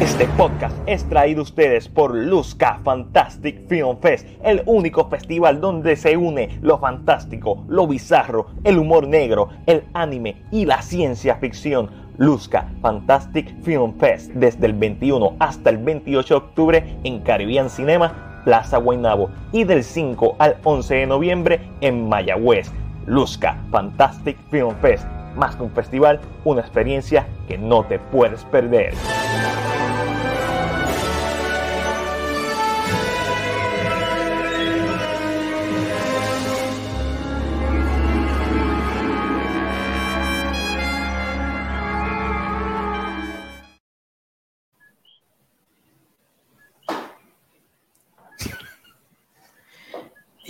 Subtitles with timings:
[0.00, 5.94] Este podcast es traído a ustedes por Luzca Fantastic Film Fest, el único festival donde
[5.94, 11.90] se une lo fantástico, lo bizarro, el humor negro, el anime y la ciencia ficción.
[12.16, 18.42] Luzca Fantastic Film Fest desde el 21 hasta el 28 de octubre en Caribbean Cinema,
[18.44, 22.72] Plaza Guaynabo y del 5 al 11 de noviembre en Mayagüez.
[23.06, 25.06] Luzca Fantastic Film Fest,
[25.36, 28.94] más que un festival, una experiencia que no te puedes perder.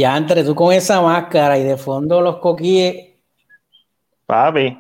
[0.01, 3.10] Y antes, tú con esa máscara y de fondo los coquíes.
[4.31, 4.79] Papi,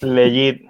[0.00, 0.68] legit,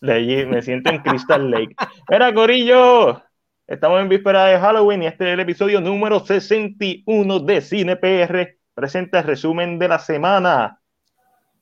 [0.00, 1.72] legit, me siento en Crystal Lake.
[2.10, 3.22] Mira, Corillo,
[3.64, 8.58] estamos en víspera de Halloween y este es el episodio número 61 de Cine PR.
[8.74, 10.80] Presenta el resumen de la semana.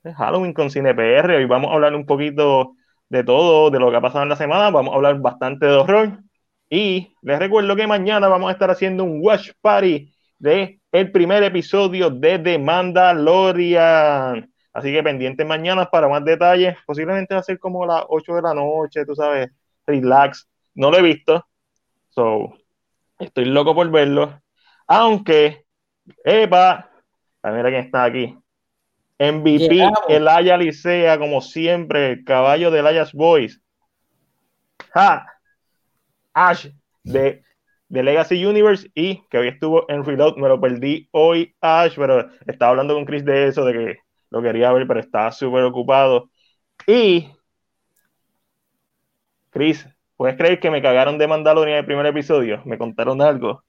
[0.03, 1.37] Halloween con Cine PR.
[1.37, 2.73] Hoy vamos a hablar un poquito
[3.11, 4.71] de todo, de lo que ha pasado en la semana.
[4.71, 6.21] Vamos a hablar bastante de horror.
[6.71, 11.43] Y les recuerdo que mañana vamos a estar haciendo un watch party de el primer
[11.43, 14.51] episodio de The Mandalorian.
[14.77, 16.77] Así que pendientes mañana para más detalles.
[16.85, 19.49] Posiblemente va a ser como las 8 de la noche, tú sabes,
[19.87, 20.47] relax.
[20.75, 21.47] No lo he visto.
[22.11, 22.53] So,
[23.19, 24.39] estoy loco por verlo.
[24.87, 25.65] Aunque,
[26.23, 26.91] epa,
[27.43, 28.37] a ver quién está aquí.
[29.19, 30.01] MVP, Llegamos.
[30.09, 33.63] Elaya Licea, como siempre, el caballo de Elias Boys.
[34.93, 35.27] ¡Ja!
[36.35, 36.69] Ash,
[37.03, 37.43] de
[37.89, 42.29] de Legacy Universe y que hoy estuvo en Reload, me lo perdí hoy, Ash, pero
[42.47, 46.31] estaba hablando con Chris de eso, de que lo quería ver, pero estaba súper ocupado.
[46.87, 47.31] Y,
[49.51, 52.63] Chris, ¿puedes creer que me cagaron de Mandalorian en el primer episodio?
[52.65, 53.63] Me contaron algo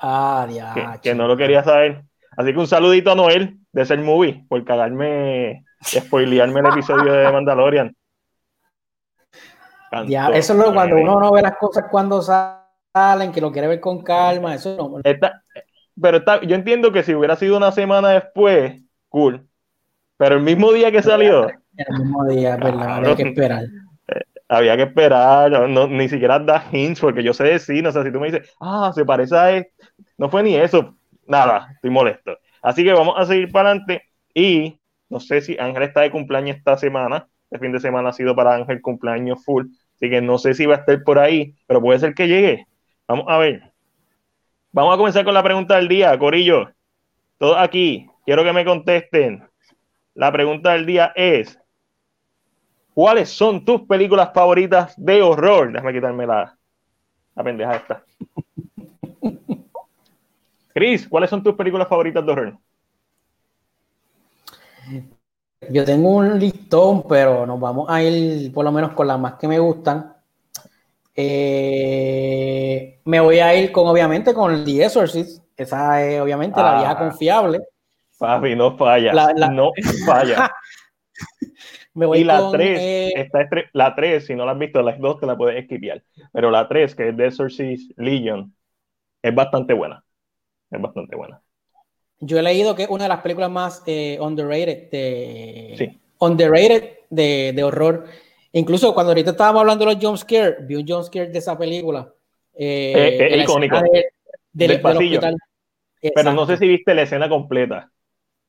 [0.00, 1.00] Ah, ya.
[1.02, 2.02] que no lo quería saber.
[2.36, 7.32] Así que un saludito a Noel de ser movie por cagarme, spoilearme el episodio de
[7.32, 7.96] Mandalorian.
[10.08, 13.68] Ya, eso es lo cuando uno no ve las cosas cuando salen, que lo quiere
[13.68, 14.54] ver con calma.
[14.54, 15.00] Eso no.
[15.02, 15.42] Está-
[16.00, 19.48] pero está, yo entiendo que si hubiera sido una semana después, cool.
[20.18, 23.04] Pero el mismo día que salió, el mismo día, es verdad, Cabrón.
[23.04, 23.64] había que esperar.
[24.48, 28.02] había que esperar, no, no- ni siquiera da hints, porque yo sé decir, no sé,
[28.04, 29.66] si tú me dices, ah, se parece a él,
[30.16, 32.38] no fue ni eso, nada, estoy molesto.
[32.62, 34.02] Así que vamos a seguir para adelante
[34.34, 34.78] y
[35.08, 38.34] no sé si Ángel está de cumpleaños esta semana, este fin de semana ha sido
[38.36, 39.66] para Ángel cumpleaños full,
[39.96, 42.66] así que no sé si va a estar por ahí, pero puede ser que llegue.
[43.08, 43.72] Vamos a ver.
[44.72, 46.70] Vamos a comenzar con la pregunta del día, Corillo.
[47.38, 49.42] Todos aquí, quiero que me contesten.
[50.16, 51.58] La pregunta del día es,
[52.94, 55.72] ¿cuáles son tus películas favoritas de horror?
[55.72, 56.56] Déjame quitarme la,
[57.34, 58.02] la pendeja esta.
[60.72, 62.58] Chris, ¿cuáles son tus películas favoritas de horror?
[65.70, 69.34] Yo tengo un listón, pero nos vamos a ir por lo menos con las más
[69.34, 70.14] que me gustan.
[71.14, 75.42] Eh, me voy a ir con, obviamente, con The Exorcist.
[75.56, 76.78] Esa es, obviamente, la Ah.
[76.78, 77.60] vieja confiable.
[78.18, 79.12] Papi, no falla.
[79.12, 79.72] La- la- No
[80.06, 80.50] falla.
[81.94, 84.82] Me voy y la con, 3, eh, está la 3, si no la has visto,
[84.82, 86.02] las dos te la puedes esquipear.
[86.32, 88.54] Pero la 3, que es The Exorcist Legion,
[89.22, 90.04] es bastante buena.
[90.70, 91.40] Es bastante buena.
[92.18, 96.00] yo he leído que es una de las películas más eh, underrated, de, Sí.
[96.18, 98.04] underrated de, de horror.
[98.52, 102.12] Incluso cuando ahorita estábamos hablando de los jumpscares, vi un jumpscare de esa película.
[102.54, 103.76] eh, Eh, eh, la icónico.
[103.76, 104.06] escena de-
[104.52, 105.36] del, Del.
[106.14, 107.90] Pero no sé si viste la escena completa.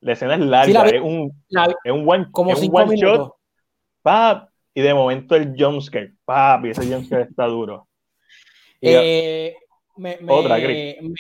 [0.02, 0.96] La escena es larga, Sí, la vi.
[0.98, 3.18] es un, La- es un one, como es un one minutos.
[3.28, 3.36] shot,
[4.02, 7.88] pap, y de momento el jumpscare, papi, ese jumpscare está duro.
[8.80, 9.56] Y- Eh,
[9.96, 10.96] me- me- Otra, Chris.
[11.02, 11.14] me-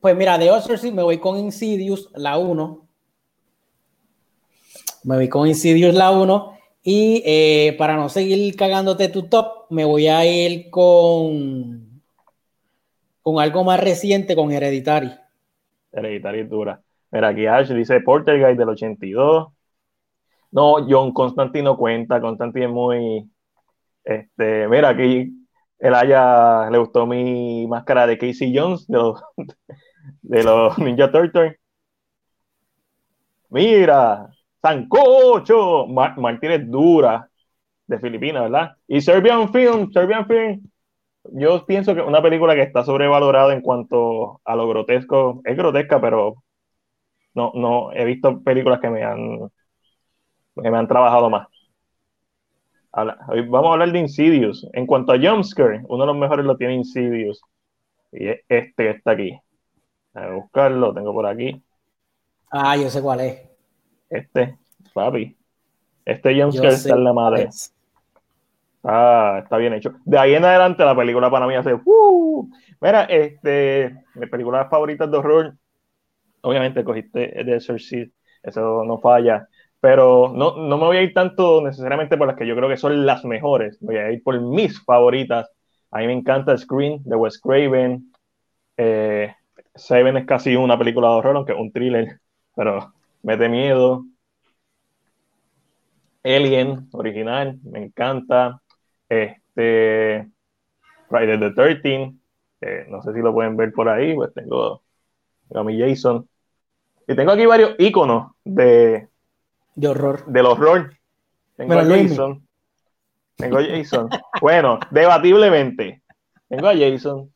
[0.00, 2.86] pues mira, de Exorcist me voy con Insidious, la 1.
[5.04, 6.56] Me voy con Insidious, la 1.
[6.82, 12.02] Y eh, para no seguir cagándote tu top, me voy a ir con,
[13.20, 15.10] con algo más reciente, con Hereditary.
[15.92, 16.80] Hereditaria y dura.
[17.10, 19.48] Mira, aquí Ash dice Portergeist del 82.
[20.52, 22.20] No, John Constantino cuenta.
[22.20, 23.30] Constantino es muy.
[24.04, 25.32] Este, mira, aquí
[25.78, 28.86] él haya le gustó mi máscara de Casey Jones
[30.22, 31.56] de los, Ninja Turtles.
[33.50, 34.28] Mira,
[34.62, 37.28] Sancocho, Mar Martínez Dura
[37.86, 38.76] de Filipinas, ¿verdad?
[38.86, 40.62] Y Serbian Film, Serbian Film.
[41.32, 45.40] Yo pienso que una película que está sobrevalorada en cuanto a lo grotesco.
[45.44, 46.42] Es grotesca, pero
[47.34, 49.50] no, no he visto películas que me han
[50.54, 51.48] me han trabajado más.
[53.28, 54.66] Hoy vamos a hablar de Insidious.
[54.72, 57.40] En cuanto a Jumpscare, uno de los mejores lo tiene Insidious.
[58.12, 59.38] Y es este que está aquí.
[60.14, 61.62] A buscarlo, lo tengo por aquí.
[62.50, 63.48] Ah, yo sé cuál es.
[64.08, 64.58] Este,
[64.92, 65.36] papi.
[66.04, 67.48] Este Jumpscare está en la madre.
[68.82, 69.92] Ah, está bien hecho.
[70.04, 71.74] De ahí en adelante la película para mí hace.
[71.84, 72.50] Uh,
[72.80, 75.54] mira, este, mis películas favoritas de horror.
[76.42, 79.48] Obviamente cogiste The Exorcist, eso no falla
[79.80, 82.76] pero no, no, me voy a ir tanto necesariamente por las que yo creo que
[82.76, 85.50] son las mejores, voy a ir por mis favoritas.
[85.90, 88.12] A mí me encanta Screen de Wes Craven.
[88.76, 89.34] Eh,
[89.74, 92.20] Seven es casi una película de horror, aunque es un thriller,
[92.54, 94.04] pero mete miedo.
[96.22, 98.60] Alien, original, me encanta.
[99.08, 100.28] Este,
[101.08, 102.14] Friday the 13,
[102.88, 104.82] no sé si lo pueden ver por ahí, pues tengo
[105.54, 106.28] a mi Jason.
[107.06, 109.08] Y tengo aquí varios iconos de,
[109.74, 110.24] de horror.
[110.26, 110.96] Del horror.
[111.56, 112.46] Tengo a Jason.
[113.36, 114.08] Tengo a Jason.
[114.40, 116.02] bueno, debatiblemente.
[116.48, 117.32] Tengo a Jason.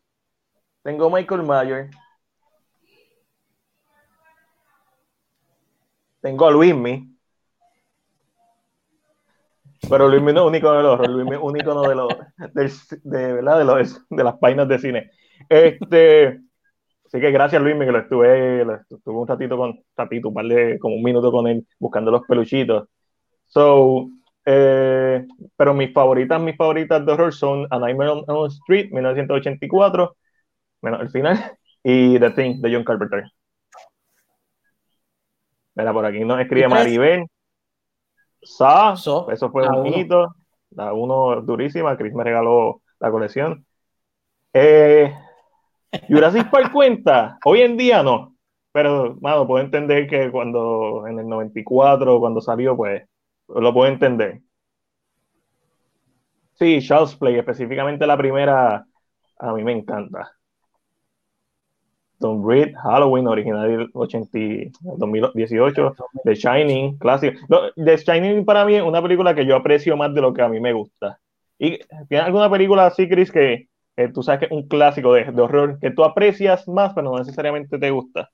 [0.83, 1.97] Tengo a Michael Myers.
[6.21, 7.11] Tengo a Luismi.
[9.89, 12.09] Pero Luismi no es único del horror, Luismi es único de los
[13.03, 13.59] de, ¿verdad?
[13.59, 15.11] de, los, de las páginas de cine.
[15.49, 16.41] Este,
[17.15, 20.81] Así que gracias Luis, que lo estuve, estuve un ratito con, ratito, un par de,
[20.81, 22.89] como un minuto con él, buscando los peluchitos.
[23.47, 24.09] So,
[24.45, 25.25] eh,
[25.57, 30.17] pero mis favoritas, mis favoritas de horror son A Nightmare on Elm Street, 1984,
[30.83, 31.53] menos el final,
[31.85, 33.23] y The Thing, de John Carpenter.
[35.77, 37.27] Mira, por aquí nos escribe Maribel.
[38.43, 40.35] Sa, eso fue un hito.
[40.71, 43.65] La uno durísima, Chris me regaló la colección.
[44.53, 45.15] Eh,
[46.09, 48.35] Jurassic Park cuenta, hoy en día no,
[48.75, 53.05] pero, mano, puedo entender que cuando en el 94, cuando salió, pues,
[53.47, 54.41] lo puedo entender.
[56.55, 58.85] Sí, Charles Play, específicamente la primera,
[59.39, 60.33] a mí me encanta.
[62.19, 65.95] Tom Reed, Halloween, original del 2018,
[66.25, 67.39] The Shining, clásico.
[67.77, 70.49] The Shining para mí es una película que yo aprecio más de lo que a
[70.49, 71.21] mí me gusta.
[71.59, 73.69] ¿Y tiene alguna película así, Chris, que
[74.13, 77.79] tú sabes que es un clásico de, horror que tú aprecias más, pero no necesariamente
[77.79, 78.31] te gusta.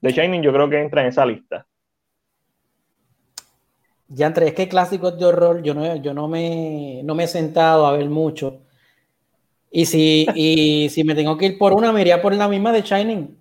[0.00, 1.66] The Shining yo creo que entra en esa lista.
[4.08, 7.28] Ya entre, es que clásicos de horror yo no, yo no, me, no me he
[7.28, 8.60] sentado a ver mucho.
[9.70, 12.72] Y si, y si me tengo que ir por una, me iría por la misma
[12.72, 13.38] de Shining.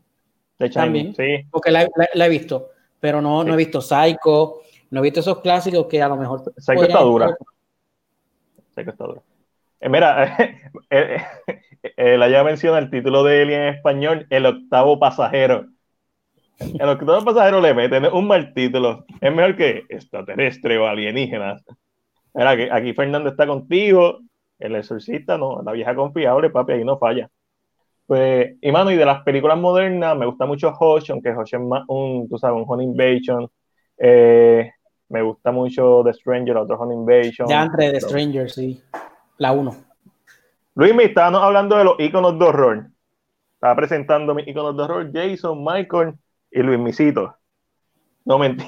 [0.57, 1.45] De Shining, sí.
[1.49, 2.69] Porque la, he visto,
[2.99, 4.61] pero no, no he visto Psycho,
[4.91, 6.53] no he visto esos clásicos que a lo mejor...
[6.55, 7.35] Psycho está dura.
[8.73, 9.21] Psycho está dura.
[9.81, 10.37] Eh, mira,
[10.91, 11.17] eh,
[11.97, 15.65] eh, la ya menciona el título de él en español, El octavo pasajero.
[16.59, 19.05] El octavo pasajero le mete un mal título.
[19.19, 21.63] Es mejor que extraterrestre o alienígenas.
[22.35, 24.19] Mira, que aquí Fernando está contigo,
[24.59, 27.27] el exorcista, no, la vieja confiable, papi, ahí no falla.
[28.05, 31.61] Pues, y mano, y de las películas modernas, me gusta mucho Hosh, aunque Hosh es
[31.61, 33.49] más un, tú sabes, un Home Invasion.
[33.97, 37.47] me gusta mucho The Stranger, otro Home Invasion.
[37.47, 38.79] Ya entre The Stranger, sí
[39.37, 39.75] la 1.
[40.75, 42.87] Luis, me estábamos hablando de los iconos de horror.
[43.55, 46.15] Estaba presentando mis iconos de horror, Jason, Michael
[46.51, 47.35] y Luis Misito.
[48.25, 48.65] No mentí.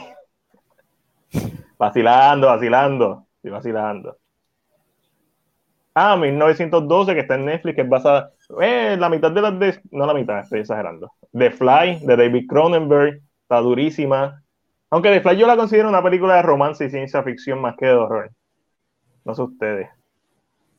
[1.78, 3.28] vacilando, vacilando.
[3.38, 4.18] Estoy vacilando.
[5.96, 8.32] Ah, 1912, que está en Netflix, que es basada.
[8.62, 9.60] Eh, la mitad de las.
[9.60, 11.12] De, no la mitad, estoy exagerando.
[11.32, 14.42] The Fly, de David Cronenberg, está durísima.
[14.90, 17.86] Aunque The Fly yo la considero una película de romance y ciencia ficción más que
[17.86, 18.32] de horror.
[19.24, 19.90] No sé ustedes.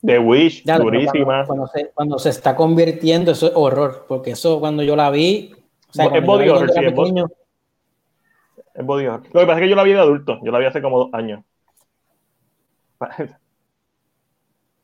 [0.05, 1.45] The Wish, durísima.
[1.93, 5.55] Cuando, se, está convirtiendo, eso es horror, porque eso cuando yo la vi.
[5.93, 6.93] es body horror, sí, es,
[8.85, 9.23] body horror.
[9.33, 10.99] Lo que pasa es que yo la vi de adulto, yo la vi hace como
[10.99, 11.43] dos años.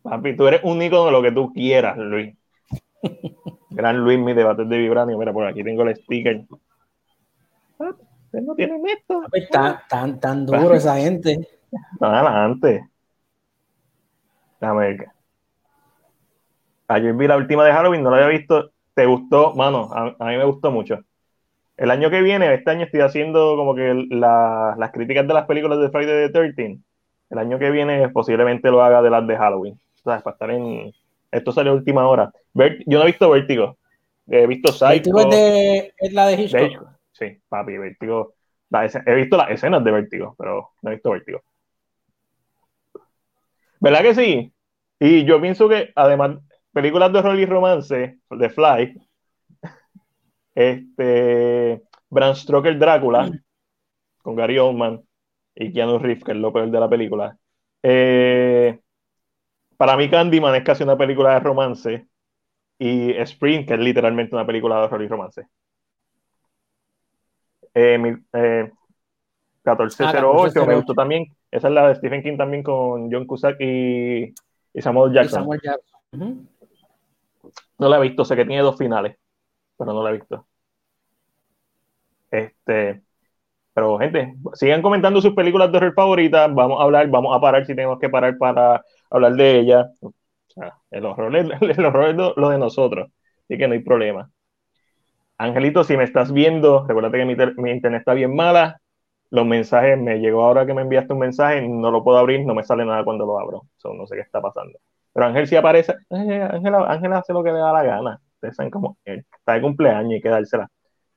[0.03, 2.35] Papi, tú eres un ícono de lo que tú quieras, Luis.
[3.69, 5.17] Gran Luis, mi debate de vibranio.
[5.17, 6.45] Mira, por aquí tengo el sticker.
[7.79, 9.23] no tienen esto.
[9.51, 11.47] Tan, tan, tan duro esa gente.
[11.99, 12.90] Adelante.
[14.61, 15.07] Déjame ver.
[16.87, 18.71] Ayer vi la última de Halloween, no la había visto.
[18.93, 19.55] ¿Te gustó?
[19.55, 20.99] Mano, a, mí me gustó mucho.
[21.75, 25.79] El año que viene, este año estoy haciendo como que las críticas de las películas
[25.79, 26.77] de Friday the 13
[27.31, 29.79] El año que viene posiblemente lo haga de las de Halloween.
[30.03, 30.21] ¿Sabes?
[30.21, 30.93] Para estar en.
[31.31, 32.31] Esto sale a última hora.
[32.53, 33.77] yo no he visto Vértigo.
[34.27, 35.17] He visto Psycho.
[35.17, 36.87] es, de, es la de Hitchcock?
[37.13, 38.33] Sí, papi, Vértigo.
[39.05, 41.41] he visto las escenas de Vértigo, pero no he visto Vértigo.
[43.81, 44.53] ¿Verdad que sí?
[44.99, 46.37] Y yo pienso que además,
[46.71, 49.01] películas de horror y romance, de Fly,
[50.53, 53.31] este, Bram Stoker Drácula,
[54.21, 55.01] con Gary Oldman,
[55.55, 57.35] y Keanu Reeves, que es lo peor de la película.
[57.81, 58.79] Eh,
[59.77, 62.07] para mí Candyman es casi una película de romance
[62.77, 65.47] y Spring, que es literalmente una película de horror y romance.
[67.73, 71.35] Eh, 1408 ah, me gustó también.
[71.51, 74.33] Esa es la de Stephen King también con John Cusack y,
[74.79, 75.47] Samuel Jackson.
[77.77, 79.17] No la he visto, sé que tiene dos finales,
[79.77, 80.47] pero no la he visto.
[82.29, 83.01] Este,
[83.73, 86.53] pero gente, sigan comentando sus películas de horror favoritas.
[86.53, 89.87] Vamos a hablar, vamos a parar si tenemos que parar para hablar de ellas.
[90.91, 93.09] el horror, es, el horror lo, de nosotros,
[93.43, 94.29] así que no hay problema.
[95.37, 98.80] Angelito, si me estás viendo, recuerda que mi, mi, internet está bien mala.
[99.31, 102.53] Los mensajes, me llegó ahora que me enviaste un mensaje, no lo puedo abrir, no
[102.53, 103.63] me sale nada cuando lo abro.
[103.83, 104.77] no sé qué está pasando.
[105.13, 108.21] Pero Ángel si aparece, Ángel, Ángel hace lo que le da la gana.
[108.35, 110.69] Ustedes saben cómo está de cumpleaños y dársela.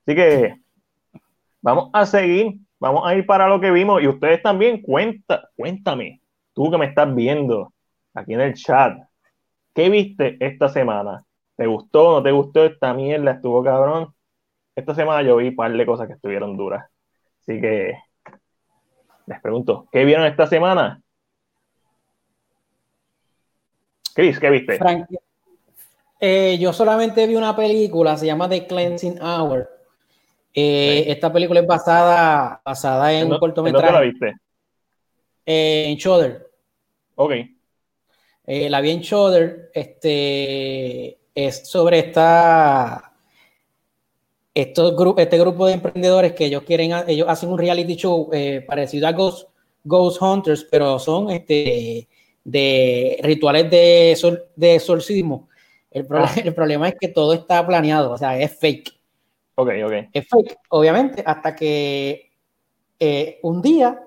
[0.07, 0.57] Así que
[1.63, 6.21] vamos a seguir, vamos a ir para lo que vimos y ustedes también cuenta, cuéntame,
[6.53, 7.73] tú que me estás viendo
[8.15, 8.99] aquí en el chat,
[9.75, 11.25] ¿qué viste esta semana?
[11.57, 13.33] ¿Te gustó o no te gustó esta mierda?
[13.33, 14.15] ¿Estuvo cabrón?
[14.77, 16.85] Esta semana yo vi un par de cosas que estuvieron duras.
[17.47, 17.93] Así que
[19.27, 21.03] les pregunto, ¿qué vieron esta semana?
[24.15, 24.79] Chris, ¿qué viste?
[26.21, 29.69] Eh, yo solamente vi una película, se llama The Cleansing Hour.
[30.55, 33.89] Eh, esta película es basada, basada en, un cortometraje.
[33.89, 34.35] ¿En la viste?
[35.45, 36.51] Eh, en Shudder.
[37.17, 37.33] Ok.
[38.47, 39.71] la vi en Shudder.
[39.75, 43.14] Este, es sobre esta,
[44.55, 48.31] estos este grupo de emprendedores que ellos quieren, ellos hacen un reality show
[48.67, 49.49] parecido a Ghost,
[49.83, 52.09] Ghost Hunters, pero son este,
[52.45, 55.49] de rituales de, sol, de exorcismo.
[55.91, 56.31] El, ah.
[56.45, 58.93] el, problema es que todo está planeado, o sea, es fake.
[59.57, 59.93] Ok, ok.
[60.13, 62.31] Es fake, obviamente, hasta que
[62.99, 64.01] eh, un día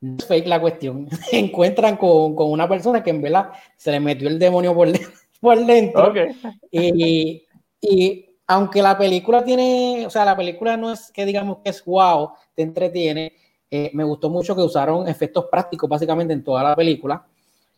[0.00, 1.08] es fake la cuestión.
[1.32, 4.88] encuentran con, con, una persona que en verdad se le metió el demonio por,
[5.40, 6.10] por dentro.
[6.10, 6.28] Okay.
[6.70, 7.46] Y,
[7.80, 11.82] y, aunque la película tiene, o sea, la película no es que digamos que es
[11.84, 13.32] wow, te entretiene.
[13.70, 17.24] Eh, me gustó mucho que usaron efectos prácticos básicamente en toda la película.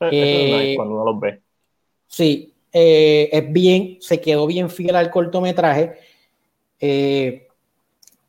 [0.01, 1.41] Eh, cuando uno los ve.
[2.09, 5.97] Sí, eh, es bien, se quedó bien fiel al cortometraje.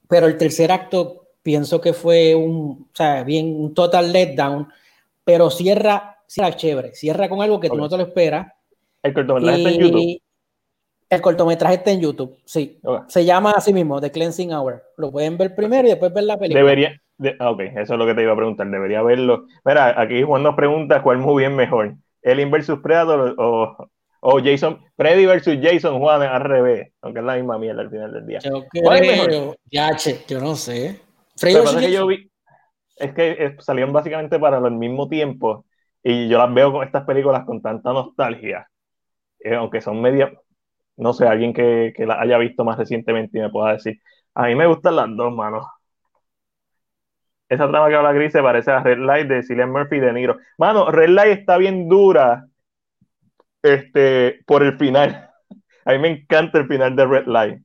[0.07, 4.67] Pero el tercer acto pienso que fue un, o sea, bien, un total letdown,
[5.23, 8.53] pero cierra, cierra chévere, cierra con algo que tú no te lo esperas.
[9.01, 10.21] El cortometraje está en YouTube.
[11.09, 12.79] El cortometraje está en YouTube, sí.
[13.07, 14.83] Se llama así mismo, The Cleansing Hour.
[14.97, 16.59] Lo pueden ver primero y después ver la película.
[16.61, 16.99] Debería,
[17.39, 18.67] Ah, ok, eso es lo que te iba a preguntar.
[18.67, 19.45] Debería verlo.
[19.63, 21.95] Mira, aquí Juan nos pregunta cuál muy bien mejor.
[22.23, 27.35] ¿Alien versus Predator o, o Jason, Freddy versus Jason Juan al revés, aunque es la
[27.35, 28.39] misma mierda al final del día.
[28.39, 30.99] Yo creo, ya, che, yo no sé.
[31.37, 32.31] Freddy versus que yo vi,
[32.97, 35.65] es que eh, salieron básicamente para el mismo tiempo
[36.01, 38.67] y yo las veo con estas películas con tanta nostalgia,
[39.39, 40.33] eh, aunque son media,
[40.97, 44.01] no sé, alguien que, que las haya visto más recientemente y me pueda decir,
[44.33, 45.65] a mí me gustan las dos, manos
[47.49, 50.13] esa trama que habla Gris se parece a Red Light de Cillian Murphy y De
[50.13, 50.37] Niro.
[50.57, 52.47] Mano, Red Light está bien dura
[53.61, 55.29] este, por el final.
[55.85, 57.61] A mí me encanta el final de Red Light.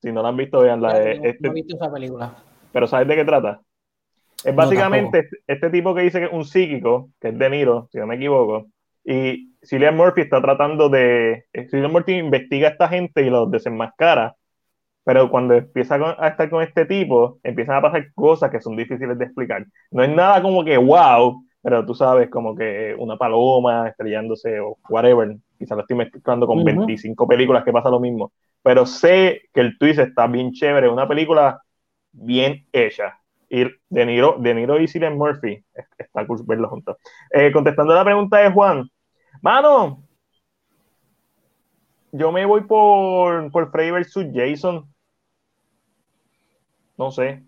[0.00, 0.92] Si no la han visto, veanla.
[0.92, 1.36] No, este...
[1.40, 2.34] no he visto esa película.
[2.72, 3.60] Pero ¿sabes de qué trata?
[4.42, 7.88] Es básicamente este, este, tipo que dice que es un psíquico, que es De Niro,
[7.92, 8.66] si no me equivoco,
[9.04, 11.46] y Cillian Murphy está tratando de...
[11.70, 14.36] Cillian Murphy investiga a esta gente y los desenmascara
[15.04, 19.18] pero cuando empieza a estar con este tipo, empiezan a pasar cosas que son difíciles
[19.18, 19.66] de explicar.
[19.90, 24.78] No es nada como que wow, pero tú sabes, como que una paloma estrellándose o
[24.88, 25.36] whatever.
[25.58, 28.32] Quizás lo estoy mezclando con 25 películas que pasa lo mismo.
[28.62, 31.60] Pero sé que el twist está bien chévere, una película
[32.12, 33.18] bien hecha.
[33.54, 35.62] Y De Niro, de Niro y Cillian Murphy,
[35.98, 36.96] está cool verlo juntos.
[37.30, 38.88] Eh, contestando la pregunta de Juan,
[39.42, 40.02] mano,
[42.12, 44.92] yo me voy por, por Freddy versus Jason
[47.02, 47.42] no sé.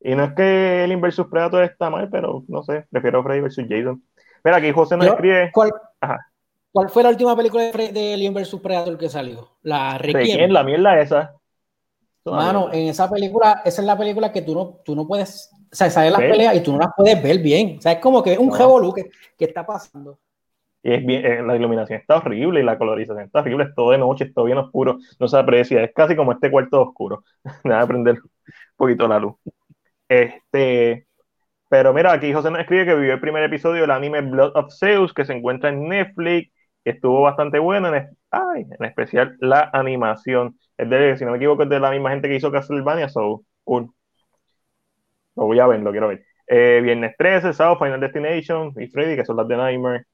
[0.00, 3.66] Y no es que el Inversus Predator está mal, pero no sé, prefiero Freddy vs.
[3.68, 4.02] Jason.
[4.44, 5.50] Mira, aquí José nos escribe.
[5.52, 5.72] ¿cuál,
[6.70, 8.56] ¿Cuál fue la última película de, Alien vs.
[8.62, 9.56] Predator que salió?
[9.62, 10.50] La Requiem.
[10.50, 11.34] La mierda esa.
[12.32, 15.74] Mano, en esa película, esa es la película que tú no, tú no puedes, o
[15.74, 17.76] sea, las peleas y tú no las puedes ver bien.
[17.78, 18.94] O sea, es como que un no.
[18.94, 20.18] que, que está pasando.
[20.82, 23.90] Y es bien, eh, la iluminación está horrible y la colorización está horrible, es todo
[23.90, 27.24] de noche, es todo bien oscuro, no se aprecia, es casi como este cuarto oscuro.
[27.64, 28.18] Nada de prender
[28.76, 29.34] poquito la luz.
[30.08, 31.06] Este,
[31.68, 34.72] pero mira, aquí José nos escribe que vivió el primer episodio del anime Blood of
[34.72, 36.52] Zeus, que se encuentra en Netflix,
[36.90, 40.58] estuvo bastante bueno, en, ay, en especial la animación.
[40.76, 43.42] Es de, si no me equivoco, es de la misma gente que hizo Castlevania, so
[43.64, 43.90] cool.
[45.34, 46.24] Lo voy a ver, lo quiero ver.
[46.46, 50.04] Eh, Viernes 13, South Final Destination y Freddy, que son las de Nightmare.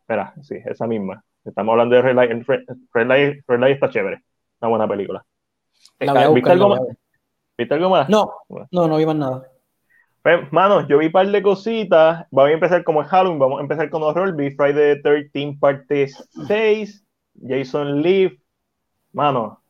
[0.00, 1.22] Espera, sí, esa misma.
[1.44, 2.46] Estamos hablando de Red Light.
[2.92, 4.22] Red Light, Red Light está chévere.
[4.60, 5.24] Una buena película.
[5.98, 6.80] ¿Viste, algo más?
[7.56, 8.08] ¿Viste algo más?
[8.08, 8.32] No,
[8.70, 9.48] no, no vi más nada.
[10.22, 12.26] Pues, mano, yo vi un par de cositas.
[12.30, 13.38] Vamos a empezar como es Halloween.
[13.38, 14.34] Vamos a empezar con horror.
[14.34, 16.08] Vi Friday the 13 parte
[16.46, 17.04] 6.
[17.46, 18.32] Jason Leaf.
[19.12, 19.62] Mano,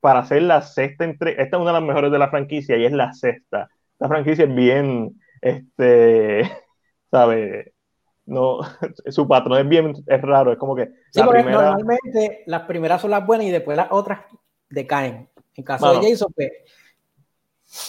[0.00, 1.42] para hacer la sexta entrega.
[1.42, 3.68] Esta es una de las mejores de la franquicia y es la sexta.
[3.98, 6.42] La franquicia es bien, este,
[7.10, 7.72] ¿sabe?
[8.26, 8.58] No,
[9.06, 10.52] su patrón es bien, es raro.
[10.52, 10.90] Es como que.
[11.14, 11.62] la primera...
[11.62, 14.20] normalmente las primeras son las buenas y después las otras
[14.68, 15.28] decaen.
[15.54, 16.50] En caso de Jason, pues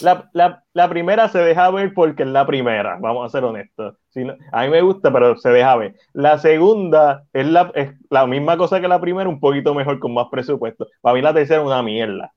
[0.00, 3.96] la, la, la, primera se deja ver porque es la primera, vamos a ser honestos.
[4.52, 5.94] a mí me gusta, pero se deja ver.
[6.12, 10.14] La segunda es la, es la misma cosa que la primera, un poquito mejor, con
[10.14, 10.86] más presupuesto.
[11.00, 12.32] Para mí la tercera es una mierda.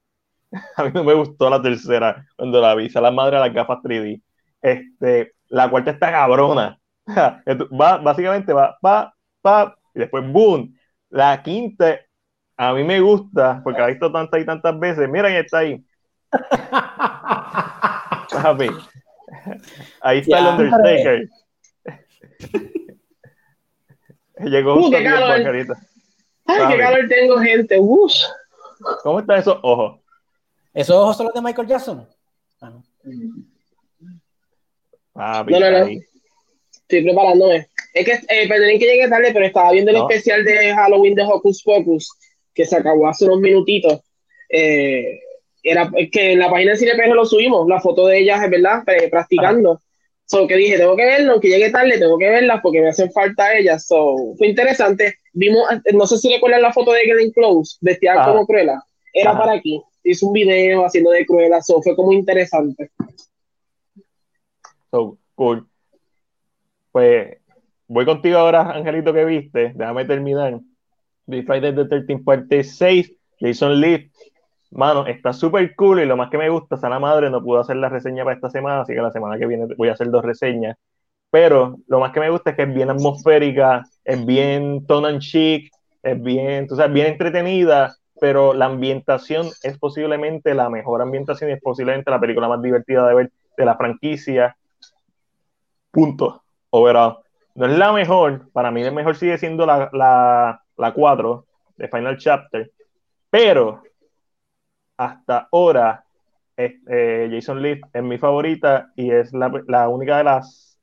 [0.77, 2.89] A mí no me gustó la tercera cuando la vi.
[2.89, 4.21] la madre de las gafas 3D.
[4.61, 6.79] Este, la cuarta está cabrona.
[7.07, 10.73] Va, básicamente va, pa, pa, y después boom.
[11.09, 11.99] La quinta,
[12.57, 15.09] a mí me gusta porque la he visto tantas y tantas veces.
[15.09, 15.85] Miren, está ahí
[20.01, 21.29] Ahí está el Undertaker.
[24.51, 25.31] Llegó uh, qué calor.
[26.45, 27.79] Ay, qué calor tengo, gente.
[27.79, 28.13] Uf.
[29.03, 29.99] ¿Cómo están esos ojos?
[30.73, 32.07] ¿Esos ojos son los de Michael Jackson?
[32.61, 32.83] Ah, no.
[35.15, 35.87] no, no, no.
[36.71, 37.67] Estoy preparándome.
[37.93, 41.23] Es que, eh, perdonen que llegue tarde, pero estaba viendo el especial de Halloween de
[41.23, 42.11] Hocus Pocus,
[42.53, 43.99] que se acabó hace unos minutitos.
[44.49, 45.19] Eh,
[45.69, 48.83] era que en la página de CinePR lo subimos, la foto de ellas, es verdad,
[49.09, 49.79] practicando.
[50.25, 53.09] So que dije, tengo que verlo, aunque llegue tarde, tengo que verlas porque me hacen
[53.11, 53.87] falta ellas.
[53.87, 55.19] So, fue interesante.
[55.31, 58.81] Vimos, no sé si recuerdan la foto de Glenn Close, vestida como Cruella.
[59.13, 59.81] Era para aquí.
[60.03, 62.91] Hizo un video haciendo de Cruella, so, fue como interesante.
[64.91, 65.65] So, cool.
[66.91, 67.37] Pues
[67.87, 69.71] voy contigo ahora, Angelito, que viste.
[69.75, 70.59] Déjame terminar.
[71.29, 74.11] The Friday the 13 parte 6, Jason Lee
[74.71, 77.77] Mano, está súper cool y lo más que me gusta, Sana Madre no pudo hacer
[77.77, 80.23] la reseña para esta semana, así que la semana que viene voy a hacer dos
[80.23, 80.77] reseñas.
[81.29, 85.19] Pero lo más que me gusta es que es bien atmosférica, es bien tone and
[85.19, 85.71] chic,
[86.03, 92.11] es bien, bien entretenida, pero la ambientación es posiblemente la mejor ambientación y es posiblemente
[92.11, 94.55] la película más divertida de ver de la franquicia.
[95.91, 96.43] Punto.
[96.69, 97.17] Overall.
[97.55, 101.45] No es la mejor, para mí el mejor sigue siendo la, la, la 4
[101.77, 102.71] de Final Chapter,
[103.29, 103.81] pero
[104.97, 106.03] hasta ahora
[106.57, 110.79] eh, Jason Lee es mi favorita y es la, única de las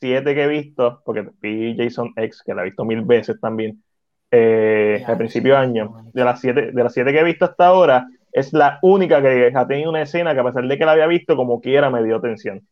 [0.00, 3.82] siete que he visto, porque vi Jason X, que la he visto mil veces también,
[4.30, 5.96] eh, al principio de año.
[6.12, 9.50] De las, siete, de las siete que he visto hasta ahora, es la única que
[9.52, 12.04] ha tenido una escena que a pesar de que la había visto, como quiera me
[12.04, 12.64] dio atención.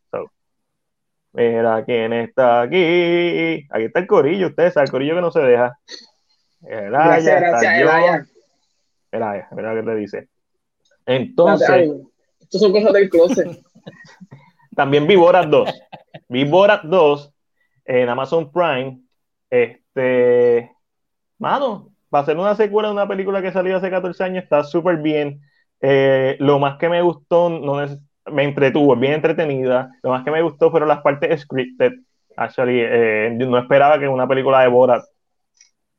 [1.33, 3.67] mira quién está aquí.
[3.71, 5.77] Aquí está el corillo, ustedes, el corillo que no se deja.
[6.61, 8.29] gracias, gracias,
[9.11, 10.29] Mira, mira qué te dice.
[11.07, 11.91] Entonces.
[12.41, 13.61] Estos son cosas del closet.
[14.77, 15.71] también vi Borat 2.
[16.29, 17.33] Vi Borat 2
[17.87, 19.01] en Amazon Prime.
[19.51, 20.71] Este.
[21.39, 24.45] Mano, va a ser una secuela de una película que salió hace 14 años.
[24.45, 25.41] Está súper bien.
[25.81, 29.91] Eh, lo más que me gustó, no es, me entretuvo, bien entretenida.
[30.03, 31.93] Lo más que me gustó fueron las partes scripted.
[32.37, 35.05] Actually, eh, no esperaba que una película de Borat,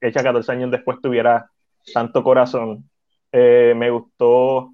[0.01, 1.49] hecha 14 años después, tuviera
[1.93, 2.89] tanto corazón.
[3.31, 4.71] Eh, me gustó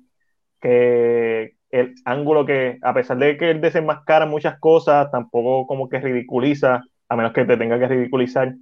[0.61, 5.99] que el ángulo que, a pesar de que él desenmascara muchas cosas, tampoco como que
[5.99, 8.53] ridiculiza, a menos que te tenga que ridiculizar,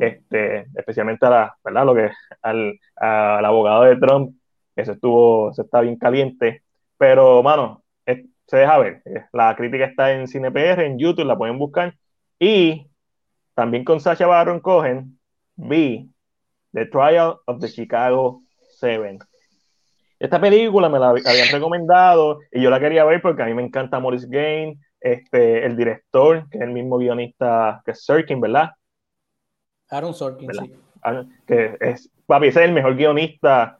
[0.00, 1.86] este, especialmente a la, ¿verdad?
[1.86, 2.10] Lo que,
[2.42, 4.36] al, al abogado de Trump,
[4.74, 6.62] que se estuvo, se está bien caliente,
[6.96, 7.82] pero, mano,
[8.46, 11.94] se deja ver, la crítica está en CinePR, en YouTube, la pueden buscar,
[12.38, 12.86] y
[13.54, 15.18] también con Sacha Baron Cohen,
[15.56, 16.10] vi
[16.72, 19.18] The Trial of the Chicago Seven
[20.22, 23.64] esta película me la habían recomendado y yo la quería ver porque a mí me
[23.64, 28.70] encanta Maurice Gain, este, el director, que es el mismo guionista que Sorkin, ¿verdad?
[29.90, 30.72] Aaron Sorkin, sí.
[31.44, 33.78] Que es, papi, ese es el mejor guionista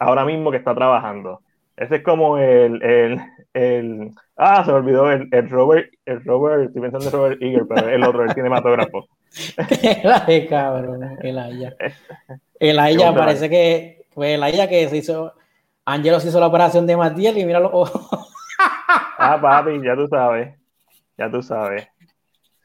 [0.00, 1.42] ahora mismo que está trabajando.
[1.76, 3.20] Ese es como el, el,
[3.52, 7.62] el ah, se me olvidó el, el, Robert, el Robert, estoy pensando en Robert Eager,
[7.68, 9.06] pero el otro, el cinematógrafo.
[10.26, 11.76] el cabrón, el Aya.
[12.58, 15.34] El Aya parece que fue el Aya que se hizo
[15.84, 18.28] Angelo se hizo la operación de Matiel y mira los ojos.
[19.18, 20.54] ah, papi, ya tú sabes.
[21.16, 21.86] Ya tú sabes.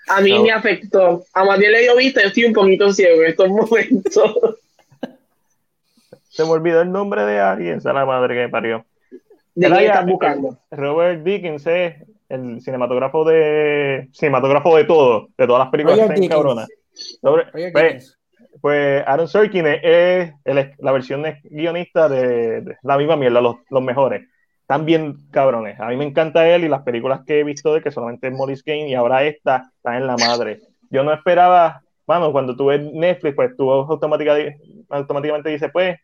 [0.08, 1.24] A mí me afectó.
[1.34, 4.34] A Matiel le dio vista, yo estoy un poquito ciego en estos momentos.
[6.30, 8.86] Se me olvidó el nombre de alguien, esa la madre que me parió.
[9.56, 10.58] ¿De quién estás buscando?
[10.72, 12.06] Robert Dickens, eh.
[12.30, 16.70] el cinematógrafo de cinematógrafo de todo, de todas las películas que cabronas.
[17.74, 18.19] Pues,
[18.62, 24.28] pues, Aaron Sorkin es, la versión guionista de, la misma mierda, los, mejores.
[24.62, 25.80] Están bien cabrones.
[25.80, 28.34] A mí me encanta él y las películas que he visto de que solamente es
[28.34, 30.60] Morris Kane y ahora esta está en la madre.
[30.92, 34.60] Yo no esperaba, bueno, cuando tú ves Netflix, pues tú automáticamente,
[34.90, 35.98] automáticamente dices, pues,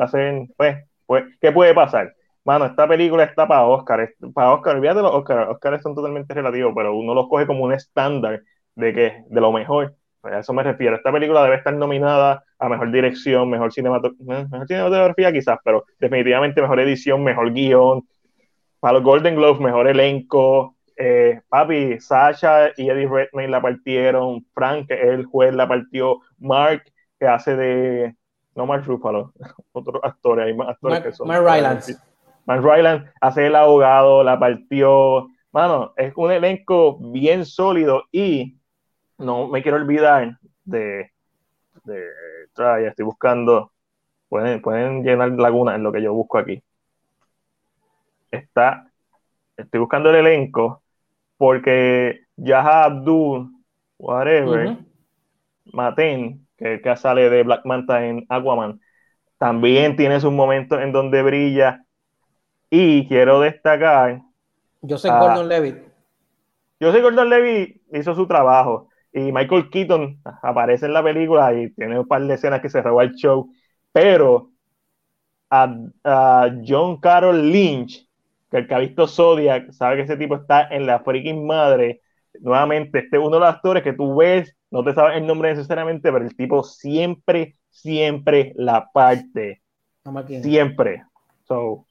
[0.00, 0.08] va
[0.56, 2.14] pues, pues, ¿qué puede pasar?
[2.44, 6.72] Mano, esta película está para Oscar, para Oscar, olvídate los Oscar, Oscar son totalmente relativos,
[6.76, 8.42] pero uno los coge como un estándar
[8.74, 9.94] de que, de lo mejor.
[10.24, 10.96] A eso me refiero.
[10.96, 16.80] Esta película debe estar nominada a mejor dirección, mejor, mejor cinematografía, quizás, pero definitivamente mejor
[16.80, 18.06] edición, mejor guion.
[18.80, 20.76] Para los Golden Globes, mejor elenco.
[20.96, 24.44] Eh, papi, Sasha y Eddie Redmayne la partieron.
[24.54, 26.20] Frank, el juez, la partió.
[26.38, 26.84] Mark,
[27.18, 28.14] que hace de
[28.54, 29.32] no Mark Ruffalo,
[29.72, 31.28] otros actores, hay más actores que son.
[31.28, 31.96] Mark Rylance.
[32.46, 35.28] Mark Rylance hace el abogado, la partió.
[35.52, 38.58] Mano, es un elenco bien sólido y
[39.18, 41.10] no me quiero olvidar de,
[41.84, 42.08] de
[42.86, 43.72] estoy buscando,
[44.28, 46.62] pueden, pueden llenar laguna en lo que yo busco aquí.
[48.30, 48.90] Está,
[49.56, 50.82] estoy buscando el elenco
[51.36, 53.50] porque Yaha Abdul,
[53.98, 54.78] whatever,
[55.72, 58.80] Maten, que, sale de Black Manta en Aquaman,
[59.38, 61.84] también tiene sus momentos en donde brilla.
[62.70, 64.22] Y quiero destacar.
[64.82, 65.76] Yo soy Gordon Levitt.
[66.80, 68.88] Yo soy Gordon Levitt, hizo su trabajo.
[69.14, 72.82] Y Michael Keaton aparece en la película y tiene un par de escenas que se
[72.82, 73.48] roba el show.
[73.92, 74.50] Pero
[75.50, 78.06] a, John Carroll Lynch,
[78.50, 82.02] que el que ha visto Zodiac, sabe que ese tipo está en la freaking madre.
[82.40, 85.50] Nuevamente, este es uno de los actores que tú ves no te sabes el nombre
[85.50, 89.62] necesariamente, pero el tipo siempre, siempre la parte.
[90.42, 91.04] siempre.
[91.46, 91.86] So,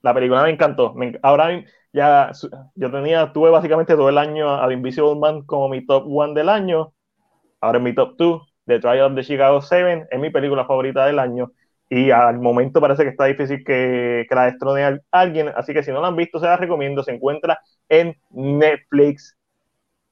[0.00, 0.94] la película me encantó.
[1.22, 1.60] ahora
[1.92, 2.30] ya
[2.74, 6.34] yo tenía, tuve básicamente todo el año a The Invisible Man como mi top one
[6.34, 6.92] del año.
[7.60, 8.42] Ahora es mi top two.
[8.66, 11.52] The Trial of the Chicago 7 es mi película favorita del año.
[11.90, 15.48] Y al momento parece que está difícil que, que la destrone alguien.
[15.56, 17.02] Así que si no la han visto, se la recomiendo.
[17.02, 19.38] Se encuentra en Netflix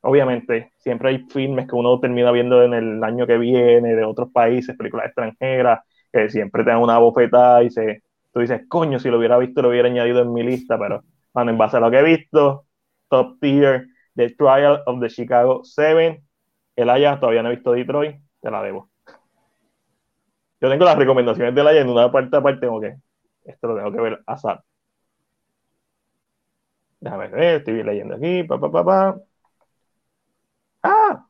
[0.07, 4.31] obviamente, siempre hay filmes que uno termina viendo en el año que viene, de otros
[4.33, 5.81] países, películas extranjeras,
[6.13, 9.63] que siempre te dan una bofetada y se, tú dices, coño, si lo hubiera visto,
[9.63, 11.03] lo hubiera añadido en mi lista, pero,
[11.37, 12.65] bueno, en base a lo que he visto,
[13.11, 16.25] top tier, The Trial of the Chicago 7,
[16.77, 18.89] el Aya, todavía no he visto Detroit, te la debo.
[20.63, 22.97] Yo tengo las recomendaciones del Aya en una parte aparte, tengo que,
[23.45, 24.63] esto lo tengo que ver a
[27.01, 29.17] Déjame ver, estoy leyendo aquí, pa, pa, pa, pa.
[30.85, 31.27] Ah,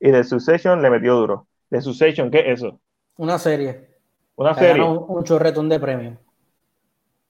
[0.00, 1.46] y de Succession le metió duro.
[1.70, 2.80] De Succession, ¿qué es eso?
[3.16, 3.88] Una serie.
[4.34, 4.82] Una serie.
[4.82, 6.18] Un, un, chorretón de premios.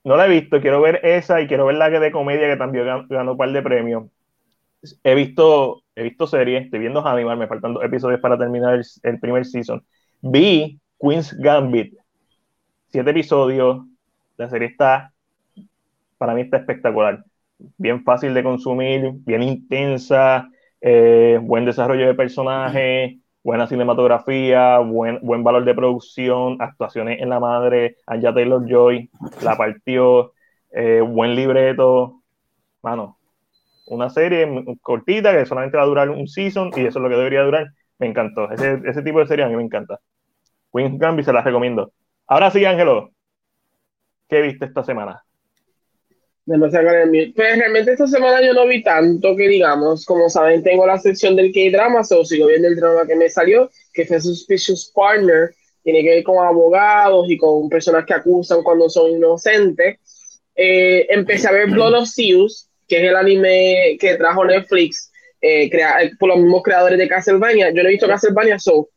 [0.09, 2.83] No la he visto, quiero ver esa y quiero ver la de comedia que también
[3.07, 4.05] ganó, un par de premios.
[5.03, 9.19] He visto, he visto series, estoy viendo Hannibal, me faltan dos episodios para terminar el,
[9.19, 9.85] primer season.
[10.21, 11.93] Vi Queen's Gambit,
[12.87, 13.85] siete episodios,
[14.37, 15.13] la serie está,
[16.17, 17.23] para mí está espectacular,
[17.77, 20.49] bien fácil de consumir, bien intensa,
[20.81, 27.39] eh, buen desarrollo de personaje, buena cinematografía, buen, buen valor de producción, actuaciones en la
[27.39, 29.09] madre, Anja Taylor Joy,
[29.41, 30.33] la partió,
[30.71, 32.21] eh, buen libreto,
[32.81, 33.17] mano,
[33.87, 34.47] una serie
[34.81, 37.67] cortita que solamente va a durar un season y eso es lo que debería durar.
[37.97, 38.49] Me encantó.
[38.51, 39.99] Ese, ese tipo de serie a mí me encanta.
[40.73, 41.91] Queen's Gambit se las recomiendo.
[42.27, 43.11] Ahora sí, Ángelo,
[44.29, 45.23] ¿qué viste esta semana?
[46.57, 51.35] Pues realmente esta semana yo no vi tanto que digamos, como saben, tengo la sección
[51.35, 56.01] del K-drama, o sigo viendo el drama que me salió, que fue Suspicious Partner, tiene
[56.01, 59.99] que ver con abogados y con personas que acusan cuando son inocentes.
[60.55, 65.69] Eh, empecé a ver Blood of Zeus, que es el anime que trajo Netflix eh,
[66.19, 67.69] por los mismos creadores de Castlevania.
[67.69, 68.89] Yo no he visto Castlevania, so,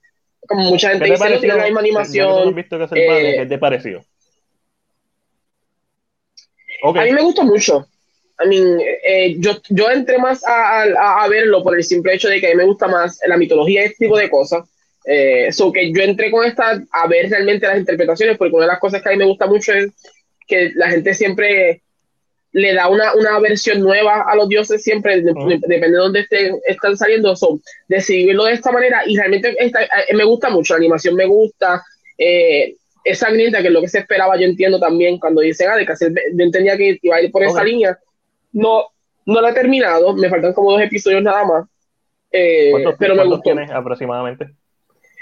[0.49, 2.47] como mucha gente dice, no tiene la misma animación.
[2.47, 3.37] ¿No visto Castlevania?
[3.37, 4.03] ¿Qué te pareció?
[6.83, 7.87] A mí me gustó mucho.
[8.45, 10.83] I mean, eh, yo, yo entré más a,
[11.23, 13.83] a, verlo por el simple hecho de que a mí me gusta más la mitología
[13.83, 14.65] y este tipo de cosas.
[15.05, 18.81] Eh, que yo entré con esta a ver realmente las interpretaciones, porque una de las
[18.81, 19.93] cosas que a mí me gusta mucho es
[20.47, 21.83] que la gente siempre
[22.53, 26.97] le da una, una versión nueva a los dioses, siempre depende de dónde estén, están
[26.97, 27.35] saliendo.
[27.35, 29.73] So, decidirlo de esta manera y realmente eh,
[30.15, 31.83] me gusta mucho, la animación me gusta.
[32.19, 35.77] Eh, esa sangrienta, que es lo que se esperaba, yo entiendo también cuando dicen, ah,
[35.77, 37.99] de que yo entendía que iba a ir por esa línea.
[38.53, 38.87] No,
[39.27, 41.67] no la he terminado, me faltan como dos episodios nada más.
[42.31, 43.43] Eh, pero me gustó.
[43.43, 44.49] tienes aproximadamente?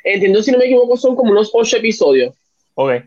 [0.05, 2.35] Entiendo, si no me equivoco, son como unos ocho episodios.
[2.75, 3.03] Ok.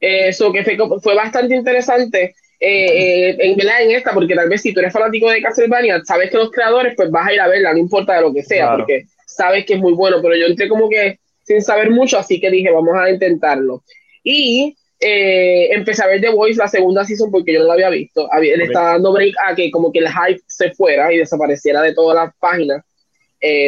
[0.00, 2.34] Eso que fue, fue bastante interesante.
[2.60, 6.30] eh, eh, en, en esta, porque tal vez si tú eres fanático de Castlevania, sabes
[6.30, 8.76] que los creadores, pues vas a ir a verla, no importa de lo que sea,
[8.76, 12.40] porque sabes que es muy bueno, pero yo entré como que sin saber mucho, así
[12.40, 13.82] que dije, vamos a intentarlo.
[14.22, 17.90] Y eh, empecé a ver The Voice la segunda season porque yo no la había
[17.90, 18.28] visto.
[18.32, 21.82] Había, Le estaba dando break a que como que el hype se fuera y desapareciera
[21.82, 22.84] de todas las páginas.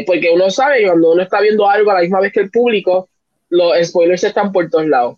[0.07, 3.09] porque uno sabe cuando uno está viendo algo a la misma vez que el público,
[3.49, 5.17] los spoilers están por todos lados.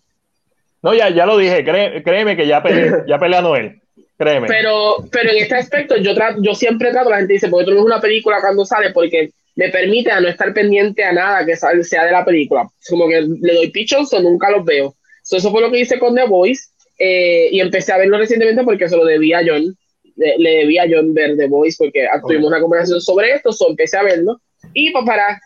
[0.81, 3.81] No, ya, ya lo dije, créeme que ya, pelea, ya pelea Noel.
[4.17, 4.47] Créeme.
[4.47, 7.71] Pero, pero en este aspecto, yo, trato, yo siempre trato, la gente dice, porque tú
[7.71, 11.43] no es una película cuando sale, porque me permite a no estar pendiente a nada
[11.43, 12.69] que sea de la película.
[12.87, 14.95] Como que le doy pichos o nunca los veo.
[15.29, 18.87] eso fue lo que hice con The Voice eh, y empecé a verlo recientemente porque
[18.87, 19.75] se lo debía a John.
[20.15, 23.97] Le, debía a John ver The Voice porque tuvimos una conversación sobre esto, so empecé
[23.97, 24.39] a verlo.
[24.73, 25.41] Y pues para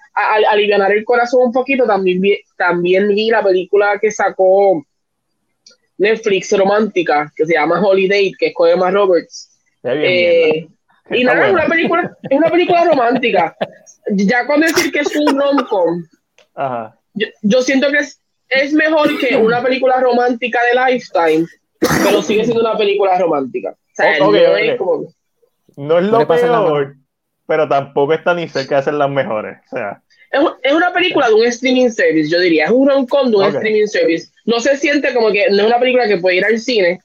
[0.50, 2.22] aliviar el corazón un poquito, también
[2.58, 4.86] también vi la película que sacó
[5.98, 9.58] Netflix romántica que se llama Holiday, que es con Emma Roberts.
[9.84, 10.68] Eh,
[11.12, 13.56] y nada, es una película, es una película romántica.
[14.10, 16.04] Ya con decir que es un rom-com,
[17.44, 21.48] yo, siento que es, es mejor que una película romántica de Lifetime,
[22.04, 23.76] pero sigue siendo una película romántica.
[25.78, 26.96] no, Es lo peor,
[27.48, 29.58] pero tampoco está ni cerca de ser las mejores.
[29.72, 32.66] O sea, es, una película de un streaming service, yo diría.
[32.66, 34.32] Es un rom-com de un streaming service.
[34.46, 37.02] No se siente como que no es una película que puede ir al cine,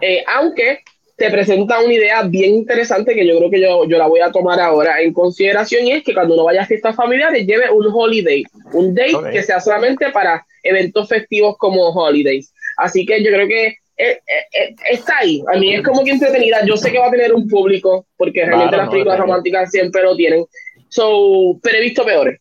[0.00, 0.80] eh, aunque
[1.20, 4.32] te presenta una idea bien interesante que yo creo que yo, yo la voy a
[4.32, 7.88] tomar ahora en consideración y es que cuando uno vaya a fiestas familiares lleve un
[7.92, 12.54] holiday, un date que sea solamente para eventos festivos como holidays.
[12.78, 15.42] Así que yo creo que eh, eh, está ahí.
[15.54, 16.64] A mí es como que entretenida.
[16.64, 20.16] Yo sé que va a tener un público, porque realmente las películas románticas siempre lo
[20.16, 20.46] tienen.
[20.88, 22.40] So, pero he visto peores.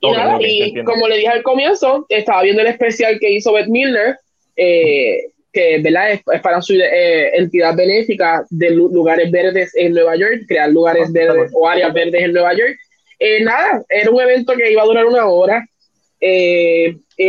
[0.00, 3.66] Y nada, y como le dije al comienzo, estaba viendo el especial que hizo Beth
[3.66, 4.16] Miller,
[4.54, 6.12] eh, que ¿verdad?
[6.12, 11.12] Es, para su eh, entidad benéfica de lugares verdes en Nueva York, crear lugares ah,
[11.12, 12.76] verdes o áreas verdes en Nueva York.
[13.18, 15.66] Eh, nada, era un evento que iba a durar una hora.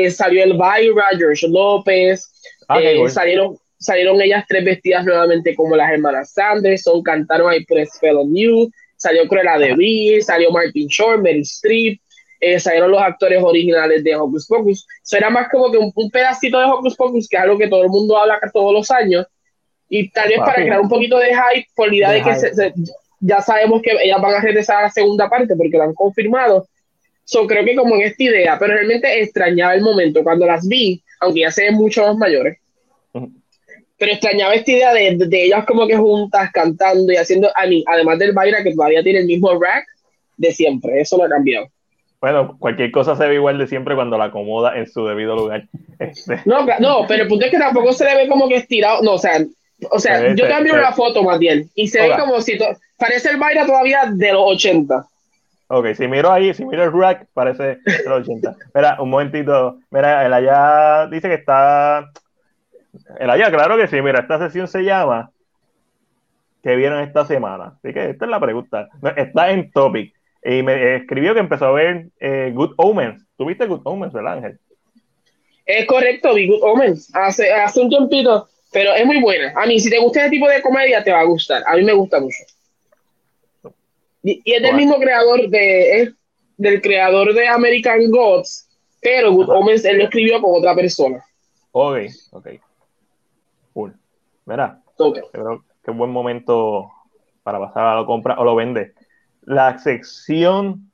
[0.10, 2.31] salió el Byra, George López,
[2.67, 2.79] ah,
[3.10, 8.69] salieron, salieron ellas tres vestidas nuevamente como las hermanas Sanderson, cantaron I Press Fellow New,
[8.95, 11.99] salió Cruella de Vil, salió Martin Short, Meryl Streep,
[12.41, 14.88] eh, salieron los actores originales de Hocus Pocus.
[15.04, 17.84] Eso era más como que un, pedacito de Hocus Pocus, que es algo que todo
[17.84, 19.27] el mundo habla todos los años,
[19.88, 22.73] y tal vez para crear un poquito de hype por la idea de, que
[23.19, 26.67] ya sabemos que ellas van a regresar a la segunda parte porque lo han confirmado.
[27.25, 31.04] So, creo que como en esta idea, pero realmente extrañaba el momento cuando las vi,
[31.19, 32.58] aunque ya se ven mucho más mayores.
[33.12, 37.84] Pero extrañaba esta idea de, de, ellas como que juntas, cantando y haciendo, a mí,
[37.86, 39.86] además del baile que todavía tiene el mismo rack
[40.38, 41.67] de siempre, eso lo ha cambiado.
[42.21, 45.63] Bueno, cualquier cosa se ve igual de siempre cuando la acomoda en su debido lugar.
[45.97, 46.39] Este.
[46.45, 49.01] No, no, pero el punto es que tampoco se le ve como que estirado.
[49.01, 49.39] No, o sea,
[49.89, 52.60] o sea yo cambio la foto más bien y se ve como si
[52.97, 55.03] parece el baile todavía de los 80.
[55.73, 58.55] Ok, si miro ahí, si miro el rack, parece de los 80.
[58.75, 59.79] Mira, un momentito.
[59.89, 62.12] Mira, el allá dice que está.
[63.19, 63.99] El allá, claro que sí.
[63.99, 65.31] Mira, esta sesión se llama.
[66.62, 67.73] ¿Qué vieron esta semana?
[67.77, 68.89] Así que esta es la pregunta.
[69.15, 70.13] Está en topic.
[70.43, 73.23] Y me escribió que empezó a ver eh, Good Omens.
[73.38, 74.60] ¿Tuviste Good Omens, verdad, Ángel?
[75.65, 79.54] Es correcto, vi Good Omens hace, hace un tiempito, pero es muy buena.
[79.56, 81.63] A mí, si te gusta ese tipo de comedia, te va a gustar.
[81.67, 82.43] A mí me gusta mucho.
[84.23, 86.13] Y, es del mismo creador de, es
[86.58, 88.67] del creador de American Gods,
[89.01, 91.23] pero Good Omens él lo escribió con otra persona.
[91.71, 91.99] Ok,
[92.32, 92.47] ok.
[93.73, 93.93] Cool.
[94.45, 95.23] Mira, okay.
[95.32, 96.91] creo que buen momento
[97.43, 98.93] para pasar a la compra o lo vende
[99.41, 100.91] la sección.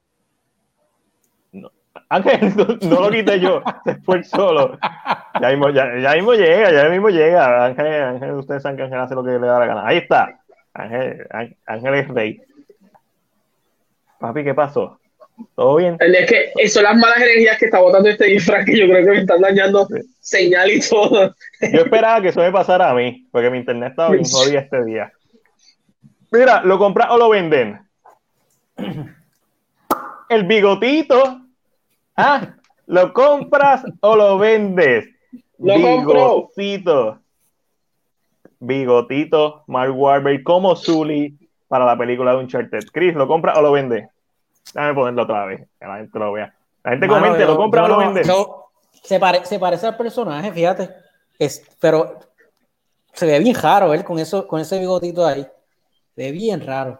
[2.10, 4.78] Ángel, no, lo quité yo, se fue solo.
[5.42, 7.66] Ya mismo, ya, mismo llega, ya mismo llega.
[7.66, 9.88] Ángel, Ángel, ustedes saben que Ángel hace lo que le da la gana.
[9.88, 10.40] Ahí está.
[10.74, 11.28] Ángel,
[11.66, 12.42] Ángel es rey.
[14.20, 15.00] Papi, ¿qué pasó?
[15.56, 15.98] ¿Todo bien?
[16.00, 19.12] Es que son las malas energías que está botando este disfraz que yo creo que
[19.12, 19.88] me están dañando
[20.20, 21.36] señal y todo.
[21.62, 24.84] Yo esperaba que eso me pasara a mí, porque mi internet estaba bien jodida este
[24.86, 25.12] día.
[26.32, 27.87] Mira, ¿lo compras o lo venden?
[30.30, 31.42] El bigotito.
[32.16, 32.56] Ah,
[32.88, 35.08] ¿lo compras o lo vendes?
[35.60, 37.20] Lo bigotito.
[38.60, 41.38] Bigotito, Mark Wahlberg como Zully
[41.68, 42.86] para la película de Uncharted.
[42.92, 44.10] Chris, ¿lo compra o lo vende?
[44.74, 46.54] Déjame ponerlo otra vez, que la gente lo vea.
[46.84, 48.24] La gente comente, ¿lo compra o lo vende?
[48.24, 50.90] se, se, parece al personaje, fíjate.
[51.38, 52.20] Es, pero
[53.14, 55.46] se ve bien raro él con, eso, con ese bigotito ahí.
[56.16, 57.00] Se ve bien raro.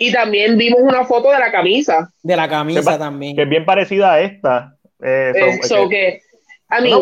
[0.00, 2.08] Y también vimos una foto de la camisa.
[2.22, 3.34] De la camisa también.
[3.34, 4.76] Que es bien parecida a esta.
[5.02, 6.20] Eh, Eso, que,
[6.68, 7.00] A mí, yo,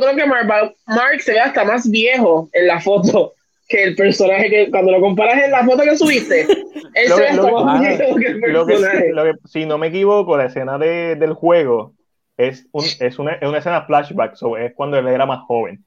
[0.00, 3.34] creo que Mark, Mark se ve hasta más viejo en la foto
[3.68, 6.42] que el personaje que cuando lo comparas en la foto que subiste,
[6.94, 9.12] él se ve hasta más viejo que el personaje.
[9.44, 11.94] si no me equivoco, la escena de, del juego
[12.36, 15.84] es, un, es, una, es una escena flashback, es cuando él era más joven,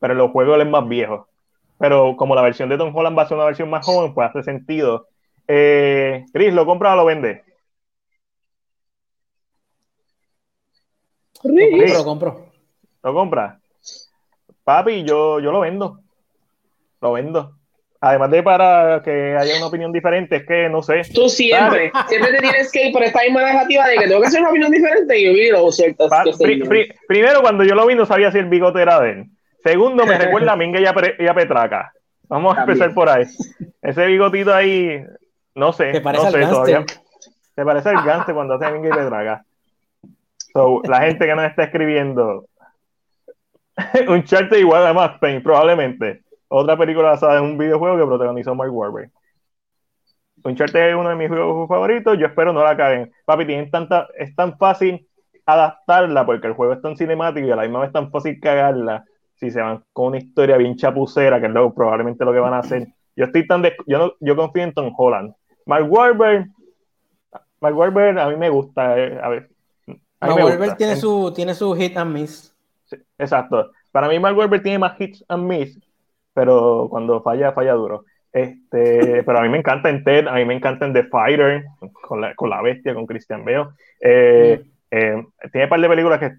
[0.00, 1.28] pero en los juegos él es más viejo.
[1.78, 4.28] Pero como la versión de Tom Holland va a ser una versión más joven, pues
[4.28, 5.08] hace sentido.
[5.48, 7.42] Eh, Chris, ¿lo compra o lo vende?
[11.42, 12.46] Lo compro,
[13.02, 13.60] lo compra?
[14.64, 16.00] Papi, yo, yo lo vendo.
[17.02, 17.52] Lo vendo.
[18.00, 21.02] Además de para que haya una opinión diferente, es que no sé.
[21.14, 24.26] Tú siempre, siempre te tienes que ir por esta misma narrativa de que tengo que
[24.26, 26.08] hacer una opinión diferente y yo vi lo cierto.
[27.08, 29.24] primero, cuando yo lo vi, no sabía si el bigote era de él.
[29.64, 30.86] Segundo, me recuerda a Minga y
[31.26, 31.92] a, Petraca.
[32.28, 33.24] Vamos a empezar por ahí.
[33.80, 35.02] Ese bigotito ahí,
[35.54, 35.92] no sé.
[35.92, 36.84] ¿Te parece no sé todavía.
[37.54, 39.44] Te parece el gante cuando hace Minga y Petraca.
[40.52, 42.44] So, la gente que nos está escribiendo,
[44.08, 46.22] un charte igual a Max Payne, probablemente.
[46.48, 49.10] Otra película basada en un videojuego que protagonizó Mark Wahlberg.
[50.44, 53.10] Uncharted es uno de mis juegos favoritos, yo espero no la caguen.
[53.24, 55.08] Papi, tienen tanta, es tan fácil
[55.46, 58.38] adaptarla porque el juego es tan cinemático y a la misma vez es tan fácil
[58.40, 62.38] cagarla si se van con una historia bien chapucera, que es lo, probablemente lo que
[62.38, 62.88] van a hacer.
[63.16, 65.34] Yo estoy tan yo no, yo confío en Tom Holland.
[65.66, 66.48] Mark Wahlberg,
[67.60, 69.50] Mark Wahlberg a mí me gusta, eh, a ver.
[70.20, 72.54] Mark Wahlberg tiene su tiene su hit and miss.
[73.18, 73.70] exacto.
[73.92, 75.78] Para mí Mark Wahlberg tiene más hits and miss,
[76.32, 78.04] pero cuando falla falla duro.
[78.32, 81.64] Este, pero a mí me encanta en Ted, a mí me encanta en The Fighter,
[82.02, 83.68] con la, con la bestia, con Christian Bale.
[84.00, 84.96] Eh, mm.
[84.96, 86.32] eh, tiene un par de películas que,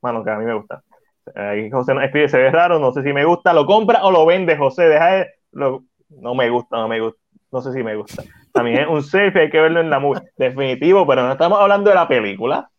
[0.00, 0.80] bueno, que a mí me gustan.
[1.34, 4.10] Ahí José nos escribe, se ve raro, no sé si me gusta, lo compra o
[4.10, 7.96] lo vende, José, deja de, no me gusta, no me gusta, no sé si me
[7.96, 8.24] gusta.
[8.52, 11.90] También es un selfie, hay que verlo en la movie, definitivo, pero no estamos hablando
[11.90, 12.70] de la película.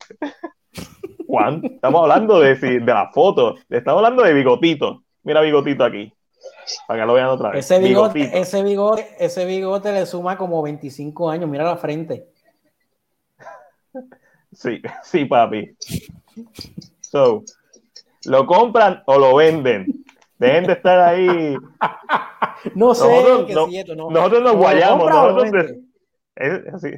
[1.27, 5.03] Juan, estamos hablando de, de la foto, estamos hablando de bigotito.
[5.23, 6.13] Mira bigotito aquí,
[6.86, 7.65] para que lo vean otra vez.
[7.65, 12.27] Ese bigote, ese bigote, ese bigote le suma como 25 años, mira la frente.
[14.51, 15.75] Sí, sí, papi.
[16.99, 17.43] So,
[18.25, 20.05] ¿Lo compran o lo venden?
[20.38, 21.55] Dejen de estar ahí.
[22.75, 25.09] No sé, nosotros, no, nosotros nos guayamos.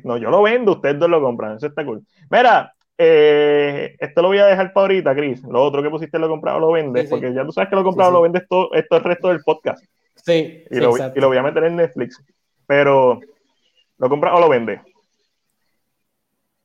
[0.03, 1.57] no, yo lo vendo, ustedes dos lo compran.
[1.57, 2.03] Eso está cool.
[2.29, 5.43] Mira, eh, esto lo voy a dejar para ahorita, Chris.
[5.43, 7.83] Lo otro que pusiste lo comprado o lo vendes, porque ya tú sabes que lo
[7.83, 9.83] comprado o lo vendes todo, esto el resto del podcast.
[10.15, 10.63] Sí.
[10.69, 12.23] Y, lo, y lo voy a meter en Netflix.
[12.67, 13.19] Pero,
[13.97, 14.81] ¿lo compras o lo vendes?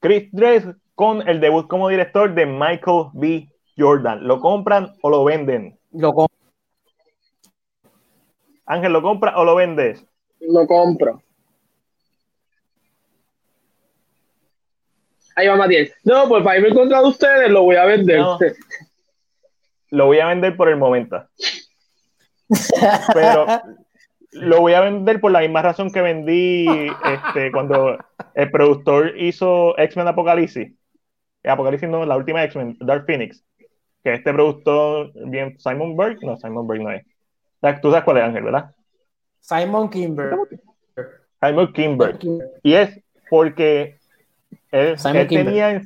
[0.00, 3.48] Chris Dress con el debut como director de Michael B.
[3.80, 4.26] Jordan.
[4.26, 5.78] ¿Lo compran o lo venden?
[5.92, 6.36] Lo compro.
[8.66, 10.04] Ángel, ¿lo compra o lo vendes?
[10.40, 11.22] Lo compro.
[15.34, 15.90] Ahí va Matías.
[16.04, 18.20] No, pues para irme contra de ustedes lo voy a vender.
[19.90, 21.26] Lo voy a vender por el momento.
[23.12, 23.46] Pero
[24.32, 26.66] lo voy a vender por la misma razón que vendí
[27.04, 27.98] este, cuando
[28.34, 30.72] el productor hizo X-Men Apocalipsis.
[31.42, 33.42] Apocalipsis no, la última X-Men, Dark Phoenix
[34.02, 37.04] que este productor, bien, Simon Berg, no, Simon Berg no es.
[37.82, 38.70] Tú sabes cuál es Ángel, ¿verdad?
[39.40, 40.36] Simon Kimber.
[41.40, 42.18] Simon Kimber.
[42.62, 43.96] Y es porque
[44.70, 44.96] él,
[45.28, 45.82] tenía en,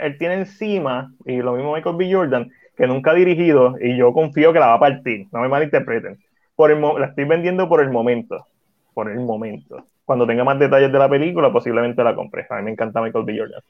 [0.00, 2.12] él tiene encima, y lo mismo Michael B.
[2.12, 5.48] Jordan, que nunca ha dirigido, y yo confío que la va a partir, no me
[5.48, 6.18] malinterpreten.
[6.56, 8.46] Por el, la estoy vendiendo por el momento.
[8.94, 9.84] Por el momento.
[10.04, 12.46] Cuando tenga más detalles de la película, posiblemente la compre.
[12.48, 13.38] A mí me encanta Michael B.
[13.38, 13.60] Jordan.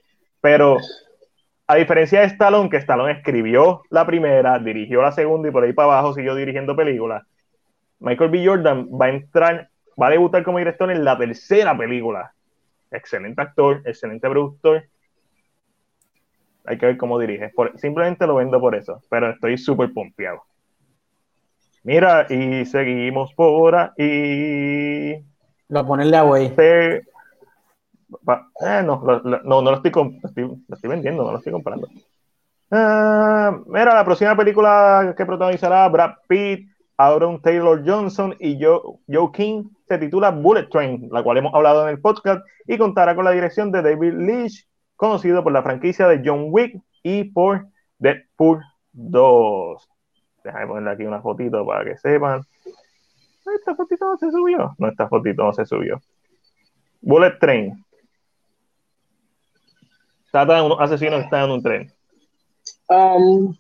[0.41, 0.77] Pero
[1.67, 5.73] a diferencia de Stallone, que Stallone escribió la primera, dirigió la segunda y por ahí
[5.73, 7.25] para abajo siguió dirigiendo películas,
[8.01, 8.47] Michael B.
[8.47, 12.35] Jordan va a entrar, va a debutar como director en la tercera película.
[12.91, 14.85] Excelente actor, excelente productor.
[16.67, 17.53] Hay que ver cómo dirige.
[17.77, 20.43] simplemente lo vendo por eso, pero estoy súper pompeado.
[21.83, 25.23] Mira, y seguimos por ahí.
[25.69, 26.23] Lo ponerle a
[28.61, 29.03] Eh, no,
[29.45, 31.89] no, lo estoy, vendiendo, no lo estoy comprando.
[32.71, 39.65] Ah, mira, la próxima película que protagonizará Brad Pitt, Aaron Taylor Johnson y Joe, King
[39.87, 43.33] se titula Bullet Train, la cual hemos hablado en el podcast, y contará con la
[43.33, 47.67] dirección de David Leach, conocido por la franquicia de John Wick y por
[47.99, 48.63] Deadpool
[48.93, 49.89] 2.
[50.45, 52.43] Déjame ponerle aquí una fotito para que sepan.
[53.55, 54.75] Esta fotito no se subió.
[54.79, 56.01] No, esta fotito no se subió.
[57.01, 57.85] Bullet Train.
[60.35, 61.93] Trata de unos asesinos que están en un tren.
[62.89, 63.55] Um,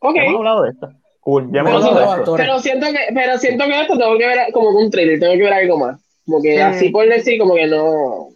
[0.00, 0.16] ok.
[0.16, 0.92] hemos hablado de esto.
[1.20, 4.70] Cool, ya pero, siento, pero, siento que, pero siento que esto tengo que ver como
[4.70, 6.00] un trailer, tengo que ver algo más.
[6.26, 8.26] Como que así por decir, como que no.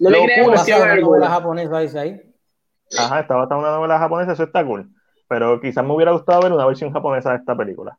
[0.00, 1.28] No me creo emoción alguna.
[1.28, 2.20] japonesa dice ahí?
[2.98, 4.90] Ajá, estaba hasta una novela japonesa, eso está cool.
[5.28, 7.96] Pero quizás me hubiera gustado ver una versión japonesa de esta película.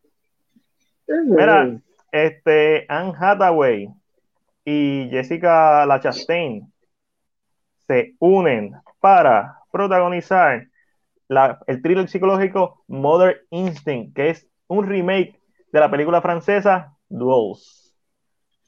[1.08, 1.80] Mira,
[2.12, 3.88] este, Anne Hathaway
[4.66, 6.73] y Jessica Lachastain
[7.88, 10.68] se unen para protagonizar
[11.68, 15.40] el thriller psicológico Mother Instinct, que es un remake
[15.72, 17.94] de la película francesa Duels.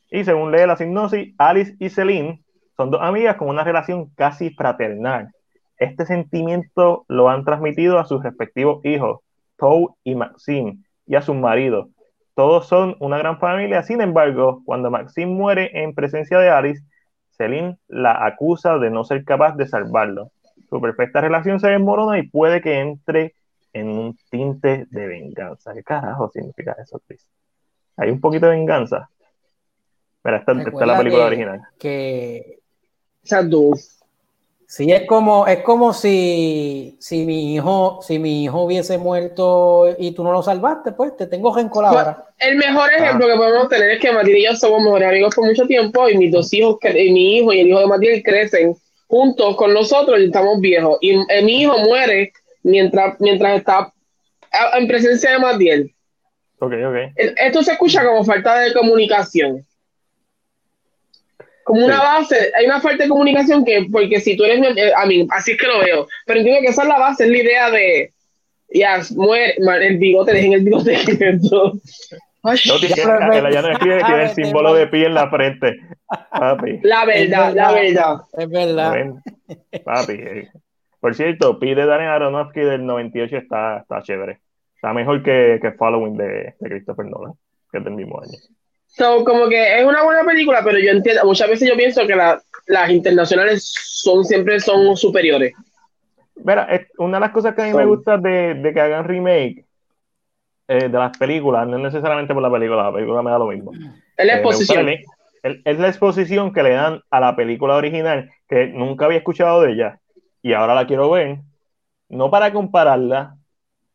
[0.09, 2.43] Y según lee la sinopsis, Alice y Celine
[2.78, 5.32] son dos amigas con una relación casi fraternal.
[5.78, 9.20] Este sentimiento lo han transmitido a sus respectivos hijos,
[9.57, 11.89] Tou y Maxine, y a sus maridos.
[12.34, 16.84] Todos son una gran familia, sin embargo, cuando Maxine muere en presencia de Alice,
[17.36, 20.31] Celine la acusa de no ser capaz de salvarlo.
[20.69, 23.36] Su perfecta relación se desmorona y puede que entre
[23.73, 25.73] en un tinte de venganza.
[25.73, 27.27] ¿Qué carajo significa eso, Chris?
[27.97, 29.09] Hay un poquito de venganza.
[30.23, 31.61] Mira, esta, es la película original.
[31.77, 32.59] Que
[33.23, 33.94] esas dos.
[34.68, 40.11] Sí, es como, es como si, si mi hijo, si mi hijo hubiese muerto y
[40.11, 42.26] tú no lo salvaste, pues te tengo rencor ahora.
[42.39, 45.45] El mejor ejemplo que podemos tener es que Matilde y yo somos mejores amigos por
[45.45, 48.76] mucho tiempo y mis dos hijos, mi hijo y el hijo de Matilde crecen
[49.07, 50.97] juntos con nosotros y estamos viejos.
[51.01, 53.93] Y eh, mi hijo muere mientras, mientras está
[54.74, 55.95] en presencia de Matiel.
[56.59, 56.95] Ok, ok.
[57.16, 59.63] Esto se escucha como falta de comunicación.
[61.66, 65.07] Como una base, hay una falta de comunicación que, porque si tú eres, eh, a
[65.07, 67.38] mí, así es que lo veo, pero entiendo que esa es la base, es la
[67.38, 68.13] idea de,
[68.70, 69.55] ya, muere,
[69.88, 71.74] el bigote, dejen el bigote quieto.
[72.43, 75.80] No, tiene, ya no escribe, tiene el símbolo de pie en la frente.
[76.30, 76.80] Papi.
[76.84, 78.18] La verdad, la verdad.
[78.38, 78.93] Es verdad.
[79.84, 80.13] Papi.
[80.13, 80.49] Eh.
[80.99, 84.41] Por cierto, Pi de Darren Aronofsky del 98 está, está chévere.
[84.76, 87.34] Está mejor que, que Following de, de Christopher Nolan,
[87.72, 88.38] que es del mismo año.
[88.97, 92.15] So, como que es una buena película, pero yo entiendo, muchas veces yo pienso que
[92.15, 95.53] las internacionales son siempre son superiores.
[96.37, 96.67] Mira,
[96.97, 99.65] una de las cosas que a mí me gusta de, de que hagan remake
[100.67, 103.71] eh, de las películas, no necesariamente por la película, la película me da lo mismo.
[104.15, 104.89] Es la eh, exposición.
[105.43, 109.73] es la exposición que le dan a la película original, que nunca había escuchado de
[109.73, 109.99] ella,
[110.41, 111.39] y ahora la quiero ver,
[112.07, 113.35] no para compararla,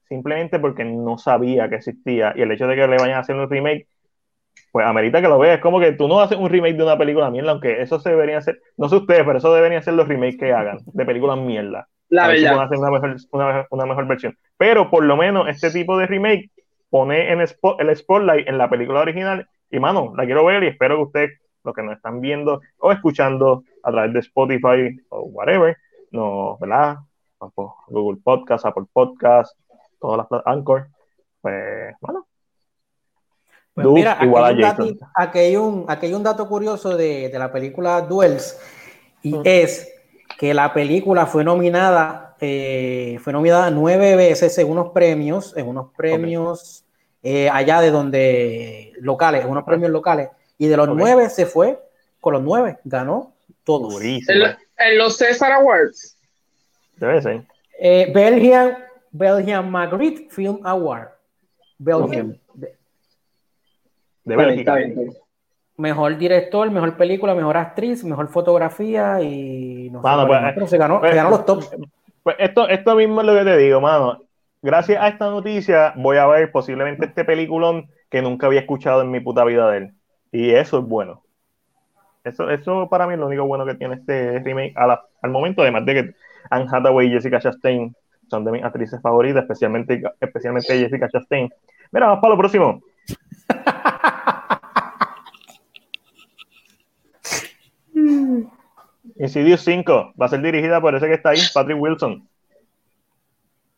[0.09, 3.37] simplemente porque no sabía que existía, y el hecho de que le vayan a hacer
[3.37, 3.87] un remake
[4.73, 5.57] pues amerita que lo veas.
[5.57, 8.11] Es como que tú no haces un remake de una película mierda, aunque eso se
[8.11, 11.39] debería hacer, no sé ustedes, pero eso deberían ser los remakes que hagan de películas
[11.39, 11.89] mierda.
[12.09, 12.55] La verdad.
[12.55, 14.37] Si hacer una mejor, una, una mejor, versión.
[14.57, 16.51] Pero por lo menos este tipo de remake
[16.91, 20.69] pone en spot, el spotlight en la película original y mano, la quiero ver y
[20.69, 25.23] espero que ustedes, los que nos están viendo o escuchando a través de Spotify o
[25.23, 25.77] whatever,
[26.11, 26.99] no, ¿verdad?
[27.89, 29.57] Google Podcast, Apple Podcast,
[30.01, 30.89] todas las Anchor,
[31.41, 32.27] pues bueno,
[33.75, 34.19] pues mira,
[35.15, 38.59] aquí hay, un, un, dato curioso de, la película Duels
[39.23, 39.89] y es
[40.39, 45.93] que la película fue nominada, eh, fue nominada nueve veces en unos premios, en unos
[45.97, 46.85] premios
[47.23, 51.79] eh, allá de donde locales, unos premios locales, y de los nueve se fue
[52.21, 54.03] con los nueve, ganó todos.
[54.03, 56.17] En, los César Awards.
[56.97, 57.43] Debe ser.
[57.79, 58.79] Eh, Belgian,
[59.11, 61.09] Belgian Magritte Film Award.
[61.79, 62.37] Belgium.
[65.77, 71.15] Mejor director, mejor película, mejor actriz, mejor fotografía y no sé, pues, se ganó, pues,
[71.15, 71.65] ganó los top.
[72.23, 74.21] Pues esto, esto mismo es lo que te digo, mano.
[74.61, 79.11] Gracias a esta noticia voy a ver posiblemente este peliculón que nunca había escuchado en
[79.11, 79.95] mi puta vida de él.
[80.33, 81.23] Y eso es bueno.
[82.25, 85.87] Eso, eso para mí es lo único bueno que tiene este remake al momento, además
[85.87, 86.15] de que
[86.51, 87.95] Anne Hathaway y Jessica Chastain
[88.29, 91.49] son de mis actrices favoritas, especialmente, especialmente Jessica Chastain.
[91.91, 92.83] Mira, vamos para lo próximo.
[99.21, 102.27] Insidious 5 va a ser dirigida por ese que está ahí, Patrick Wilson.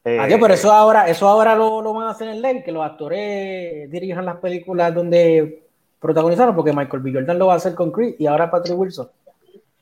[0.05, 2.73] Eh, Adiós, pero eso ahora, eso ahora lo, lo, van a hacer en ley, que
[2.73, 5.63] los actores dirijan las películas donde
[6.01, 7.13] protagonizaron, porque Michael B.
[7.13, 9.09] Jordan lo va a hacer con Chris y ahora Patrick Wilson.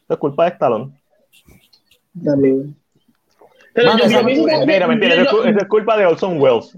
[0.08, 0.92] es culpa de Stallone.
[2.22, 2.76] También.
[3.74, 6.76] mentira, mentira, eso es culpa de Olson Wells.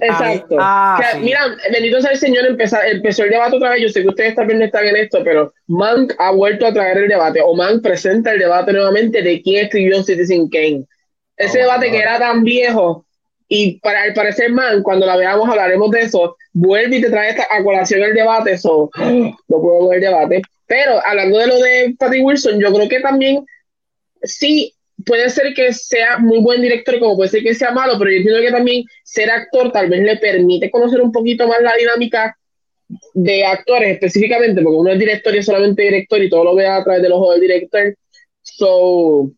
[0.00, 0.56] Exacto.
[0.58, 1.40] Ah, mira,
[1.72, 3.82] bendito sea el Señor, empezó, empezó el debate otra vez.
[3.82, 7.08] Yo sé que ustedes también están en esto, pero Mank ha vuelto a traer el
[7.08, 10.84] debate, o Mank presenta el debate nuevamente de quién escribió Citizen Kane.
[11.36, 13.04] Ese oh, debate que era tan viejo,
[13.48, 17.30] y para al parecer Mank, cuando la veamos hablaremos de eso, vuelve y te trae
[17.30, 20.42] esta, a colación el debate, eso no puedo ver el debate.
[20.66, 23.44] Pero hablando de lo de Patty Wilson, yo creo que también
[24.22, 24.72] sí
[25.06, 28.16] puede ser que sea muy buen director, como puede ser que sea malo, pero yo
[28.18, 32.36] entiendo que también ser actor tal vez le permite conocer un poquito más la dinámica
[33.14, 36.66] de actores específicamente, porque uno es director y es solamente director y todo lo ve
[36.66, 37.94] a través del ojo del director.
[38.42, 39.30] So,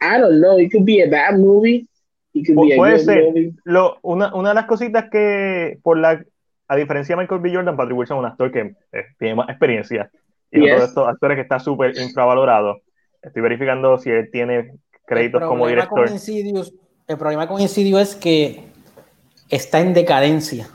[0.00, 1.86] I don't know, it could be a bad movie.
[2.32, 3.22] It could be a Puede good ser.
[3.24, 3.52] movie.
[3.64, 6.22] Lo, una, una de las cositas que, por la,
[6.68, 7.54] a diferencia de Michael B.
[7.54, 8.60] Jordan, Patrick Wilson es un actor que
[8.92, 10.10] eh, tiene más experiencia.
[10.50, 10.70] Y Yes.
[10.72, 12.80] otro de estos actores que está súper infravalorado.
[13.22, 14.72] Estoy verificando si él tiene
[15.10, 16.06] créditos el como problema director.
[16.06, 16.74] Con Insidious,
[17.08, 18.64] el problema con Insidious es que
[19.50, 20.68] está en decadencia.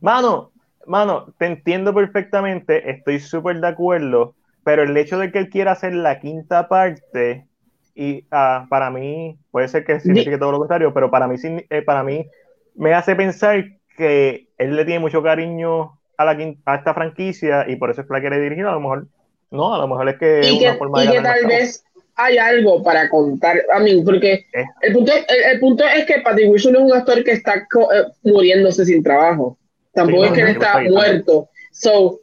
[0.00, 0.52] Mano,
[0.86, 4.34] mano, te entiendo perfectamente, estoy súper de acuerdo,
[4.64, 7.46] pero el hecho de que él quiera hacer la quinta parte,
[7.94, 11.36] y ah, para mí, puede ser que signifique todo lo contrario, pero para mí,
[11.70, 12.26] eh, para mí
[12.74, 13.64] me hace pensar
[13.96, 18.00] que él le tiene mucho cariño a, la, quin- a esta franquicia y por eso
[18.00, 19.06] es que la quiere dirigir, a lo mejor,
[19.50, 21.24] no, a lo mejor es que es y una que, forma de y que ganar
[21.24, 21.84] más tal vez
[22.16, 23.62] hay algo para contar.
[23.72, 24.64] A mí, porque Eh.
[24.82, 28.04] el, punto, el, el punto es que Patrick Wilson es un actor que está eh,
[28.22, 29.58] muriéndose sin trabajo.
[29.94, 31.48] Tampoco Sí, es que él está muerto.
[31.72, 32.20] So,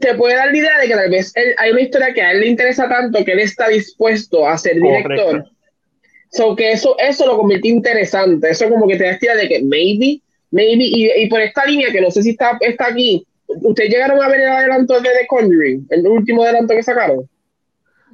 [0.00, 2.32] te puede dar la idea de que tal vez él- hay una historia que a
[2.32, 5.16] él le interesa tanto que él está dispuesto a ser director.
[5.16, 5.50] Correcto.
[6.32, 8.50] So, que eso, eso lo convirtió interesante.
[8.50, 10.20] Eso como que te da idea de que maybe,
[10.52, 14.22] maybe, y, y por esta línea que no sé si está, está aquí, ¿ustedes llegaron
[14.22, 15.86] a ver el adelanto de The Conjuring?
[15.90, 17.28] El último adelanto que sacaron.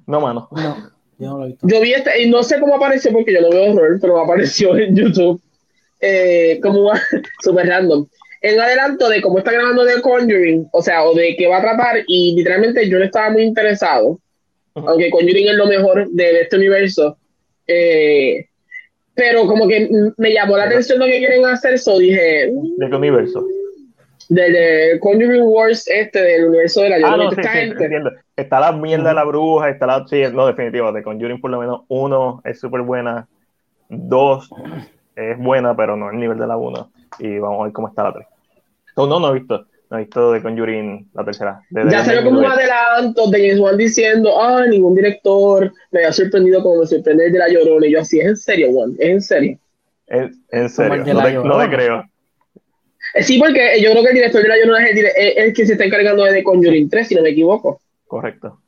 [0.07, 0.49] No, mano.
[0.53, 1.67] No, yo no lo he visto.
[1.69, 4.77] Yo vi este, y no sé cómo apareció porque yo no veo horror, pero apareció
[4.77, 5.41] en YouTube
[6.01, 6.91] eh, como
[7.43, 8.07] super random.
[8.43, 11.63] El adelanto de cómo está grabando The Conjuring, o sea, o de qué va a
[11.63, 14.21] tratar, y literalmente yo no estaba muy interesado,
[14.75, 17.17] aunque Conjuring es lo mejor de, de este universo.
[17.67, 18.45] eh,
[19.15, 19.89] pero como que
[20.19, 23.47] me llamó la atención lo que quieren hacer, so dije, ¿De qué universo?
[24.29, 27.85] De, de Conjuring Wars este, del universo de la Ah, no, sí, esta sí, gente.
[27.85, 28.11] entiendo.
[28.37, 30.07] Está la mierda de la bruja, está la.
[30.07, 30.93] Sí, no, definitivo.
[30.93, 33.29] De Conjuring, por lo menos, uno es súper buena.
[33.89, 34.51] Dos
[35.15, 36.91] es buena, pero no al nivel de la uno.
[37.19, 38.27] Y vamos a ver cómo está la tres.
[38.97, 39.67] No, no, no he visto.
[39.89, 41.61] No he visto de Conjuring la tercera.
[41.71, 46.01] De- Ya salió como un de- adelanto de James Wan diciendo, ah, ningún director me
[46.01, 47.87] había sorprendido como me sorprende el de La Llorona.
[47.87, 49.59] Y yo así, es en serio, Juan, es en serio.
[50.09, 52.05] En, serio, el de no te, no te creo.
[53.23, 55.67] Sí, porque yo creo que el director de La Llorona es el, es el que
[55.67, 57.81] se está encargando de The Conjuring 3, si no me equivoco.
[58.07, 58.61] Correcto.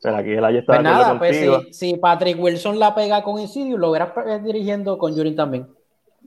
[0.00, 3.40] Pero aquí el Aye está Pues nada, pues si, si Patrick Wilson la pega con
[3.40, 4.10] Insidious, lo verás
[4.44, 5.66] dirigiendo con Yuri también.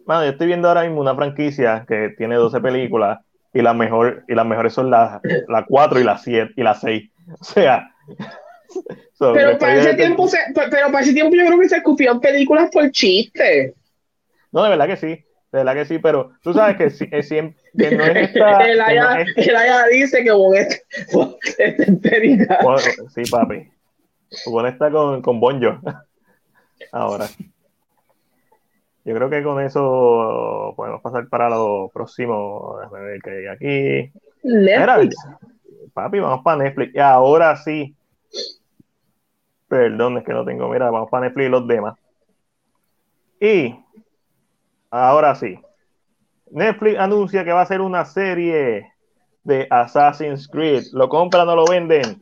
[0.06, 3.20] Mano, yo estoy viendo ahora mismo una franquicia que tiene 12 películas
[3.54, 6.82] y las mejor, y las mejores son las la 4 y las 7 y las
[6.82, 7.10] 6.
[7.40, 7.88] O sea.
[9.14, 11.70] so, Pero para ese de- tiempo, se- pe- pero para ese tiempo yo creo que
[11.70, 13.76] se escupían películas por chiste.
[14.52, 15.24] No, de verdad que sí.
[15.52, 18.52] De verdad que sí, pero tú sabes que, es siempre, que no es esta.
[18.66, 22.60] el, que no Aya, es- el Aya dice que Bon es, Bon es entérica.
[22.64, 22.80] bueno,
[23.14, 23.70] sí, papi.
[24.46, 25.78] Bueno, está con, con Bonjo.
[26.94, 27.28] Ahora.
[29.04, 32.78] Yo creo que con eso podemos pasar para lo próximo.
[32.82, 34.20] Déjame ver qué hay aquí.
[34.44, 35.16] Mira, Netflix.
[35.94, 36.96] papi, vamos para Netflix.
[36.96, 37.94] Y ahora sí.
[39.68, 40.70] Perdón, es que no tengo.
[40.70, 41.98] Mira, vamos para Netflix y los demás.
[43.40, 43.76] Y
[44.92, 45.58] ahora sí.
[46.52, 48.92] Netflix anuncia que va a hacer una serie
[49.44, 50.84] de Assassin's Creed.
[50.92, 52.22] ¿Lo compran o lo venden?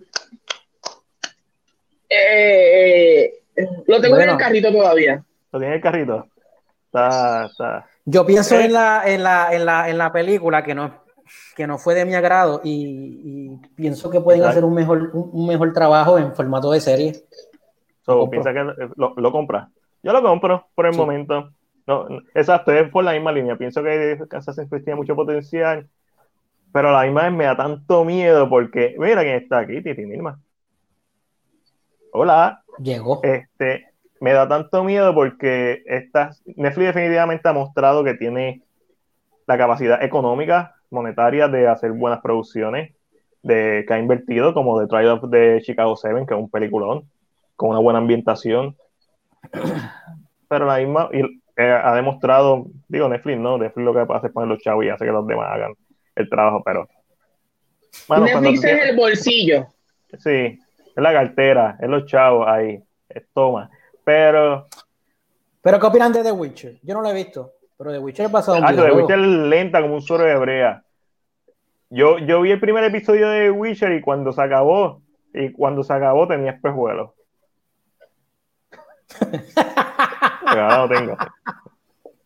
[2.09, 5.24] Eh, eh, lo tengo en el carrito todavía.
[5.51, 6.28] ¿Lo tiene en el carrito?
[6.86, 7.86] Está, está.
[8.05, 8.65] Yo pienso Eh.
[8.65, 11.03] en, la, en, la, en, la, en la película que no,
[11.55, 14.57] que no fue de mi agrado y, y pienso que pueden Exacto.
[14.59, 17.13] hacer un mejor, un, mejor trabajo en formato de serie.
[18.05, 18.63] So, piensa que
[18.95, 19.70] lo, lo compra.
[20.01, 20.99] Yo lo compro por el Sí.
[20.99, 21.51] momento.
[21.90, 23.58] No, exacto, es por la misma línea.
[23.58, 25.90] Pienso que Assassin's Creed tiene mucho potencial,
[26.72, 30.06] pero a la misma vez me da tanto miedo porque, mira quién está aquí, Titi
[30.06, 30.40] Milma.
[32.12, 33.22] Hola, Llegó.
[33.24, 33.88] este,
[34.20, 38.62] me da tanto miedo porque estas, Netflix definitivamente ha mostrado que tiene
[39.48, 42.94] la capacidad económica, monetaria de hacer buenas producciones,
[43.42, 47.10] de que ha invertido como The Trial of the Chicago 7, que es un peliculón,
[47.56, 48.78] con una buena ambientación.
[50.48, 54.34] Pero la misma, y, eh, ha demostrado, digo Netflix, no, Netflix lo que hace es
[54.34, 55.74] poner los chavos y hace que los demás hagan
[56.16, 56.88] el trabajo, pero...
[58.07, 59.68] Mano, Netflix es tienes- el bolsillo.
[60.18, 63.70] Sí, es la cartera, es los chavos ahí, es toma.
[64.05, 64.70] Pero,
[65.62, 66.80] ¿Pero qué opinan de The Witcher?
[66.82, 68.91] Yo no lo he visto, pero The Witcher es basado en ah, The.
[68.93, 70.84] Witcher es lenta como un suero de brea.
[71.89, 75.01] Yo, yo vi el primer episodio de The Witcher y cuando se acabó,
[75.34, 77.12] y cuando se acabó tenía espejuelos.
[79.20, 81.18] Pero ahora no tengo.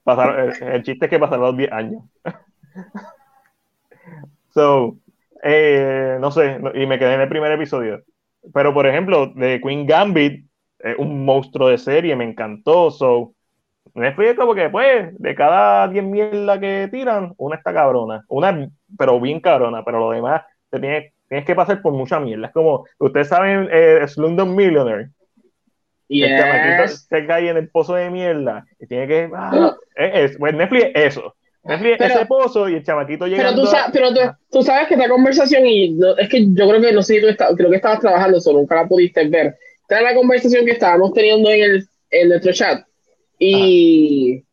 [0.03, 2.03] Pasaron, el, el chiste es que pasaron los 10 años.
[4.53, 4.97] so,
[5.43, 8.01] eh, no sé, y me quedé en el primer episodio.
[8.53, 10.45] Pero, por ejemplo, de Queen Gambit,
[10.79, 12.91] es un monstruo de serie, me encantó.
[12.91, 13.34] So,
[13.93, 18.23] Netflix como que, pues, de cada 10 mierdas que tiran, una está cabrona.
[18.27, 22.47] Una, pero bien cabrona, pero lo demás, te tienes, tienes que pasar por mucha mierda.
[22.47, 25.09] Es como, ustedes saben, eh, Slumdog Millionaire.
[26.09, 29.29] El chamaquito se cae en el pozo de mierda y tiene que.
[29.35, 31.35] Ah, es, pues Netflix eso.
[31.63, 33.43] Netflix pero, ese pozo y el chamaquito llega.
[33.43, 37.01] Pero, tú, pero tú, sabes que esta conversación, y es que yo creo que no
[37.01, 39.55] sé si tú estabas, creo que estabas trabajando, solo nunca la pudiste ver.
[39.81, 42.85] Esta es la conversación que estábamos teniendo en, el, en nuestro chat.
[43.39, 44.43] Y,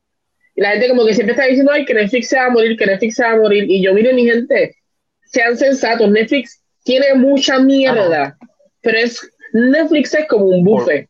[0.54, 2.86] la gente, como que siempre está diciendo, ay, que Netflix se va a morir, que
[2.86, 3.64] Netflix se va a morir.
[3.68, 4.76] Y yo, mire, mi gente,
[5.24, 6.08] sean sensatos.
[6.10, 8.36] Netflix tiene mucha mierda,
[8.82, 9.20] pero es
[9.52, 11.09] Netflix es como un buffet.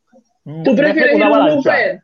[0.64, 2.00] ¿Tú prefieres ir a un buffet?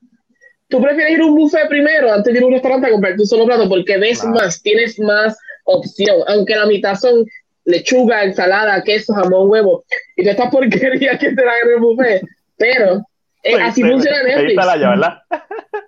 [0.68, 3.20] Tú prefieres ir a un buffet primero antes de ir a un restaurante a comprarte
[3.22, 7.24] un solo plato porque ves más, tienes más opción, aunque la mitad son
[7.64, 9.84] lechuga, ensalada, queso, jamón, huevo
[10.16, 12.22] y todas estas porquerías que te dan en el buffet,
[12.56, 13.06] pero
[13.42, 14.56] eh, así funciona Netflix.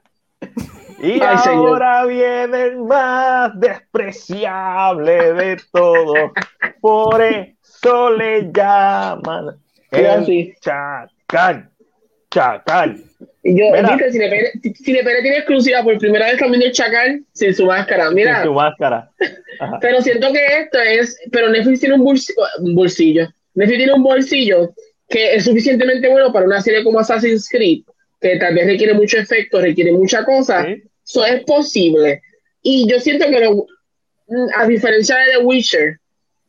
[1.00, 6.32] Y ahora viene el más despreciable de todo.
[6.80, 9.56] Por eso le llaman
[9.92, 11.70] el chacal.
[12.30, 13.02] Chacal.
[13.42, 18.10] Y yo, viste, le, tiene exclusiva por primera vez también el chacal sin su máscara.
[18.10, 18.36] Mira.
[18.36, 19.10] Sin su máscara.
[19.80, 21.18] Pero siento que esto es.
[21.32, 23.28] Pero Netflix tiene un bolsillo, un bolsillo.
[23.54, 24.74] Netflix tiene un bolsillo
[25.08, 27.82] que es suficientemente bueno para una serie como Assassin's Creed,
[28.20, 30.66] que tal vez requiere mucho efecto, requiere mucha cosa.
[31.06, 32.20] Eso es posible.
[32.62, 33.50] Y yo siento que,
[34.54, 35.96] a diferencia de The Witcher,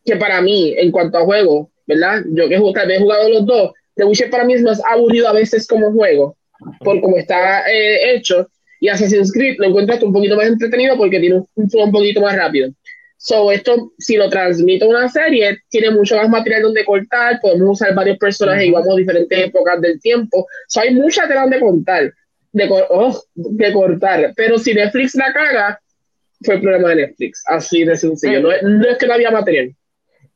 [0.03, 2.23] que para mí, en cuanto a juego, ¿verdad?
[2.31, 5.27] Yo que tal vez he jugado los dos, The Witcher para mí es más aburrido
[5.27, 6.37] a veces como juego,
[6.79, 8.49] por cómo está eh, hecho.
[8.79, 12.21] Y Assassin's Creed lo encuentras un poquito más entretenido porque tiene un flow un poquito
[12.21, 12.69] más rápido.
[13.17, 17.71] So, esto, si lo transmito a una serie, tiene mucho más material donde cortar, podemos
[17.71, 20.47] usar varios personajes y vamos a diferentes épocas del tiempo.
[20.69, 22.13] So, hay mucha tela donde contar,
[22.53, 24.31] de, oh, de cortar.
[24.37, 25.81] Pero si Netflix la caga,
[26.41, 27.43] fue el problema de Netflix.
[27.47, 28.39] Así de sencillo.
[28.39, 29.75] No, no es que no había material.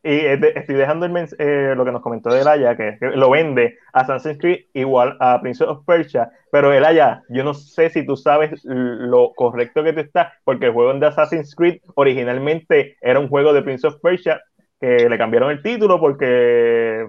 [0.05, 3.77] Y estoy dejando el eh, lo que nos comentó de Elaya, que, que, lo vende
[3.93, 6.29] Assassin's Creed igual a Prince of Persia.
[6.51, 10.73] Pero Elaya, yo no sé si tú sabes lo correcto que te está, porque el
[10.73, 14.41] juego de Assassin's Creed originalmente era un juego de Prince of Persia,
[14.77, 17.07] que le cambiaron el título porque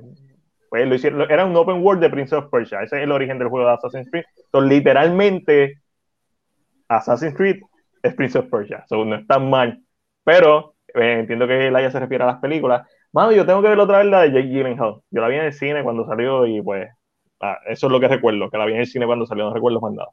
[0.71, 2.81] pues, lo hicieron, era un open world de Prince of Persia.
[2.81, 4.25] Ese es el origen del juego de Assassin's Creed.
[4.45, 5.81] Entonces, literalmente,
[6.87, 7.61] Assassin's Creed
[8.05, 8.85] es Prince of Persia.
[8.89, 9.83] So, no es tan mal.
[10.23, 12.89] Pero eh, entiendo que Laia se refiere a las películas.
[13.13, 15.01] Mano, yo tengo que ver otra vez la de Jake Gyllenhaal.
[15.11, 16.89] Yo la vi en el cine cuando salió y pues
[17.41, 19.55] ah, eso es lo que recuerdo, que la vi en el cine cuando salió, no
[19.55, 20.09] recuerdo más nada.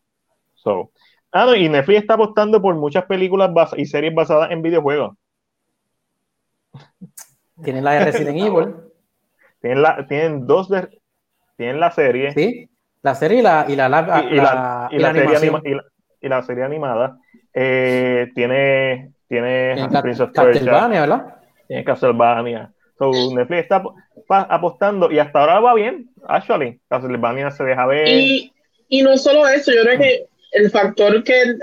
[0.55, 0.91] So.
[1.31, 5.15] Ah, no, y Netflix está apostando por muchas películas y series basadas en videojuegos.
[7.63, 8.75] Tienen la de Resident Evil.
[9.61, 10.89] Tienen, la, tienen dos de,
[11.55, 12.31] tienen la serie.
[12.33, 12.69] Sí,
[13.01, 15.61] la serie y la, y la, la, y, la, y la, serie, anima,
[16.21, 17.17] y la, serie animada.
[17.53, 21.35] Eh, tiene tiene Prince of Castlevania, ¿verdad?
[21.65, 22.69] Tiene Castlevania.
[22.99, 23.81] So, Netflix está
[24.27, 26.79] apostando y hasta ahora va bien, actually.
[26.89, 28.07] Castlevania se deja ver.
[28.09, 28.51] Y,
[28.89, 31.55] y no solo eso, yo creo que el factor que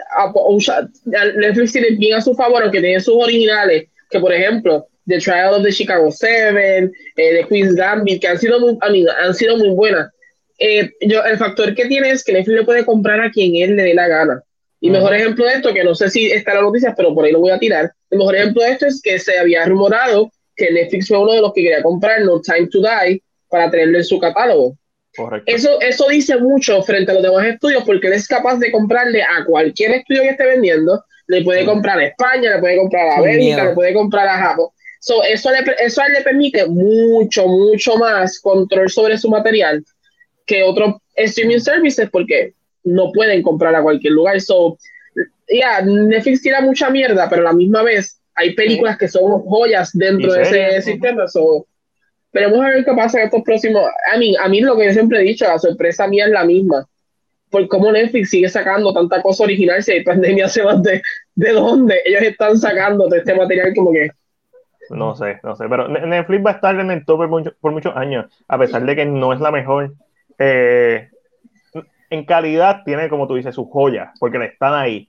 [1.37, 5.55] Netflix tiene bien a su favor, aunque tiene sus originales, que por ejemplo, The Trial
[5.55, 9.71] of the Chicago Seven, eh, The Queen's Gambit, que han sido muy, han sido muy
[9.71, 10.11] buenas.
[10.59, 13.77] Eh, yo, el factor que tiene es que Netflix le puede comprar a quien él
[13.77, 14.43] le dé la gana.
[14.81, 17.25] Y mejor ejemplo de esto, que no sé si está en las noticias, pero por
[17.25, 17.93] ahí lo voy a tirar.
[18.11, 21.41] El mejor ejemplo de esto es que se había rumorado que Netflix fue uno de
[21.41, 24.77] los que quería comprar No Time to Die para tenerlo en su catálogo.
[25.47, 29.23] Eso, eso dice mucho frente a los demás estudios porque él es capaz de comprarle
[29.23, 33.21] a cualquier estudio que esté vendiendo, le puede comprar a España, le puede comprar a
[33.21, 34.69] Bélgica, le puede comprar a Japón.
[35.01, 39.85] So, eso, le, eso le permite mucho, mucho más control sobre su material
[40.47, 42.55] que otros streaming services porque
[42.89, 44.41] no pueden comprar a cualquier lugar.
[44.41, 44.79] So,
[45.49, 49.91] ya, Netflix tira mucha mierda, pero a la misma vez hay películas que son joyas
[49.93, 51.27] dentro de ese sistema.
[51.29, 51.67] So,
[52.33, 53.83] veremos a ver qué pasa en estos próximos.
[54.13, 56.45] A mí, a mí lo que yo siempre he dicho, la sorpresa mía es la
[56.45, 56.87] misma.
[57.51, 61.03] Por cómo Netflix sigue sacando tanta cosa original si hay pandemia se de,
[61.35, 64.11] de dónde ellos están sacando de este material como que
[64.91, 67.95] no sé, no sé, pero Netflix va a estar en el tope por, por muchos
[67.97, 69.95] años, a pesar de que no es la mejor.
[70.39, 71.09] Eh,
[72.11, 75.09] en calidad tiene, como tú dices, sus joyas, porque le están ahí.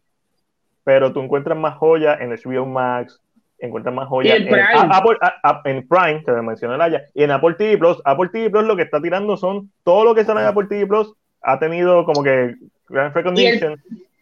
[0.84, 3.20] Pero tú encuentras más joyas en HBO Max,
[3.60, 4.68] encuentras más joyas en, Prime?
[4.72, 5.18] Apple,
[5.66, 8.02] en Prime, que me mencioné allá, y en Apple TV Plus.
[8.06, 10.88] Apple TV Plus lo que está tirando son todo lo que sale en Apple TV
[10.88, 12.56] Plus ha tenido como que
[12.90, 13.82] gran recognition.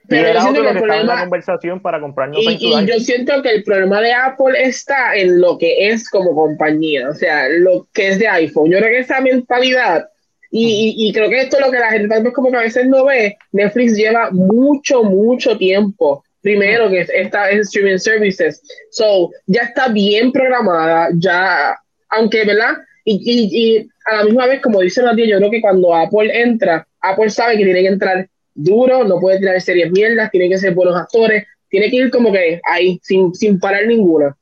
[0.10, 3.56] Pero yo siento que el problema, la conversación para comprarnos y, y yo siento que
[3.56, 8.10] el problema de Apple está en lo que es como compañía, o sea, lo que
[8.10, 8.72] es de iPhone.
[8.72, 10.08] Yo creo que esa mentalidad
[10.52, 12.62] y, y, creo que esto es lo que la gente tal vez como que a
[12.62, 13.38] veces no ve.
[13.52, 16.24] Netflix lleva mucho, mucho tiempo.
[16.42, 18.62] Primero que está en streaming services.
[18.92, 21.76] So, ya está bien programada, ya,
[22.10, 22.78] aunque, ¿verdad?
[23.04, 26.30] Y, y, y a la misma vez, como dice Nadia, yo creo que cuando Apple
[26.34, 30.58] entra, Apple sabe que tiene que entrar duro, no puede tirar series mierdas, tiene que
[30.58, 34.36] ser buenos actores, tiene que ir como que ahí, sin, sin parar ninguna.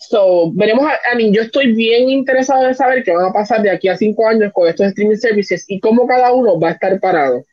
[0.00, 3.70] So, veremos, a, mí, yo estoy bien interesado en saber qué va a pasar de
[3.70, 6.98] aquí a cinco años con estos streaming services y cómo cada uno va a estar
[7.00, 7.44] parado.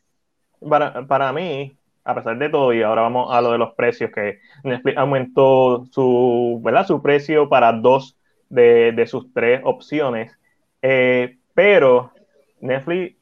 [0.68, 1.76] Para, para mí,
[2.06, 5.86] a pesar de todo, y ahora vamos a lo de los precios, que Netflix aumentó
[5.91, 6.88] su, ¿verdad?
[6.88, 8.16] su precio para dos
[8.48, 10.32] de, de sus tres opciones,
[10.82, 12.14] eh, pero
[12.62, 13.18] Netflix,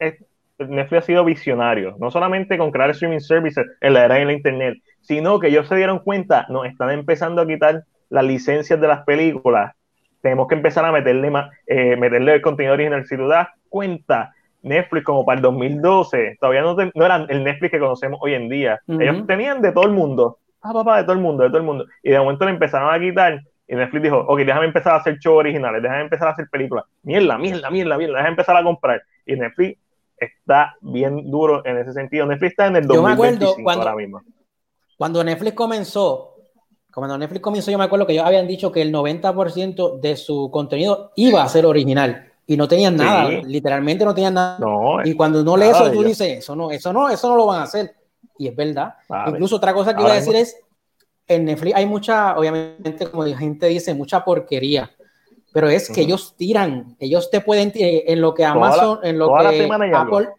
[0.60, 4.34] Netflix ha sido visionario, no solamente con crear streaming services en la era de la
[4.34, 8.88] Internet, sino que ellos se dieron cuenta, nos están empezando a quitar las licencias de
[8.88, 9.74] las películas,
[10.22, 11.32] tenemos que empezar a meterle,
[11.68, 13.06] eh, meterle el contenido original.
[13.06, 17.72] Si tú das cuenta, Netflix como para el 2012, todavía no, no eran el Netflix
[17.72, 18.80] que conocemos hoy en día.
[18.88, 21.66] Ellos tenían de todo el mundo, ah, papá, de todo el mundo, de todo el
[21.66, 21.86] mundo.
[22.02, 25.18] Y de momento le empezaron a quitar y Netflix dijo, ok, déjame empezar a hacer
[25.18, 26.86] shows originales, déjame empezar a hacer películas.
[27.04, 29.04] Mierda, mierda, mierda, mierda, déjame empezar a comprar.
[29.26, 29.78] Y Netflix
[30.18, 32.26] está bien duro en ese sentido.
[32.26, 34.22] Netflix está en el 2025 cuando, ahora mismo.
[34.98, 36.35] Cuando Netflix comenzó,
[36.96, 40.50] cuando Netflix comenzó, yo me acuerdo que ellos habían dicho que el 90% de su
[40.50, 44.58] contenido iba a ser original y no tenían nada, literalmente no tenían nada.
[45.04, 47.62] y cuando uno lee eso, tú dices, eso no, eso no, eso no lo van
[47.62, 47.96] a hacer.
[48.38, 48.96] Y es verdad.
[49.28, 50.58] Incluso otra cosa que iba a decir es,
[51.28, 54.92] en Netflix hay mucha, obviamente, como la gente dice, mucha porquería.
[55.52, 59.34] Pero es que ellos tiran, ellos te pueden, eh, en lo que Amazon, en lo
[59.36, 60.30] que Apple,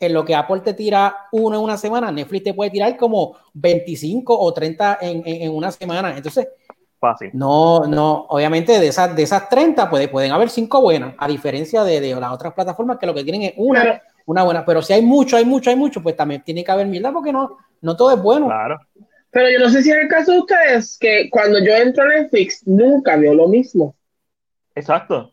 [0.00, 3.36] en lo que Apple te tira uno en una semana, Netflix te puede tirar como
[3.54, 6.16] 25 o 30 en, en, una semana.
[6.16, 6.48] Entonces,
[7.00, 7.30] Fácil.
[7.32, 11.84] No, no, obviamente de esas, de esas 30 puede, pueden haber 5 buenas, a diferencia
[11.84, 14.64] de, de, las otras plataformas que lo que tienen es una, una buena.
[14.64, 17.32] Pero si hay mucho, hay mucho, hay mucho, pues también tiene que haber mierda porque
[17.32, 18.46] no, no todo es bueno.
[18.46, 18.80] Claro.
[19.30, 22.08] Pero yo no sé si es el caso de ustedes, que cuando yo entro a
[22.08, 23.94] Netflix nunca veo lo mismo.
[24.74, 25.32] Exacto.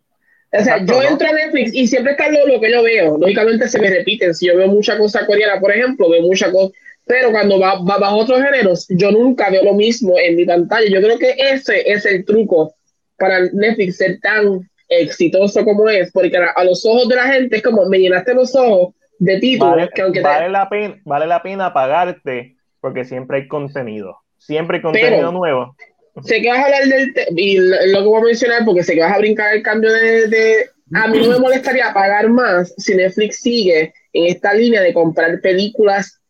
[0.60, 3.18] O sea, yo entro a Netflix y siempre está lo, lo, que yo veo.
[3.18, 4.34] Lógicamente se me repiten.
[4.34, 6.72] Si yo veo mucha cosa coreana, por ejemplo, veo mucha cosa
[7.06, 10.88] pero cuando va, va bajo otros géneros, yo nunca veo lo mismo en mi pantalla.
[10.90, 12.74] Yo creo que ese es el truco
[13.18, 17.64] para Netflix ser tan exitoso como es, porque a, los ojos de la gente es
[17.64, 21.42] como me llenaste los ojos de títulos vale, que aunque vale, la pena, vale la
[21.42, 25.76] pena pagarte porque siempre hay contenido, siempre hay contenido nuevo.
[26.24, 29.02] Sé que vas a hablar del y lo, que voy a mencionar porque sé que
[29.02, 32.96] vas a brincar el cambio de, de a mí no me molestaría pagar más si
[32.96, 36.22] Netflix sigue en esta línea de comprar películas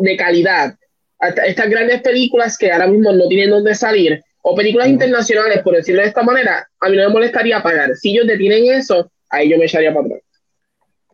[0.00, 0.74] de calidad.
[1.20, 6.00] Estas grandes películas que ahora mismo no tienen dónde salir, o películas internacionales, por decirlo
[6.00, 7.94] de esta manera, a mí no me molestaría pagar.
[7.94, 10.22] Si ellos detienen eso, ahí yo me echaría para atrás.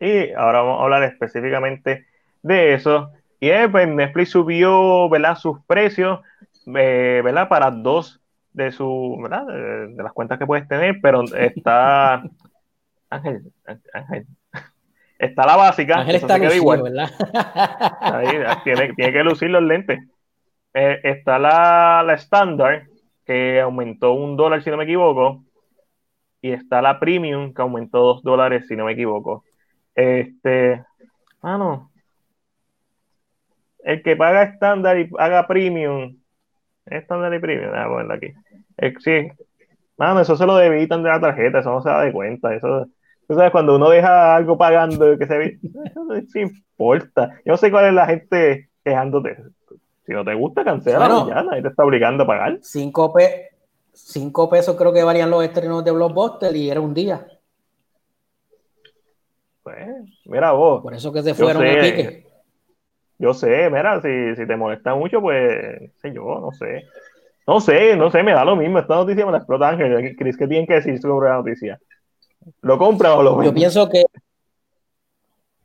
[0.00, 2.06] Y ahora vamos a hablar específicamente
[2.42, 3.10] de eso.
[3.40, 5.36] Y pues Netflix subió ¿verdad?
[5.36, 6.20] sus precios
[6.66, 7.48] eh, ¿verdad?
[7.48, 8.20] para dos
[8.52, 9.46] de, su, ¿verdad?
[9.46, 12.22] De, las cuentas que puedes tener, pero está
[13.10, 13.52] Ángel,
[13.92, 14.26] Ángel,
[15.18, 15.98] Está la básica.
[15.98, 16.82] Ángel está igual.
[16.82, 17.10] ¿verdad?
[18.64, 19.98] tiene, tiene, que lucir los lentes.
[20.74, 22.86] Eh, está la, la estándar,
[23.24, 25.44] que aumentó un dólar, si no me equivoco.
[26.42, 29.44] Y está la premium, que aumentó dos dólares, si no me equivoco.
[29.94, 30.84] Este.
[31.40, 31.90] Ah, no.
[33.82, 36.16] El que paga estándar y paga premium.
[36.86, 37.70] Estándar y premium.
[37.70, 38.32] Voy a ponerlo aquí.
[38.78, 39.28] Eh, sí.
[39.96, 42.54] Mano, eso se lo debitan de la tarjeta, eso no se da de cuenta.
[42.54, 42.86] Eso
[43.26, 45.44] Tú sabes, cuando uno deja algo pagando, que se
[45.84, 47.40] eso no importa.
[47.44, 49.36] Yo no sé cuál es la gente quejándote.
[50.06, 52.58] Si no te gusta, cancela bueno, ya, nadie te está obligando a pagar.
[52.62, 53.12] Cinco,
[54.48, 57.26] pesos creo que valían los estrenos de Blockbuster y era un día.
[59.64, 59.88] Pues,
[60.26, 60.82] mira vos.
[60.82, 62.25] Por eso que se fueron sé,
[63.18, 66.84] Yo sé, mira, si, si te molesta mucho, pues, sé yo, no sé.
[67.46, 68.78] No sé, no sé, me da lo mismo.
[68.78, 70.16] Esta noticia me la explota Ángel.
[70.16, 71.80] Cris, ¿qué tienen que decir sobre la noticia?
[72.62, 73.50] ¿Lo compra o lo vende?
[73.50, 74.04] Yo pienso que.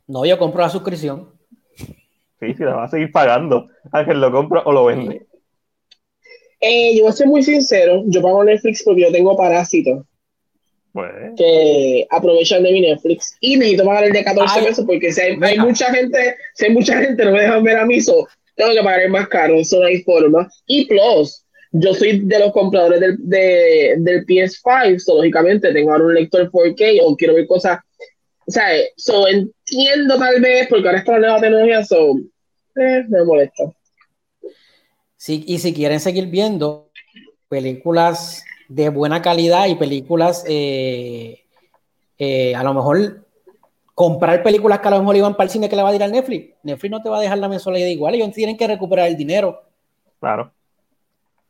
[0.06, 1.30] No, yo compro la suscripción.
[1.76, 3.68] Sí, sí, la va a seguir pagando.
[3.90, 5.26] Ángel, ¿lo compra o lo vende?
[6.60, 8.02] Eh, yo voy a ser muy sincero.
[8.06, 10.06] Yo pago Netflix porque yo tengo parásitos.
[10.92, 11.10] Pues.
[11.36, 13.36] Que aprovechan de mi Netflix.
[13.40, 16.98] Y necesito pagar el de 14 pesos porque si hay, mucha gente, si hay mucha
[16.98, 19.54] gente, no me dejan ver a mí, so, tengo que pagar el más caro.
[19.54, 20.50] Eso no hay forma.
[20.66, 26.14] Y Plus yo soy de los compradores del, de, del PS5, lógicamente tengo ahora un
[26.14, 27.80] lector 4K o quiero ver cosas.
[28.46, 28.66] O sea,
[28.96, 32.18] so, entiendo tal vez, porque ahora está la nueva tecnología, so,
[32.76, 33.72] eh, me molesta.
[35.16, 36.90] Sí, y si quieren seguir viendo
[37.48, 41.44] películas de buena calidad y películas, eh,
[42.18, 43.26] eh, a lo mejor
[43.94, 46.02] comprar películas que a lo mejor iban para el cine que le va a ir
[46.02, 46.54] al Netflix.
[46.62, 49.62] Netflix no te va a dejar la mensualidad igual, ellos tienen que recuperar el dinero.
[50.20, 50.52] Claro.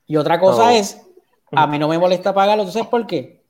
[0.06, 1.00] Y otra cosa es,
[1.52, 3.40] a mí no me molesta pagarlo, ¿tú sabes por qué?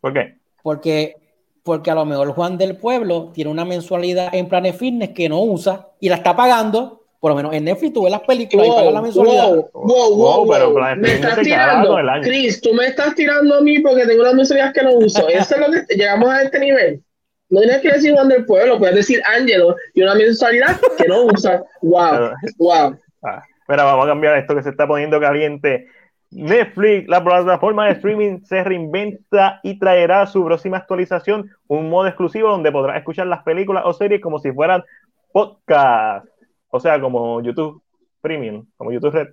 [0.00, 0.38] ¿Por qué?
[0.62, 1.16] Porque
[1.62, 5.40] porque a lo mejor Juan del Pueblo tiene una mensualidad en Planet Fitness que no
[5.42, 6.99] usa y la está pagando.
[7.20, 9.48] Por lo menos en Netflix tú ves las películas y pagas la mensualidad.
[9.48, 10.96] Wow, wow, wow, wow.
[10.96, 14.82] Me estás tirando, Chris, tú me estás tirando a mí porque tengo unas mensualidades que
[14.82, 15.28] no uso.
[15.28, 17.02] Eso es lo que llegamos a este nivel.
[17.50, 21.24] No tienes que decir Juan del Pueblo, puedes decir Ángelo y una mensualidad que no
[21.24, 21.62] usa.
[21.82, 22.98] Wow, wow.
[23.22, 25.88] Ah, mira, vamos a cambiar esto que se está poniendo caliente.
[26.30, 32.48] Netflix, la plataforma de streaming, se reinventa y traerá su próxima actualización, un modo exclusivo
[32.48, 34.84] donde podrás escuchar las películas o series como si fueran
[35.32, 36.24] podcast.
[36.70, 37.82] O sea, como YouTube
[38.20, 39.28] Premium, como YouTube Red.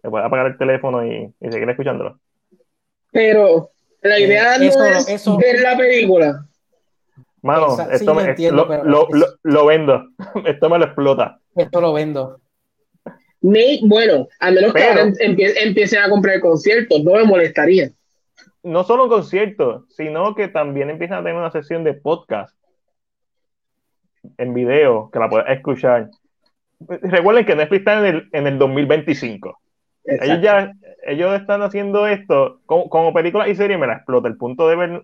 [0.00, 2.18] Se puede apagar el teléfono y, seguir escuchándolo.
[3.12, 6.46] Pero la idea no es ver la película.
[7.42, 9.08] Mano, esto me, lo,
[9.42, 10.04] lo, vendo.
[10.46, 11.40] esto me lo explota.
[11.56, 12.40] Esto lo vendo
[13.42, 17.90] bueno, a menos que empiecen a comprar conciertos, no me molestaría.
[18.62, 22.56] No solo conciertos, sino que también empiezan a tener una sesión de podcast
[24.38, 26.10] en video que la puedes escuchar.
[26.80, 29.58] Recuerden que Netflix está en el, en el 2025.
[30.04, 30.72] Ellos ya
[31.04, 34.28] ellos están haciendo esto como, película y serie, me la explota.
[34.28, 35.02] El punto de ver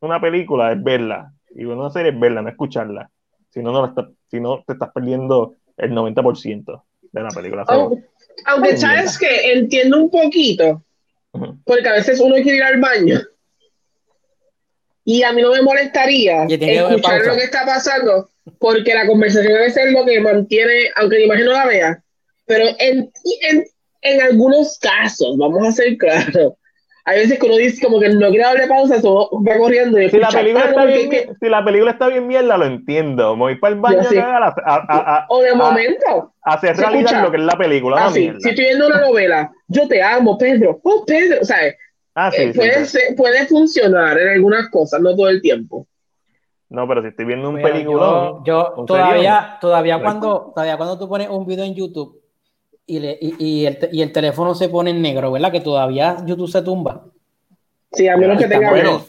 [0.00, 1.32] una película es verla.
[1.54, 3.10] Y una serie es verla, no escucharla.
[3.50, 3.94] Si no, no
[4.28, 6.82] si no te estás perdiendo el 90%
[7.12, 7.64] de la película.
[8.46, 10.82] Aunque, sabes que entiendo un poquito,
[11.64, 13.20] porque a veces uno quiere ir al baño.
[15.04, 19.70] Y a mí no me molestaría escuchar lo que está pasando, porque la conversación debe
[19.70, 22.02] ser lo que mantiene, aunque la imagen no la vea,
[22.46, 23.10] pero en,
[23.42, 23.64] en,
[24.02, 26.54] en algunos casos, vamos a ser claros,
[27.06, 29.98] hay veces que uno dice como que no quiere darle pausa, eso va corriendo.
[29.98, 33.36] si, la película está bien, si la película está bien mierda, lo entiendo.
[33.36, 36.32] voy para el baño a, O de momento.
[36.42, 38.10] hacer realidad lo que es la película.
[38.10, 40.80] si estoy viendo una novela, yo te amo, Pedro.
[40.82, 41.40] Oh, Pedro.
[41.42, 41.58] O sea,
[42.14, 42.86] ah, eh, puede,
[43.16, 45.86] puede funcionar en algunas cosas, no todo el tiempo.
[46.70, 48.40] No, pero si estoy viendo un película.
[48.44, 52.20] Yo, todavía, todavía cuando, todavía cuando tú pones un video en YouTube
[52.86, 55.52] y, le, y, el, y, el, teléfono se pone en negro, ¿verdad?
[55.52, 57.04] Que todavía YouTube se tumba.
[57.92, 59.04] Sí, a menos que tenga bueno,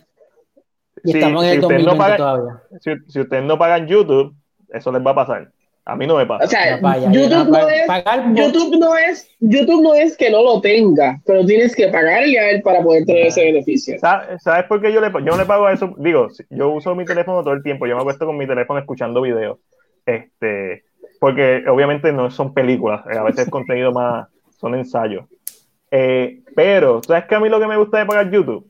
[1.03, 2.61] Y estamos en el 2020 todavía.
[2.79, 4.35] Si, si ustedes no pagan YouTube,
[4.69, 5.51] eso les va a pasar.
[5.87, 6.45] A mí no me pasa.
[6.45, 6.79] O sea,
[7.11, 7.87] YouTube, no es,
[8.33, 12.49] YouTube, no es, YouTube no es que no lo tenga, pero tienes que pagarle a
[12.49, 13.99] él para poder tener ese beneficio.
[13.99, 15.93] ¿Sabes por qué yo le, yo le pago eso?
[15.99, 19.21] Digo, yo uso mi teléfono todo el tiempo, yo me acuesto con mi teléfono escuchando
[19.21, 19.59] videos.
[20.07, 20.85] Este,
[21.19, 24.27] porque obviamente no son películas, eh, a veces contenido más,
[24.59, 25.25] son ensayos.
[25.91, 28.67] Eh, pero, ¿sabes qué a mí lo que me gusta de pagar YouTube?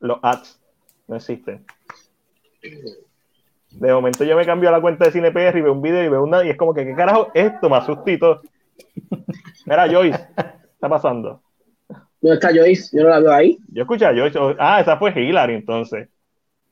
[0.00, 0.60] Los ads
[1.06, 1.64] no existen.
[3.80, 6.08] De momento yo me cambio a la cuenta de CinePR y veo un video y
[6.08, 7.70] veo una y es como que, ¿qué carajo esto?
[7.70, 8.42] Me asustito.
[9.64, 11.40] Mira, Joyce, ¿qué está pasando?
[12.20, 12.94] ¿Dónde está Joyce?
[12.94, 13.58] Yo no la veo ahí.
[13.72, 14.38] Yo escuché a Joyce.
[14.58, 16.10] Ah, esa fue Hillary entonces.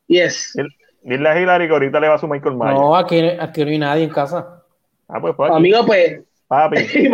[0.06, 0.54] Yes.
[1.02, 2.74] Dile a Hillary que ahorita le va a su Michael Myers.
[2.74, 4.62] No, aquí, aquí no hay nadie en casa.
[5.08, 6.20] Ah, pues fue Amigo, pues.
[6.46, 6.76] Papi.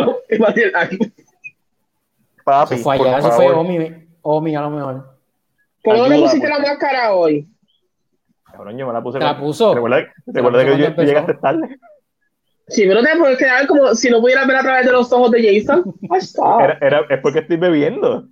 [2.45, 2.77] Papi.
[2.77, 5.19] Se fue allá, se fue Omi, Omi a lo mejor.
[5.85, 7.49] ¿Por dónde pusiste la máscara hoy?
[8.55, 9.19] Cabrón, yo me la puse.
[9.19, 9.75] ¿Te la puso?
[9.75, 10.05] ¿Recuerda,
[10.65, 11.77] que yo, llegaste tarde?
[12.69, 15.33] Sí, pero te puedes quedar como si no pudieras ver a través de los ojos
[15.33, 15.93] de Jason.
[16.61, 18.29] Era, era, es porque estoy bebiendo.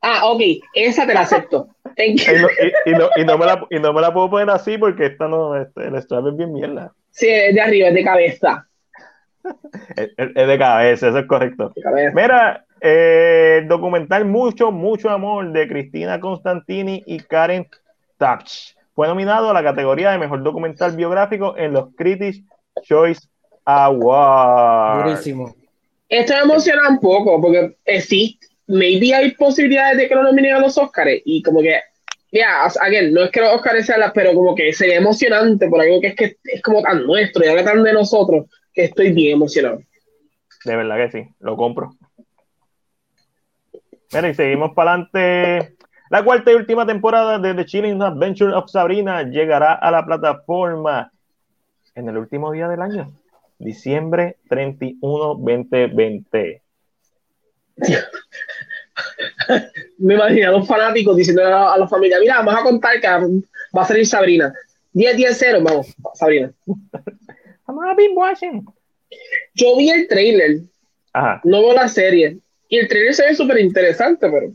[0.00, 0.42] Ah, ok,
[0.74, 1.68] esa te la acepto.
[1.96, 2.48] Y no,
[2.86, 5.28] y, no, y, no me la, y no me la puedo poner así porque esta
[5.28, 6.92] no, este, el strap es bien mierda.
[7.10, 8.66] Sí, es de arriba, es de cabeza.
[9.96, 11.72] es, es, de cabeza, eso es correcto.
[12.14, 17.68] Mira, eh, documental Mucho, Mucho Amor de Cristina Constantini y Karen
[18.18, 18.74] Touch.
[18.94, 22.42] Fue nominado a la categoría de mejor documental biográfico en los Critics
[22.82, 23.28] Choice
[23.64, 25.04] Awards.
[25.04, 25.54] Buenísimo.
[26.08, 30.60] Esto me emociona un poco porque existe maybe hay posibilidades de que lo nominen a
[30.60, 31.80] los Oscars y como que,
[32.32, 35.80] ya, yeah, no es que los Oscars sean las, pero como que sería emocionante por
[35.80, 39.12] algo que es que es como tan nuestro y algo tan de nosotros que estoy
[39.12, 39.80] bien emocionado.
[40.64, 41.92] De verdad que sí, lo compro.
[44.12, 45.76] Mira, y seguimos para adelante.
[46.12, 51.10] La cuarta y última temporada de The Chilling Adventure of Sabrina llegará a la plataforma
[51.94, 53.10] en el último día del año,
[53.58, 56.62] diciembre 31, 2020.
[60.00, 63.80] Me imagino a los fanáticos diciendo a, la familia, mira, vamos a contar que va
[63.80, 64.52] a salir Sabrina.
[64.92, 66.52] 10, 10, 0, vamos, Sabrina.
[67.66, 68.66] Vamos a binge watching.
[69.54, 70.58] Yo vi el trailer,
[71.44, 72.36] no veo la serie,
[72.68, 74.52] y el trailer se ve súper interesante, pero...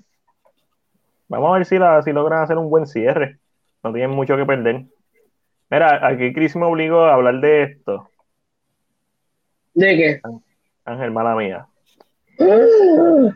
[1.28, 3.39] Vamos a ver si, la, si logran hacer un buen cierre.
[3.84, 4.86] No tienen mucho que perder.
[5.69, 8.09] Mira, aquí Chris me obligó a hablar de esto.
[9.73, 10.21] ¿De qué?
[10.86, 11.67] Ángel, mala mía.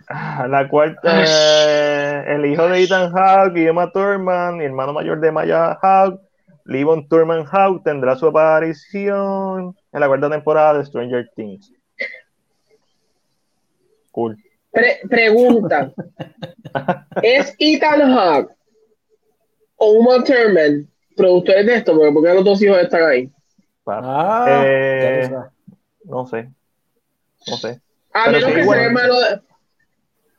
[0.09, 5.19] Ah, La cuarta, eh, el hijo de Ethan Hawke y Emma Thurman, y hermano mayor
[5.19, 6.21] de Maya Hawke,
[6.65, 11.73] Levon Thurman Hawke, tendrá su aparición en la cuarta temporada de Stranger Things.
[14.11, 14.37] Cool.
[14.71, 15.91] Pre- pregunta.
[17.21, 18.53] ¿Es Ethan Hawke
[19.77, 21.93] o Uma Thurman productores de esto?
[21.95, 23.29] Porque, porque los dos hijos están ahí.
[23.85, 25.29] Ah, Eh.
[26.05, 26.49] No sé.
[27.47, 27.81] No sé.
[28.13, 29.41] A Pero menos sí, que sea hermano de,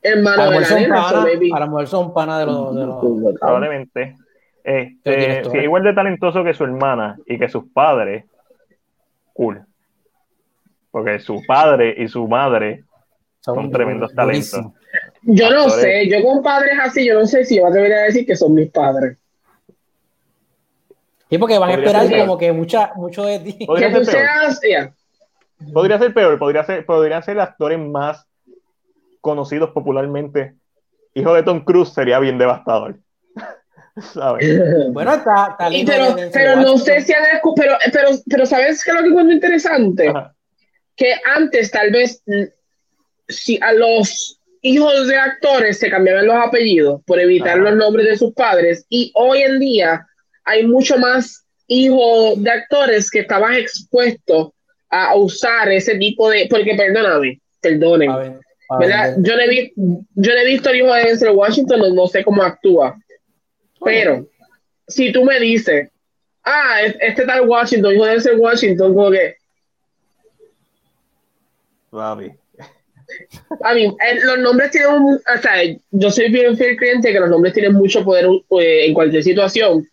[0.03, 1.51] hermano A lo de mejor la son nena, so pana, maybe.
[1.55, 2.75] a lo mejor son pana de los.
[2.77, 4.17] De los Probablemente.
[4.65, 8.25] Este, si es igual de talentoso que su hermana y que sus padres,
[9.33, 9.65] cool.
[10.91, 12.85] Porque su padre y su madre
[13.45, 14.67] son tremendos talentos.
[15.23, 15.83] Yo no Actores.
[15.83, 18.55] sé, yo con padres así, yo no sé si yo me a decir que son
[18.55, 19.19] mis padres.
[21.31, 22.21] Sí, porque van a esperar ser.
[22.21, 23.65] como que mucha, mucho de ti.
[23.67, 24.53] Podría Que tú ser peor.
[24.55, 24.93] seas.
[25.73, 28.27] Podría ser peor, podría ser, podrían ser actores más
[29.21, 30.55] conocidos popularmente.
[31.15, 32.99] Hijo de Tom Cruise sería bien devastador.
[34.13, 34.61] ¿Sabes?
[34.93, 37.23] Bueno, está, está lindo pero, de pero no sé si han
[37.57, 40.09] pero, pero, pero ¿sabes qué es lo que encuentro interesante?
[40.09, 40.35] Ajá.
[40.97, 42.23] Que antes tal vez
[43.33, 48.17] si a los hijos de actores se cambiaban los apellidos por evitar los nombres de
[48.17, 50.07] sus padres y hoy en día
[50.45, 54.51] hay mucho más hijos de actores que estaban expuestos
[54.91, 59.17] a usar ese tipo de porque perdóname, perdonen, A ver, a ¿verdad?
[59.17, 59.25] ver.
[59.27, 62.07] Yo no he, vi- yo no he visto el hijo de Denzel Washington, no, no
[62.07, 62.97] sé cómo actúa.
[63.85, 64.27] Pero
[64.87, 65.89] si tú me dices,
[66.45, 69.37] ah, es- este tal Washington, hijo de Denzel Washington, como que,
[71.91, 72.33] Papi.
[73.63, 75.53] A mí, eh, los nombres tienen, un- o sea,
[75.91, 78.27] yo soy bien fiel creyente que los nombres tienen mucho poder
[78.61, 79.87] eh, en cualquier situación.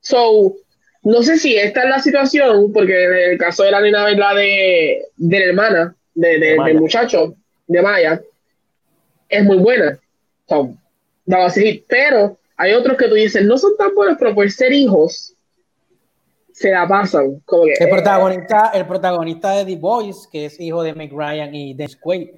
[0.00, 0.54] So,
[1.02, 4.34] no sé si esta es la situación, porque en el caso de la nena, ¿verdad?
[4.36, 6.72] De, de la hermana, de, de- Maya.
[6.72, 7.34] del muchacho,
[7.66, 8.20] de Maya,
[9.28, 9.98] es muy buena.
[10.48, 10.74] So,
[11.24, 11.84] daba ese hit.
[11.88, 15.32] Pero hay otros que tú dices, no son tan buenos, pero por ser hijos,
[16.52, 17.40] se la pasan.
[17.44, 21.54] Como que, El protagonista, el protagonista de The Boys, que es hijo de Meg Ryan
[21.54, 22.28] y Dennis Quaid.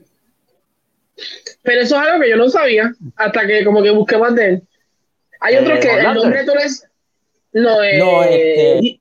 [1.63, 4.47] Pero eso es algo que yo no sabía hasta que como que busqué más de
[4.47, 4.63] él.
[5.41, 6.15] Hay Eh, otros que el Hollander.
[6.23, 6.85] nombre tú les...
[7.53, 9.01] No, eh, No, este, Hu-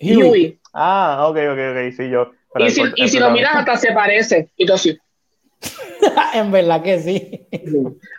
[0.00, 0.16] Huey.
[0.30, 0.58] Huey.
[0.72, 2.32] Ah, ok, ok, ok, sí, yo.
[2.52, 4.48] pero Y el si, y el si lo miras hasta se parece.
[4.56, 4.98] Y tú así.
[6.34, 7.40] en verdad que sí.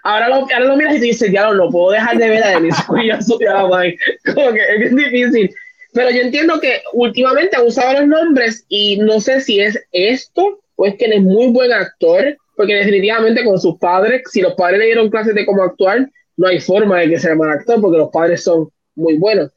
[0.04, 2.44] Ahora lo, ahora lo miras y te dices, ya no, no puedo dejar de ver
[2.44, 3.98] a Denis Cuyazo de la madre.
[4.34, 5.56] Como que es bien difícil.
[5.94, 10.62] Pero yo entiendo que últimamente han usado los nombres y no sé si es esto
[10.76, 14.54] o es que él es muy buen actor, porque definitivamente con sus padres, si los
[14.54, 17.82] padres le dieron clases de cómo actuar, no hay forma de que sea mal actor
[17.82, 19.52] porque los padres son muy buenos.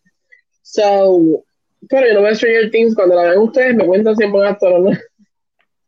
[0.62, 1.42] So,
[1.88, 4.46] pero yo no veo Stranger Things, cuando la vean ustedes me cuentan si es buen
[4.46, 4.90] actor o no.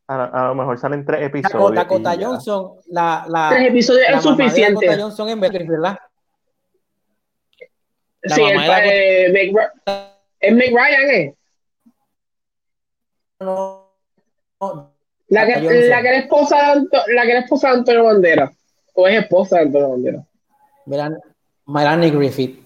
[0.07, 1.75] A, a lo mejor salen tres episodios.
[1.75, 2.27] Dakota, Dakota.
[2.27, 4.87] Johnson, la, la, Tres episodios la es mamá de suficiente.
[4.87, 5.99] Dakota Johnson en Beatriz, ¿verdad?
[8.23, 11.35] La Sí, mamá el, de Dakota- eh, Meg Ra- es Meg Ryan, ¿eh?
[13.41, 13.93] No,
[14.61, 14.93] no,
[15.29, 15.91] La que, Dakota Johnson.
[15.91, 18.53] la que era esposa de Anto- la que era esposa de Antonio Bandera.
[18.95, 20.25] O es esposa de Antonio Bandera.
[20.87, 21.21] Melan-
[21.67, 22.65] Melanie Griffith.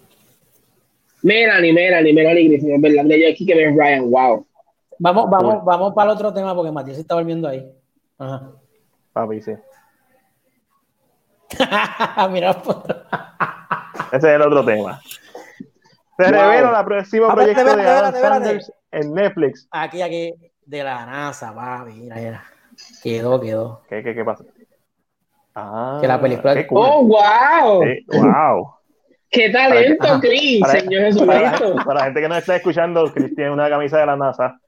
[1.22, 3.04] Melanie, Melanie, Melanie Griffith, es verdad.
[3.04, 4.46] De aquí que Meg Ryan, wow.
[4.98, 7.68] Vamos, vamos, vamos para el otro tema porque Matías se está volviendo ahí.
[8.18, 8.50] Ajá.
[9.12, 9.52] Papi, sí.
[12.30, 12.76] Mira, pues.
[14.12, 15.00] Ese es el otro tema.
[16.16, 16.32] Se Wow.
[16.32, 18.14] revela el próximo Ah, proyecto espérate, de Adam.
[18.14, 19.66] Sanders en Netflix.
[19.70, 20.34] aquí, aquí,
[20.64, 22.44] de la NASA, va, mira, mira.
[23.02, 23.82] Quedó, quedó.
[23.88, 24.44] ¿Qué, qué, qué pasa?
[25.54, 26.86] Ah, Que la película- qué cool.
[26.88, 27.82] Oh, wow.
[27.84, 28.74] Sí, wow.
[29.30, 31.74] Qué talento, Para- Chris, Para, Señor Jesucristo.
[31.84, 34.58] para la gente que nos está escuchando, Chris tiene una camisa de la NASA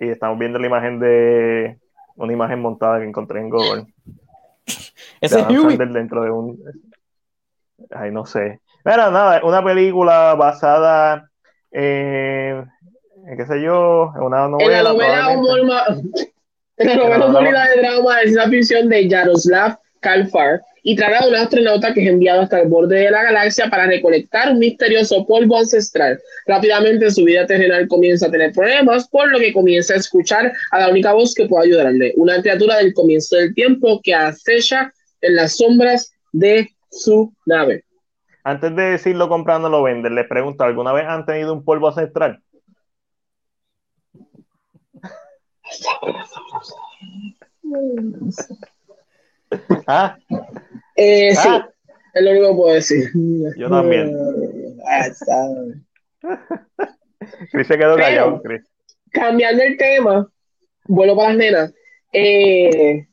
[0.00, 1.78] y estamos viendo la imagen de
[2.16, 3.86] una imagen montada que encontré en Google.
[5.20, 5.76] Ese de es Adam Huey.
[5.76, 6.58] Dentro de un.
[7.90, 8.60] Ay, no sé.
[8.82, 11.28] Pero nada, una película basada
[11.70, 12.70] en.
[13.26, 14.82] en qué sé yo, en una En novela.
[14.82, 15.40] la novela en
[16.76, 21.30] la novela novela- homónima de drama de ciencia ficción de Jaroslav Kalfar y trata de
[21.30, 25.26] un astronauta que es enviado hasta el borde de la galaxia para recolectar un misterioso
[25.26, 26.18] polvo ancestral.
[26.46, 30.80] Rápidamente su vida terrenal comienza a tener problemas, por lo que comienza a escuchar a
[30.80, 35.36] la única voz que puede ayudarle, una criatura del comienzo del tiempo que acecha en
[35.36, 37.84] las sombras de su nave.
[38.42, 42.40] Antes de decirlo comprando lo venden, les pregunto, ¿alguna vez han tenido un polvo ancestral?
[49.86, 50.16] ¿Ah?
[50.96, 51.68] Eh, sí, Ah.
[52.14, 53.10] es lo único que puedo decir.
[53.56, 54.16] Yo también.
[54.86, 55.08] Ah.
[57.50, 58.62] Chris se quedó callado, Chris.
[59.12, 60.28] cambiando el tema,
[60.84, 61.74] vuelvo para las nenas.
[62.12, 63.06] Eh,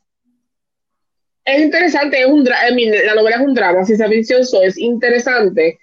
[1.44, 5.78] Es interesante, es un la novela es un drama, si ficción, so es interesante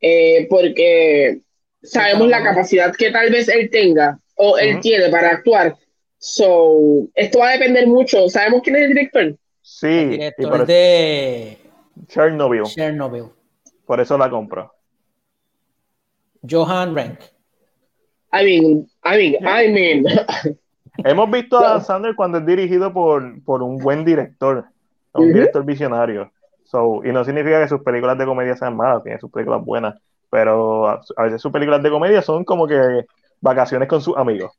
[0.00, 1.40] eh, porque
[1.82, 5.76] sabemos la capacidad que tal vez él tenga o él tiene para actuar.
[6.24, 8.28] So, esto va a depender mucho.
[8.28, 9.36] ¿Sabemos quién es el director?
[9.60, 11.58] Sí, el director de
[12.06, 12.62] Chernobyl.
[12.62, 13.24] Chernobyl.
[13.84, 14.72] Por eso la compro.
[16.48, 17.18] Johan Rank.
[18.32, 20.04] I mean, I mean, I mean.
[20.98, 24.64] Hemos visto a Sander cuando es dirigido por, por un buen director,
[25.14, 26.30] un director visionario.
[26.62, 29.96] So, y no significa que sus películas de comedia sean malas, tiene sus películas buenas,
[30.30, 33.06] pero a, veces sus películas de comedia son como que
[33.42, 34.52] vacaciones con sus amigos.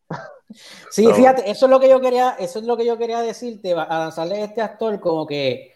[0.91, 3.73] Sí, fíjate, eso es lo que yo quería, eso es lo que yo quería decirte,
[3.73, 5.73] a lanzarle a este actor como que,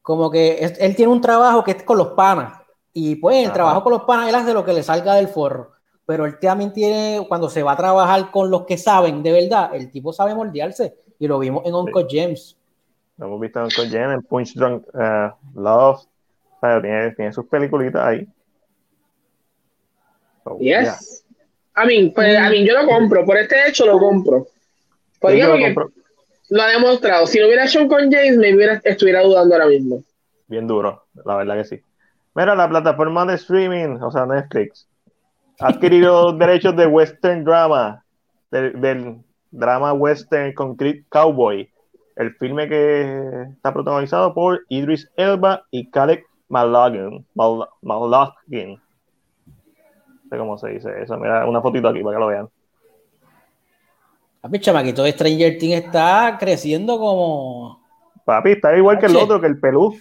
[0.00, 2.60] como que él tiene un trabajo que es con los panas,
[2.92, 5.78] y pues el trabajo con los panas él hace lo que le salga del forro
[6.08, 9.74] pero él también tiene, cuando se va a trabajar con los que saben de verdad,
[9.74, 12.56] el tipo sabe moldearse, y lo vimos en Uncle James.
[13.18, 16.00] Lo hemos visto en Uncle James, en Punch Drunk uh, Love,
[16.80, 18.26] tiene, tiene, sus peliculitas ahí.
[20.58, 21.26] yes.
[21.82, 24.46] I mean, pues, I mean, yo lo compro, por este hecho lo compro.
[25.20, 27.26] Porque, lo, lo, ha demostrado.
[27.26, 30.02] Si lo hubiera hecho con James, me hubiera, estuviera dudando ahora mismo.
[30.46, 31.82] Bien duro, la verdad que sí.
[32.34, 34.86] Mira, la plataforma de streaming, o sea, Netflix,
[35.60, 38.04] ha adquirido derechos de western drama,
[38.50, 39.20] del,
[39.50, 40.76] drama western con
[41.08, 41.68] Cowboy,
[42.16, 46.24] el filme que está protagonizado por Idris Elba y Caleb.
[46.48, 47.26] Malagin.
[50.28, 51.16] No sé cómo se dice eso.
[51.16, 52.48] Mira, una fotito aquí para que lo vean.
[54.42, 57.80] Papi, chamaquito de Stranger Things está creciendo como.
[58.24, 59.98] Papi, está igual que el otro, que el pelú.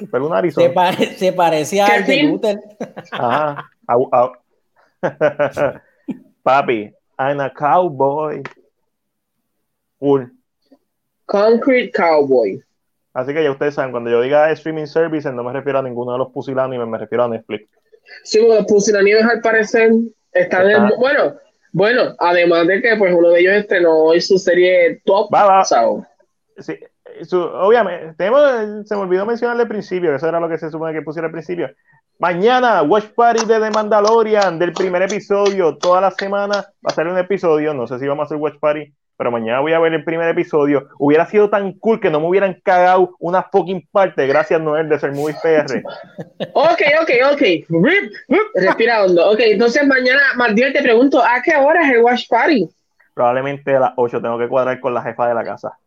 [0.00, 0.72] El pelú narizón.
[0.96, 2.60] Se, se parecía al de Luther.
[3.10, 3.68] Ajá.
[6.42, 8.42] Papi, I'm a cowboy.
[9.98, 10.32] Cool.
[11.26, 12.62] Concrete Cowboy.
[13.12, 16.12] Así que ya ustedes saben, cuando yo diga streaming services, no me refiero a ninguno
[16.12, 17.68] de los pusilánimes, me refiero a Netflix.
[18.22, 19.92] Sí, porque los pusilánimes al parecer
[20.32, 20.88] están en.
[20.98, 21.34] Bueno,
[21.72, 25.28] bueno, además de que pues uno de ellos estrenó hoy su serie Top.
[25.32, 25.64] Va,
[26.58, 26.78] Sí,
[27.32, 28.14] obviamente,
[28.84, 31.32] se me olvidó mencionarle al principio, eso era lo que se supone que pusiera al
[31.32, 31.68] principio.
[32.18, 35.76] Mañana, Watch Party de The Mandalorian, del primer episodio.
[35.78, 37.74] Toda la semana va a ser un episodio.
[37.74, 40.28] No sé si vamos a hacer Watch Party, pero mañana voy a ver el primer
[40.28, 40.88] episodio.
[40.98, 44.26] Hubiera sido tan cool que no me hubieran cagado una fucking parte.
[44.26, 45.82] Gracias, Noel, de ser muy PR.
[46.52, 47.42] Ok, ok, ok.
[48.54, 49.30] Respira hondo.
[49.30, 52.68] Ok, entonces mañana, Mardiel, te pregunto, ¿a qué hora es el Watch Party?
[53.14, 54.20] Probablemente a las 8.
[54.20, 55.78] Tengo que cuadrar con la jefa de la casa.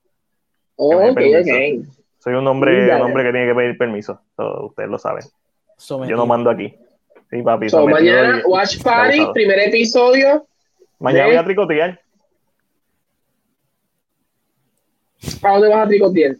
[0.75, 1.85] ok, ok.
[2.19, 4.21] Soy un hombre, un hombre que tiene que pedir permiso.
[4.37, 5.23] ustedes lo saben.
[6.07, 6.73] Yo no mando aquí.
[7.29, 7.67] Sí, papi.
[7.87, 10.47] mañana, Watch Party, primer episodio.
[10.99, 11.99] Mañana voy a tricotear.
[15.41, 16.35] ¿A dónde vas a tricotear?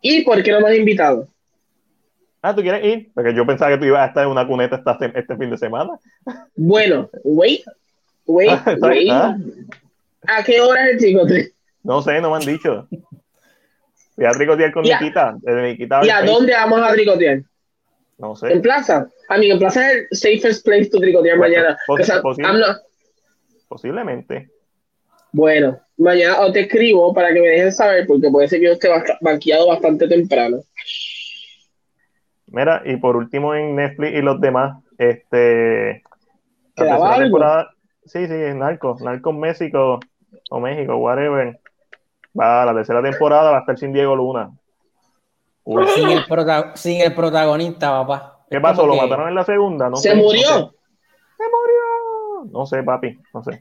[0.00, 1.28] ¿Y por qué no me has invitado?
[2.40, 3.10] Ah, ¿tú quieres ir?
[3.14, 4.80] Porque yo pensaba que tú ibas a estar en una cuneta
[5.14, 5.98] este fin de semana.
[6.54, 7.64] Bueno, wait,
[8.26, 9.10] wait, wait.
[9.10, 9.36] Ah.
[10.26, 11.52] ¿A qué hora es el tricote?
[11.82, 12.86] No sé, no me han dicho.
[14.16, 15.36] Voy a tricotear con Nikita.
[16.02, 17.42] ¿Y a dónde vamos a tricotear?
[18.18, 18.52] No sé.
[18.52, 19.08] En plaza.
[19.28, 21.76] A mí, en plaza es el safest place to tricotear mañana.
[23.68, 24.50] posiblemente.
[25.32, 28.88] Bueno, mañana te escribo para que me dejes saber, porque puede ser que yo esté
[29.20, 30.58] banqueado bastante temprano.
[32.46, 36.02] Mira, y por último en Netflix y los demás, este.
[36.76, 37.68] La
[38.08, 40.00] Sí, sí, Narco, Narco México
[40.50, 41.60] o México, whatever.
[42.38, 44.50] Va, la tercera temporada va a estar sin Diego Luna.
[45.66, 46.24] Sin el,
[46.74, 48.38] sin el, protagonista, papá.
[48.50, 48.86] ¿Qué pasó?
[48.86, 49.90] ¿Lo mataron en la segunda?
[49.90, 50.72] No ¿Se murió?
[51.36, 52.50] Se murió.
[52.50, 53.60] No sé, papi, no sé.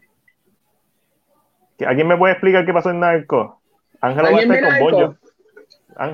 [1.86, 3.62] ¿Alguien me puede explicar qué pasó en Narco?
[4.02, 5.16] Ángel va a estar con Bonjo.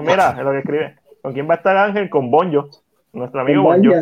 [0.04, 0.96] mira, es lo que escribe.
[1.22, 2.10] ¿Con quién va a estar Ángel?
[2.10, 2.70] Con Bonjo.
[3.14, 3.94] Nuestro amigo Bonjo.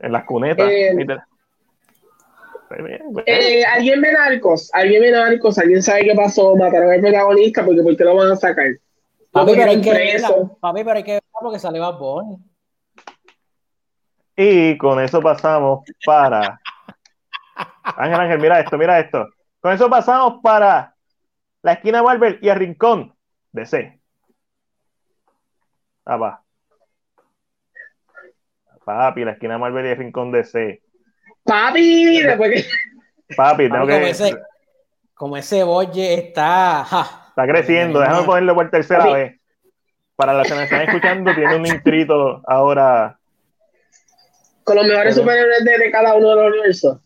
[0.00, 0.68] En las cunetas.
[0.68, 0.96] Eh,
[3.26, 7.82] eh, alguien ve narcos, alguien ve narcos, alguien sabe qué pasó, mataron al protagonista porque
[7.82, 8.66] ¿por qué lo van a sacar?
[9.30, 10.28] Papi, pero hay que verla,
[10.60, 12.38] papi, pero hay que verla porque sale Bad Bunny.
[14.36, 16.60] Y con eso pasamos para.
[17.82, 19.28] Ángel, Ángel, mira esto, mira esto.
[19.62, 20.96] Con eso pasamos para
[21.62, 23.14] la esquina Marvel y el rincón
[23.52, 24.00] de C.
[26.02, 26.42] Papá.
[28.84, 30.82] Papi, la esquina Marvel y el rincón de C.
[31.44, 33.34] Papi, después que.
[33.36, 33.92] Papi, tengo que.
[33.92, 34.36] Como ese,
[35.14, 36.84] como ese bolle está.
[37.28, 39.40] Está creciendo, déjame ponerlo por tercera vez.
[40.16, 43.16] Para las que me están escuchando, tiene un inscrito ahora.
[44.64, 46.98] Con los mejores superhéroes de, cada uno de los universos.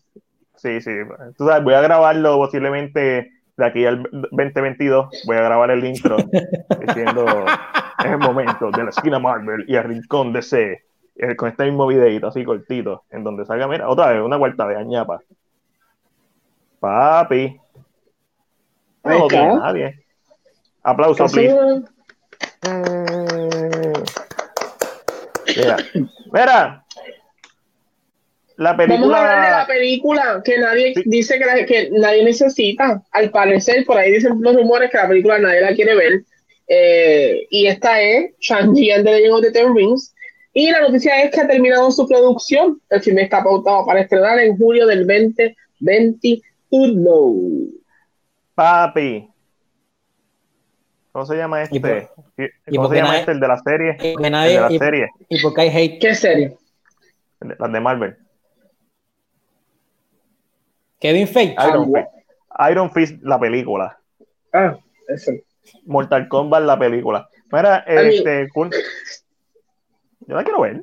[0.57, 0.91] Sí, sí.
[1.37, 6.17] Tú sabes, voy a grabarlo posiblemente de aquí al 2022 voy a grabar el intro
[6.85, 7.25] diciendo
[7.97, 10.83] es el momento de la esquina Marvel y el rincón de C
[11.15, 14.67] eh, con este mismo videito así cortito en donde salga, mira, otra vez, una vuelta
[14.67, 15.19] de añapa.
[16.79, 17.59] Papi.
[19.03, 20.05] No, tiene nadie.
[20.83, 21.57] Aplauso, please.
[25.55, 25.77] Mira,
[26.31, 26.85] mira,
[28.57, 28.99] la película...
[28.99, 33.03] Vamos a hablar de la película que nadie dice que, que, nadie necesita.
[33.11, 36.23] Al parecer, por ahí dicen los rumores que la película nadie la quiere ver.
[36.67, 40.11] Eh, y esta es Shang-Chi and the Legend of the Ten Rings.
[40.53, 42.81] Y la noticia es que ha terminado su producción.
[42.89, 47.69] El filme está pautado para estrenar en julio del 2021.
[48.55, 49.29] Papi.
[51.11, 52.09] ¿Cómo se llama este?
[52.75, 53.33] ¿Cómo se llama este?
[53.33, 53.97] El de la serie.
[54.01, 55.09] el de la serie.
[55.29, 56.01] ¿Y por qué hay hate?
[56.01, 56.57] ¿Qué serie?
[57.39, 58.17] Las de Marvel.
[60.99, 61.55] Kevin Feige.
[61.69, 62.07] Iron, Fist.
[62.69, 63.99] Iron Fist, la película.
[64.53, 65.31] Ah, eso.
[65.85, 67.29] Mortal Kombat, la película.
[67.51, 68.47] Mira, este.
[68.55, 70.81] Yo la quiero ver.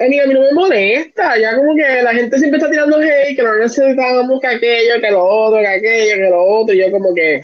[0.00, 2.98] A mí, a mí no me molesta, ya como que la gente siempre está tirando
[2.98, 6.78] hate, que no necesitábamos que aquello, que lo otro, que aquello, que lo otro, y
[6.80, 7.40] yo como que...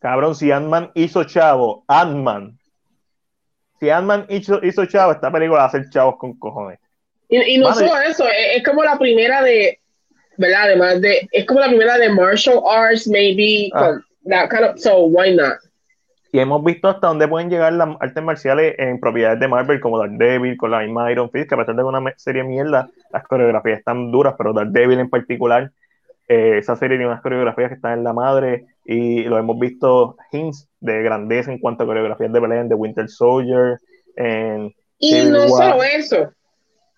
[0.00, 2.58] Cabrón, si Ant-Man hizo chavo, Ant-Man.
[3.78, 6.80] Si Ant-Man hizo, hizo chavo, esta película va a hacer chavos con cojones.
[7.28, 9.78] Y, y no solo eso, es, como la primera de,
[10.36, 10.62] ¿verdad?
[10.64, 13.98] Además de, es como la primera de martial arts, maybe, ah.
[14.26, 15.58] that kind of, so why not?
[16.32, 20.00] Y hemos visto hasta dónde pueden llegar las artes marciales en propiedades de Marvel, como
[20.00, 23.78] Daredevil, con la misma Iron Fist, que a pesar de una serie mierda, las coreografías
[23.78, 25.70] están duras, pero Daredevil en particular,
[26.26, 30.16] eh, esa serie tiene unas coreografías que están en la madre, y lo hemos visto
[30.32, 33.78] hints de grandeza en cuanto a coreografías de Belén, de Winter Soldier,
[34.16, 36.32] en y no solo eso,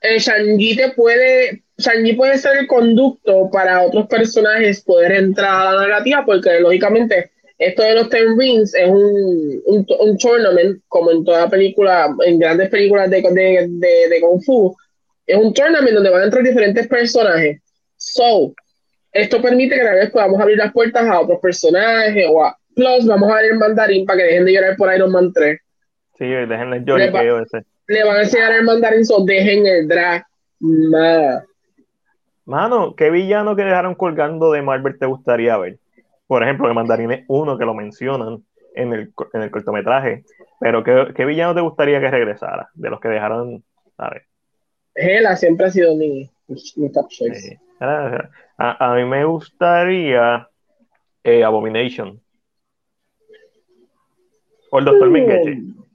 [0.01, 5.81] el Shang-Chi puede, Shang puede ser el conducto para otros personajes poder entrar a la
[5.83, 11.25] narrativa, porque lógicamente esto de los Ten Rings es un, un, un tournament, como en
[11.25, 14.77] toda película, en grandes películas de, de, de, de Kung Fu,
[15.27, 17.61] es un tournament donde van a entrar diferentes personajes.
[17.97, 18.55] So,
[19.13, 22.57] esto permite que a la vez podamos abrir las puertas a otros personajes o a
[22.77, 25.59] Plus, vamos a ver el mandarín para que dejen de llorar por Iron Man 3.
[26.19, 27.63] Sí, dejen el lloriqueo ese.
[27.89, 30.27] Le van a enseñar el mandarín, so dejen el drag.
[32.45, 35.79] Mano, ¿qué villano que dejaron colgando de Marvel te gustaría ver?
[36.27, 38.43] por ejemplo, de es uno que lo mencionan
[38.75, 40.25] en el, en el cortometraje,
[40.59, 42.69] pero ¿qué, ¿qué, villano te gustaría que regresara?
[42.75, 43.63] De los que dejaron,
[43.97, 44.25] ¿sabes?
[44.95, 46.29] Hela siempre ha sido mi,
[46.93, 47.61] top choice.
[48.59, 50.49] A, mí me gustaría
[51.23, 52.21] eh, Abomination.
[54.71, 55.86] O el Doctor uh.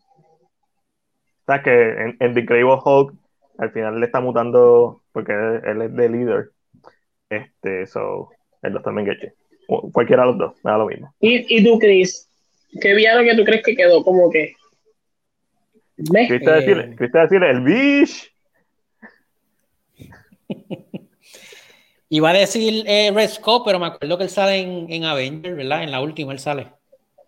[1.46, 3.14] ¿Sabes que en, en, The Incredible Hulk
[3.58, 6.52] al final le está mutando porque él, es de líder?
[7.30, 8.30] Este, so,
[8.62, 9.34] el Doctor Mengeche
[9.92, 11.14] cualquiera de los dos, me da lo mismo.
[11.20, 12.28] ¿Y, y tú, Chris?
[12.82, 14.54] ¿Qué villano que tú crees que quedó como que?
[16.12, 16.96] ¿Qué decirle?
[16.98, 17.50] decirle?
[17.50, 18.32] El Bish.
[22.10, 25.56] Iba a decir eh, Red Skull, pero me acuerdo que él sale en, en Avenger,
[25.56, 25.84] ¿verdad?
[25.84, 26.68] En la última él sale.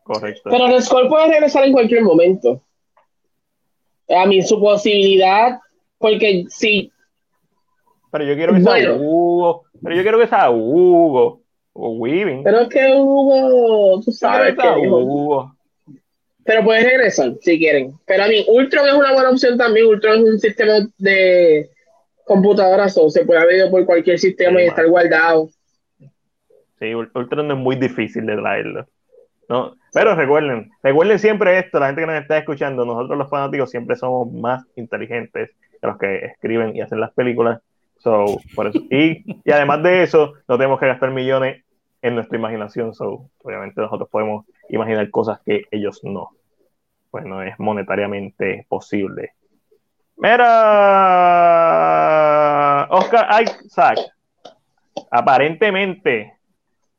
[0.04, 0.50] Correcto.
[0.50, 2.62] Pero Red Skull puede regresar en cualquier momento.
[4.10, 5.60] A mí su posibilidad,
[5.98, 6.92] porque sí.
[8.12, 9.64] Pero yo quiero que sea Hugo.
[9.82, 11.42] Pero yo quiero que sea Hugo
[11.74, 12.44] o Weaving.
[12.44, 15.56] Pero es que Hugo, tú sabes que Hugo.
[16.46, 17.94] Pero puedes regresar si quieren.
[18.06, 19.88] Pero a mí, Ultron es una buena opción también.
[19.88, 21.70] Ultron es un sistema de
[22.26, 25.50] computadoras, o se puede abrir por cualquier sistema y estar guardado.
[26.80, 28.88] Sí, Ultron es muy difícil de traerlo.
[29.50, 29.76] ¿no?
[29.94, 33.96] Pero recuerden, recuerden siempre esto, la gente que nos está escuchando, nosotros los fanáticos siempre
[33.96, 37.62] somos más inteligentes que los que escriben y hacen las películas.
[38.00, 38.26] So,
[38.56, 38.80] por eso.
[38.90, 41.64] Y, y además de eso, no tenemos que gastar millones
[42.02, 42.94] en nuestra imaginación.
[42.94, 46.32] So, obviamente nosotros podemos imaginar cosas que ellos no.
[47.12, 49.34] Pues no es monetariamente posible.
[50.18, 50.48] Mira,
[52.90, 54.00] Oscar Isaac
[55.12, 56.34] aparentemente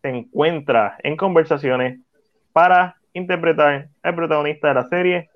[0.02, 2.00] se encuentra en conversaciones
[2.54, 5.30] para interpretar al protagonista de la serie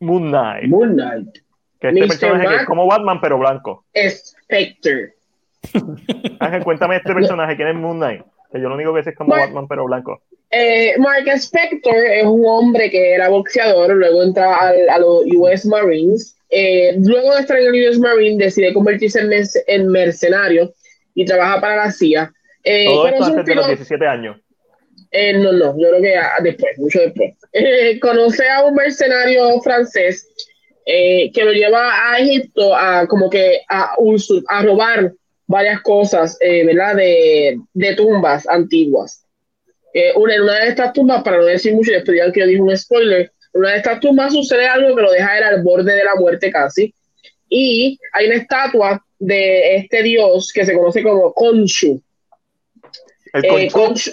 [0.00, 0.68] Moon Knight.
[0.68, 1.38] Moon Knight.
[1.78, 3.84] Que este personaje es como Batman, pero blanco.
[3.94, 5.14] Spectre.
[6.40, 8.22] Ángel, cuéntame este personaje, ¿quién es Moon Knight?
[8.50, 10.22] Que yo lo único que sé es como Batman, pero blanco.
[10.50, 16.36] Eh, Mark Spector es un hombre que era boxeador, luego entra a, los US Marines.
[16.48, 19.20] Eh, luego de estar en el US Marine, decide convertirse
[19.66, 20.72] en, mercenario
[21.14, 22.32] y trabaja para la CIA.
[22.64, 24.38] Eh, Todo esto antes de los 17 años.
[25.10, 27.34] Eh, no, no, yo creo que después, mucho después.
[28.00, 30.28] conoce a un mercenario francés
[30.84, 33.94] eh, que lo lleva a Egipto a como que a,
[34.48, 35.12] a robar
[35.46, 36.94] varias cosas, eh, ¿verdad?
[36.96, 39.24] De, de, tumbas antiguas.
[39.92, 42.46] Eh, una, en una de estas tumbas, para no decir mucho, después digan que yo
[42.46, 45.62] dije un spoiler, en una de estas tumbas sucede algo que lo deja él al
[45.62, 46.94] borde de la muerte casi.
[47.48, 51.34] Y hay una estatua de este dios que se conoce como.
[53.34, 54.10] Eh, Conchu.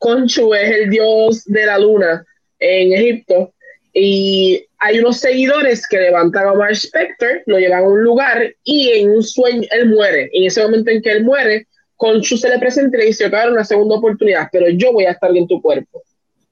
[0.00, 2.24] Conchu es el dios de la luna
[2.58, 3.52] en Egipto
[3.92, 8.88] y hay unos seguidores que levantan a Omar Specter, lo llevan a un lugar y
[8.92, 10.30] en un sueño él muere.
[10.32, 11.66] En ese momento en que él muere,
[11.96, 15.36] Conchu se le presenta y le dice, una segunda oportunidad, pero yo voy a estar
[15.36, 15.98] en tu cuerpo.
[15.98, 16.04] O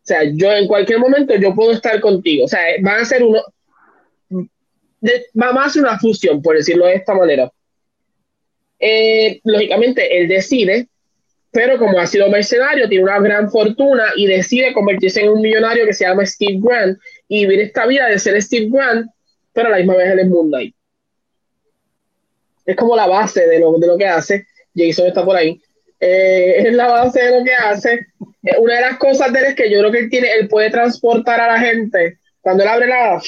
[0.02, 2.44] sea, yo en cualquier momento yo puedo estar contigo.
[2.44, 3.40] O sea, van a ser uno,
[5.32, 7.50] vamos a hacer una fusión, por decirlo de esta manera.
[8.78, 10.88] Eh, lógicamente, él decide
[11.50, 15.86] pero como ha sido mercenario, tiene una gran fortuna y decide convertirse en un millonario
[15.86, 19.10] que se llama Steve Grant y vivir esta vida de ser Steve Grant,
[19.52, 20.74] pero a la misma vez él es Moon Knight.
[22.66, 24.46] Es como la base de lo, de lo que hace.
[24.76, 25.60] Jason está por ahí.
[25.98, 28.06] Eh, es la base de lo que hace.
[28.42, 30.48] Eh, una de las cosas de él es que yo creo que él tiene, él
[30.48, 33.20] puede transportar a la gente cuando él abre la.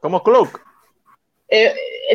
[0.00, 0.67] Como Cloak.
[1.50, 1.72] Eh,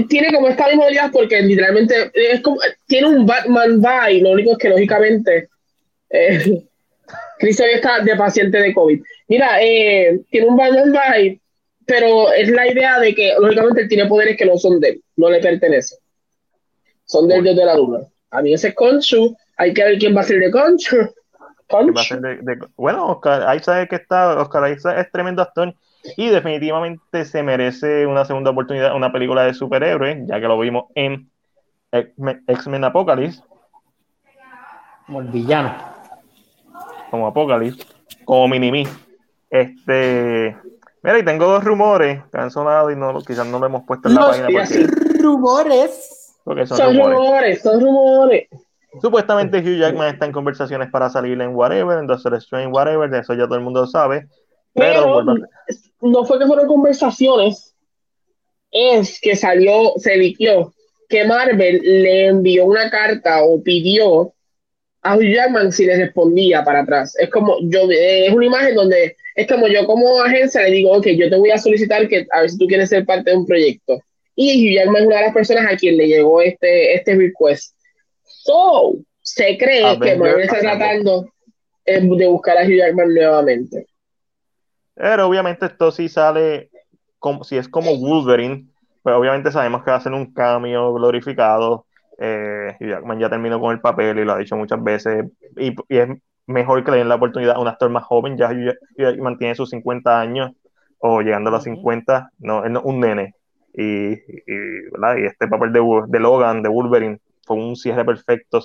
[0.10, 4.52] tiene como esta misma habilidad porque literalmente es como, tiene un Batman vibe, lo único
[4.52, 5.50] es que lógicamente
[6.12, 6.64] eh,
[7.40, 9.02] Chris hoy está de paciente de COVID.
[9.28, 11.42] Mira, eh, tiene un Batman vibe,
[11.86, 15.04] pero es la idea de que lógicamente él tiene poderes que no son de él,
[15.18, 15.98] no le pertenecen.
[17.06, 18.00] Son del dios de la luna.
[18.32, 20.98] A mí ese Conchu, hay que ver quién va a ser de Conchu.
[22.76, 25.74] bueno, Oscar ahí sabe que está, Oscar Isaac es tremendo actor
[26.18, 30.86] y definitivamente se merece una segunda oportunidad, una película de superhéroes, ya que lo vimos
[30.96, 31.30] en
[31.92, 33.42] X-Men Apocalypse.
[35.06, 35.74] Como el villano.
[37.10, 37.86] Como Apocalypse,
[38.26, 38.88] como Minimi.
[39.50, 40.58] Este.
[41.04, 44.08] Mira, y tengo dos rumores que han sonado y no, quizás no lo hemos puesto
[44.08, 44.48] en la página.
[44.48, 44.88] Porque,
[45.22, 46.38] rumores.
[46.44, 47.62] Porque son, rumores.
[47.62, 48.48] Son rumores.
[49.02, 53.20] Supuestamente Hugh Jackman está en conversaciones para salir en Whatever, en Doctor Strange, Whatever, de
[53.20, 54.28] eso ya todo el mundo sabe.
[54.74, 55.24] Pero,
[56.04, 57.74] no fue que fueron conversaciones,
[58.72, 60.74] es que salió, se liquió
[61.10, 64.34] que Marvel le envió una carta o pidió
[65.04, 67.16] a Hugh Jackman si le respondía para atrás.
[67.20, 71.08] Es como yo, es una imagen donde es como yo como agencia le digo, ok,
[71.10, 73.46] yo te voy a solicitar que a ver si tú quieres ser parte de un
[73.46, 74.02] proyecto.
[74.36, 77.76] Y Hugh Jackman es una de las personas a quien le llegó este, este request.
[78.24, 81.32] So, se cree que Marvel está tratando
[81.86, 83.86] eh, de buscar a Hugh Jackman nuevamente.
[84.96, 86.70] Pero obviamente esto sí sale,
[87.20, 88.68] como, si es como Wolverine,
[89.02, 91.86] pues obviamente sabemos que va a ser un cambio glorificado.
[92.20, 95.26] Eh, Jackman ya terminó con el papel y lo ha dicho muchas veces.
[95.58, 96.10] Y, es
[96.48, 98.38] mejor que le den la oportunidad a un actor más joven.
[98.38, 98.52] Ya
[98.98, 100.52] Jackman tiene sus 50 años
[101.00, 102.30] o llegando a los 50.
[102.40, 103.36] No, es un nene.
[103.74, 104.16] Y, y,
[105.26, 108.62] este papel de, de, Logan, de Wolverine, fue un cierre perfecto.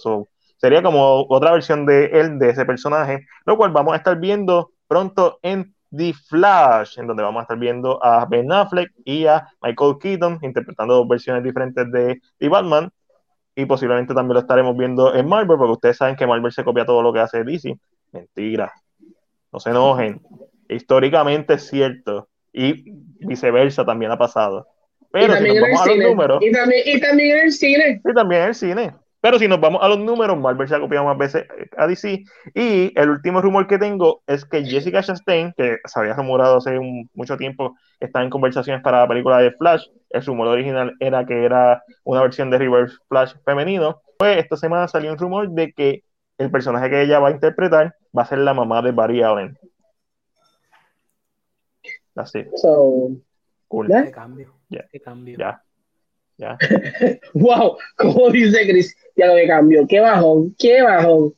[0.58, 4.70] sería como otra versión de él, de ese personaje, lo cual vamos a estar viendo
[4.86, 9.48] pronto en The Flash, en donde vamos a estar viendo a Ben Affleck y a
[9.62, 12.90] Michael Keaton interpretando dos versiones diferentes de The Batman.
[13.54, 16.84] Y posiblemente también lo estaremos viendo en Marvel, porque ustedes saben que Marvel se copia
[16.84, 17.76] todo lo que hace DC.
[18.12, 18.72] Mentira.
[19.52, 20.20] No se enojen.
[20.68, 22.28] Históricamente es cierto.
[22.52, 22.84] Y
[23.26, 24.66] viceversa también ha pasado.
[25.10, 26.38] Pero si nos vamos a los números.
[26.42, 28.00] Y también, y también en el cine.
[28.04, 28.94] Y también en el cine.
[29.20, 31.44] Pero si nos vamos a los números, Marvel se ha copiado más veces
[31.76, 32.22] a DC.
[32.54, 36.78] Y el último rumor que tengo es que Jessica Chastain, que se había rumorado hace
[37.14, 39.86] mucho tiempo, está en conversaciones para la película de Flash.
[40.10, 44.00] El rumor original era que era una versión de Reverse Flash femenino.
[44.18, 46.04] Pues esta semana salió un rumor de que
[46.38, 49.58] el personaje que ella va a interpretar va a ser la mamá de Barry Allen.
[52.14, 52.44] Así.
[52.54, 53.10] So,
[53.66, 53.88] cool.
[53.88, 54.54] ¿Qué cambio?
[54.68, 55.38] ¿Qué cambio?
[55.38, 55.62] Ya.
[56.38, 56.56] Ya.
[57.34, 59.86] wow, como dice Chris, ya lo de cambio.
[59.88, 61.34] Qué bajón, qué bajón.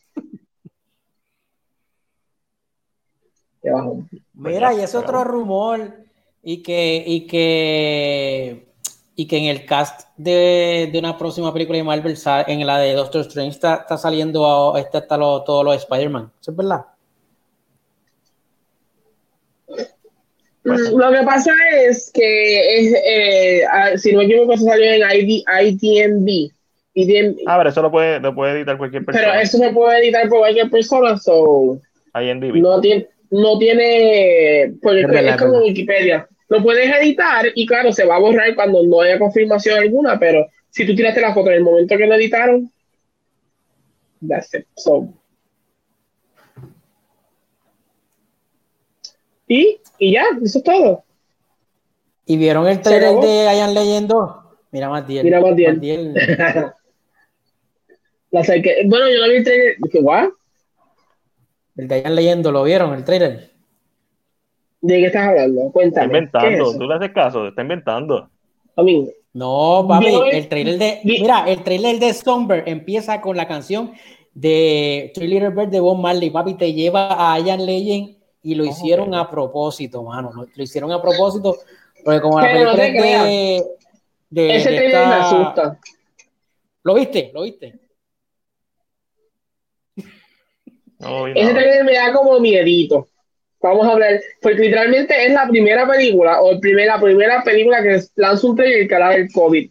[3.62, 4.08] Qué bajón.
[4.34, 5.94] Mira, y es otro rumor
[6.42, 8.68] y que, y que,
[9.16, 12.92] y que en el cast de, de una próxima película de Marvel, en la de
[12.92, 16.30] Doctor Strange, está, está saliendo este, está lo, todo lo de Spider-Man.
[16.40, 16.84] ¿Eso es verdad?
[20.62, 23.64] Pues lo que pasa es que, es, eh,
[23.96, 26.52] si no me equivoco, eso salió en ID, ITMB.
[27.46, 29.26] Ah, pero eso lo puede, lo puede editar cualquier persona.
[29.26, 31.80] Pero eso se puede editar por cualquier persona, so.
[32.60, 36.28] No tiene, no tiene, porque es, como Wikipedia.
[36.48, 40.48] Lo puedes editar y claro, se va a borrar cuando no haya confirmación alguna, pero
[40.68, 42.70] si tú tiraste la foto en el momento que lo editaron,
[44.26, 44.66] that's it.
[44.76, 45.08] So.
[49.50, 51.02] Y, y ya, eso es todo.
[52.24, 54.44] ¿Y vieron el trailer de Ian Leyendo?
[54.70, 55.24] Mira Matiel.
[55.24, 56.14] Mira Matiel.
[58.30, 58.82] La acerqué.
[58.86, 59.76] Bueno, yo no vi el trailer.
[59.90, 60.28] ¿Qué, what?
[61.76, 62.94] El de allá leyendo, ¿lo vieron?
[62.94, 63.50] El trailer.
[64.82, 65.60] ¿De qué estás hablando?
[65.62, 66.04] Está Cuéntame.
[66.06, 68.30] inventando, tú le haces caso, está inventando.
[68.76, 69.08] A mí.
[69.32, 71.00] No, papi, el- trailer de.
[71.04, 73.92] vi- Mira, el trailer de Somber empieza con la canción
[74.34, 76.30] de Three Little Bird de Bob Marley.
[76.30, 80.32] Papi, te lleva a Ian Legend y lo hicieron a propósito, mano.
[80.34, 81.58] Lo, lo hicieron a propósito.
[82.04, 83.64] Porque como la Pero no película es de.
[84.30, 85.78] de- Ese de trailer me asusta.
[86.82, 87.30] ¿Lo viste?
[87.34, 87.74] ¿Lo viste?
[90.98, 93.08] No, Ese trailer me da como miedito.
[93.62, 97.82] Vamos a hablar, porque literalmente es la primera película, o el primer, la primera película
[97.82, 99.70] que lanza un trailer que habla del COVID.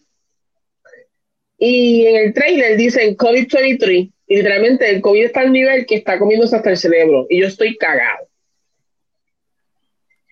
[1.57, 6.19] Y en el trailer dicen COVID-23, y literalmente el COVID está al nivel que está
[6.19, 8.28] comiéndose hasta el cerebro, y yo estoy cagado.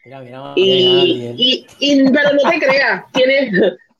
[0.07, 3.51] Mira, mira, Y, y, y- pero no te creas, tiene,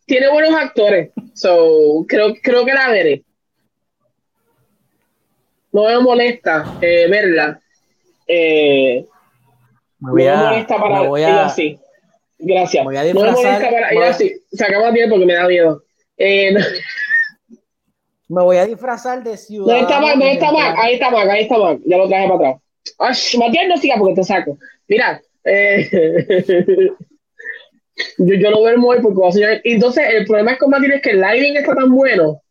[0.06, 3.24] tiene buenos actores, so, creo, creo que la veré.
[5.74, 7.60] No me molesta eh, verla.
[8.26, 9.06] Eh,
[10.00, 11.78] me voy no me molesta para voy a, así.
[12.40, 12.86] Gracias.
[12.86, 14.34] voy a no me molesta para a- así.
[14.50, 15.84] Se acaba bien porque me da miedo.
[16.18, 16.60] Eh, no,
[18.30, 19.88] me voy a disfrazar de ¿Dónde ciudadano.
[19.90, 20.12] está Mac?
[20.12, 20.76] ¿Dónde está Mac?
[20.80, 21.80] Ahí está Mac, ahí está Mac.
[21.86, 22.62] Ya lo traje para atrás.
[22.98, 24.58] Ay, Matías, no siga porque te saco.
[24.88, 25.90] Mira, eh,
[28.18, 29.62] yo, yo no duermo hoy porque voy a soñar.
[29.64, 32.42] Entonces, el problema es con Matías es que el lighting está tan bueno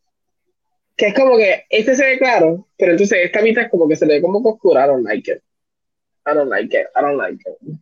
[0.95, 3.95] que es como que este se ve claro, pero entonces esta mitad es como que
[3.95, 4.85] se le ve como que oscura.
[4.85, 5.43] I don't like it.
[6.25, 6.87] I don't like it.
[6.95, 7.77] I don't like it.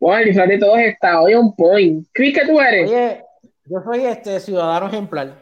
[0.00, 2.08] Bueno, el disfraz de todos está hoy on point.
[2.12, 2.90] Chris, ¿qué tú eres?
[2.90, 3.22] Oye,
[3.66, 5.34] yo soy este ciudadano ejemplar.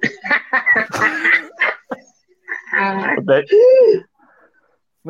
[3.18, 3.44] Usted-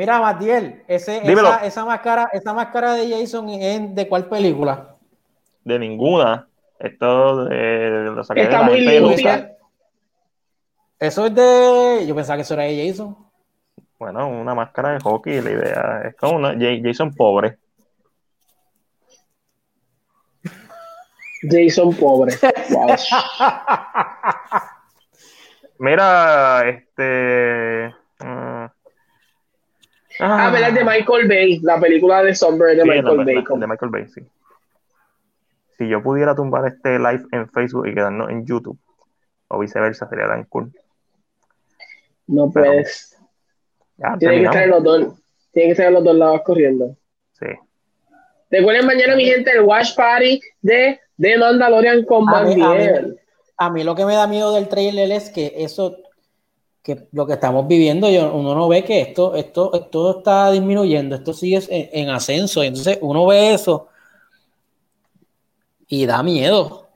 [0.00, 4.96] Mira, Matiel, ese, esa, esa máscara, esa máscara de Jason es de cuál película?
[5.62, 6.48] de ninguna.
[6.78, 9.56] Esto de, lo saqué de Está la muy gente de limpia.
[10.98, 12.06] Eso es de.
[12.06, 13.14] Yo pensaba que eso era de Jason.
[13.98, 17.58] Bueno, una máscara de hockey, la idea es como una Ja- Jason pobre.
[21.42, 22.36] Jason pobre.
[22.70, 22.88] Wow.
[25.78, 27.94] Mira, este.
[28.24, 28.59] mm,
[30.20, 30.72] Ah, ¿verdad?
[30.72, 33.34] De Michael Bay, la película de Somber de sí, Michael la- Bay.
[33.34, 34.20] la- de Michael Bay, sí.
[35.78, 38.78] Si yo pudiera tumbar este live en Facebook y quedarnos en YouTube,
[39.48, 40.70] o viceversa, sería tan cool.
[42.26, 43.16] No Pero- puedes.
[43.96, 45.14] Ya, Tiene que estar en los dos.
[45.52, 46.96] Tiene que estar en los dos lados corriendo.
[47.32, 47.46] Sí.
[48.50, 53.16] Recuerden mañana, mi gente, el watch party de, de Mandalorian con A mí- a mí-.
[53.58, 55.96] A mí lo que me da miedo del trailer es que eso,
[56.82, 61.16] que lo que estamos viviendo, yo, uno no ve que esto, esto, esto está disminuyendo,
[61.16, 62.62] esto sigue en, en ascenso.
[62.62, 63.88] Entonces uno ve eso
[65.86, 66.88] y da miedo.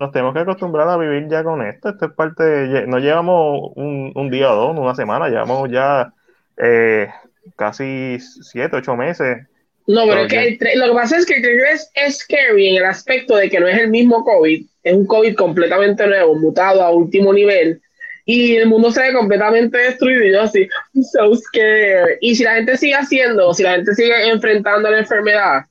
[0.00, 1.90] Nos tenemos que acostumbrar a vivir ya con esto.
[1.90, 2.86] Esto es parte de.
[2.86, 6.12] No llevamos un, un día o dos, una semana, llevamos ya
[6.56, 7.08] eh,
[7.56, 9.46] casi siete, ocho meses.
[9.88, 12.18] No, pero Pero es que el lo que pasa es que el trailer es, es
[12.18, 16.06] scary en el aspecto de que no es el mismo COVID, es un COVID completamente
[16.06, 17.80] nuevo, mutado a último nivel,
[18.30, 20.22] y el mundo se ve completamente destruido.
[20.22, 22.18] Y yo así, I'm so scared.
[22.20, 25.62] Y si la gente sigue haciendo, si la gente sigue enfrentando la enfermedad,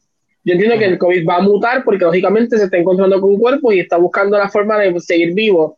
[0.44, 3.40] yo entiendo que el COVID va a mutar porque lógicamente se está encontrando con un
[3.40, 5.78] cuerpo y está buscando la forma de seguir vivo.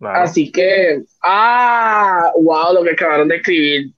[0.00, 0.22] Claro.
[0.22, 3.92] Así que, ah, wow, lo que acabaron de escribir.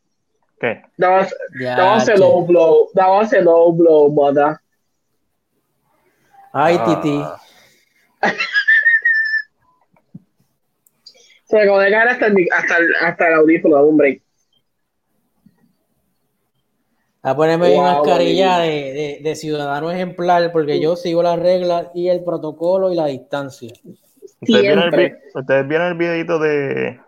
[0.60, 0.82] ¿Qué?
[0.98, 2.90] That was, Ya, that was a low blow.
[2.96, 4.58] That was a low blow, mother.
[6.52, 7.00] Ay, Ah.
[7.00, 7.24] Titi.
[11.50, 14.22] Se me acabó de caer hasta el, hasta el, hasta el audífono, dame un break.
[17.22, 18.58] A ponerme mi Wow, mascarilla María.
[18.72, 23.06] de, de- de ciudadano ejemplar porque yo sigo las reglas y el protocolo y la
[23.06, 23.72] distancia.
[24.40, 25.08] ¿Ustedes vieron, el, Siempre.
[25.34, 27.00] vi- ustedes vieron el videito de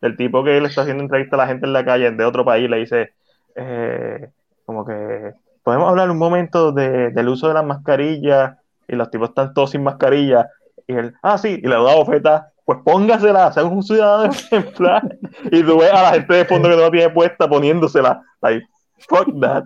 [0.00, 2.42] del tipo que le está haciendo entrevista a la gente en la calle de otro
[2.42, 3.10] país, le dice
[3.54, 4.30] eh,
[4.64, 8.56] como que podemos hablar un momento de- del uso de las mascarillas
[8.88, 10.48] y los tipos están todos sin mascarilla
[10.90, 15.16] y él, ah sí, y le da bofeta, pues póngasela, sean un ciudadano ejemplar
[15.50, 18.66] y tú ves a la gente de fondo que no la tiene puesta poniéndosela, like,
[19.08, 19.64] fuck that.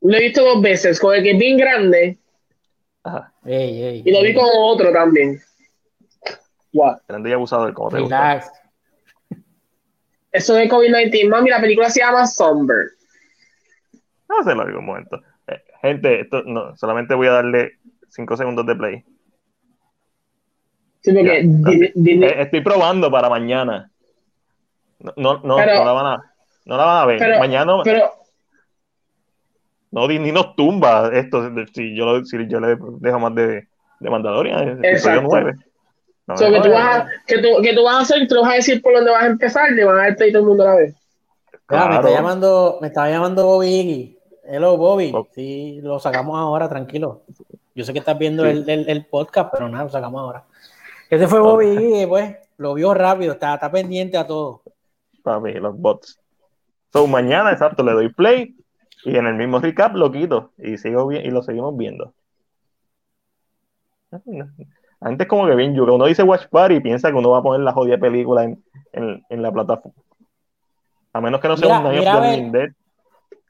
[0.00, 2.18] Lo he visto dos veces, con el que es bien grande
[3.02, 4.34] Ajá, Ey, ey, y lo vi ey.
[4.34, 5.40] con otro también.
[6.72, 6.98] Wow.
[7.06, 8.42] grande y abusador, como te gusta.
[10.32, 12.88] Eso de COVID-19, mami, la película se llama Somber.
[14.28, 15.22] Hacerlo en algún momento.
[15.46, 19.04] Eh, gente, esto no, solamente voy a darle 5 segundos de play.
[21.06, 23.88] Sí, porque Ya, Disney- Disney- Eh, estoy probando para mañana.
[24.98, 26.32] No, no, no, Pero- no la van a,
[26.64, 27.18] no la van a ver.
[27.20, 28.10] pero, mañana pero,
[29.92, 33.68] no Disney nos tumba esto si yo, lo- si yo le dejo más de,
[34.00, 34.68] de Mandalorian.
[34.84, 35.28] episodio Exacto.
[35.30, 35.54] nueve.
[36.26, 38.54] No, que, tú vas a, que, tú, que tú vas a hacer, tú vas a
[38.54, 40.74] decir por dónde vas a empezar, le van a dar todo el mundo a la
[40.74, 40.94] vez.
[41.66, 41.88] Claro.
[41.90, 44.18] me, está llamando, me estaba llamando Bobby
[44.48, 45.12] Hello, Bobby.
[45.34, 47.22] Sí, lo sacamos ahora, tranquilo.
[47.74, 50.44] Yo sé que estás viendo el, el, podcast, pero nada, lo sacamos ahora.
[51.10, 54.62] Ese fue Bobby pues, lo vio rápido, está, está pendiente a todo.
[55.22, 56.18] Papi, los bots.
[56.92, 58.56] So, mañana, exacto, le doy play
[59.04, 62.12] y en el mismo recap lo quito y, sigo bien, y lo seguimos viendo.
[65.00, 67.42] Antes como que bien yo uno dice Watch Party y piensa que uno va a
[67.42, 69.96] poner la jodida película en, en, la plataforma.
[71.12, 72.74] A menos que no sea un mira,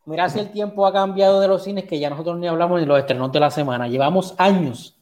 [0.04, 2.86] mira si el tiempo ha cambiado de los cines que ya nosotros ni hablamos de
[2.86, 3.88] los estrenos de la semana.
[3.88, 4.95] Llevamos años.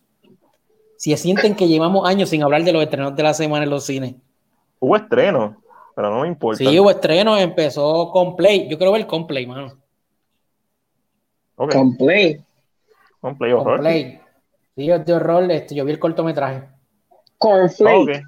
[0.97, 3.85] Si sienten que llevamos años sin hablar de los estrenos de la semana en los
[3.85, 4.15] cines.
[4.79, 5.63] Hubo estreno,
[5.95, 6.59] pero no me importa.
[6.59, 8.69] Sí, hubo estreno, empezó con Play.
[8.69, 9.77] Yo quiero ver con Play, mano.
[11.57, 11.79] Okay.
[11.79, 12.45] Con Play.
[13.21, 13.81] Con Play horror.
[13.81, 14.21] Play.
[14.77, 16.69] Sí, de horror, este, yo vi el cortometraje.
[17.39, 18.23] Con Play.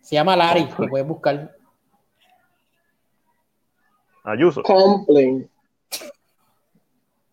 [0.00, 1.54] Se llama Larry, lo puedes buscar.
[4.24, 4.62] Ayuso.
[4.62, 5.48] Complain.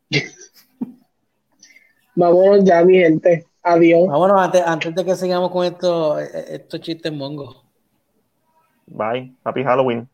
[2.16, 3.46] Vámonos ya, mi gente.
[3.64, 4.08] Adiós.
[4.08, 7.64] Vámonos antes, antes de que sigamos con esto, estos chistes mongos.
[8.88, 9.34] Bye.
[9.44, 10.08] Happy Halloween.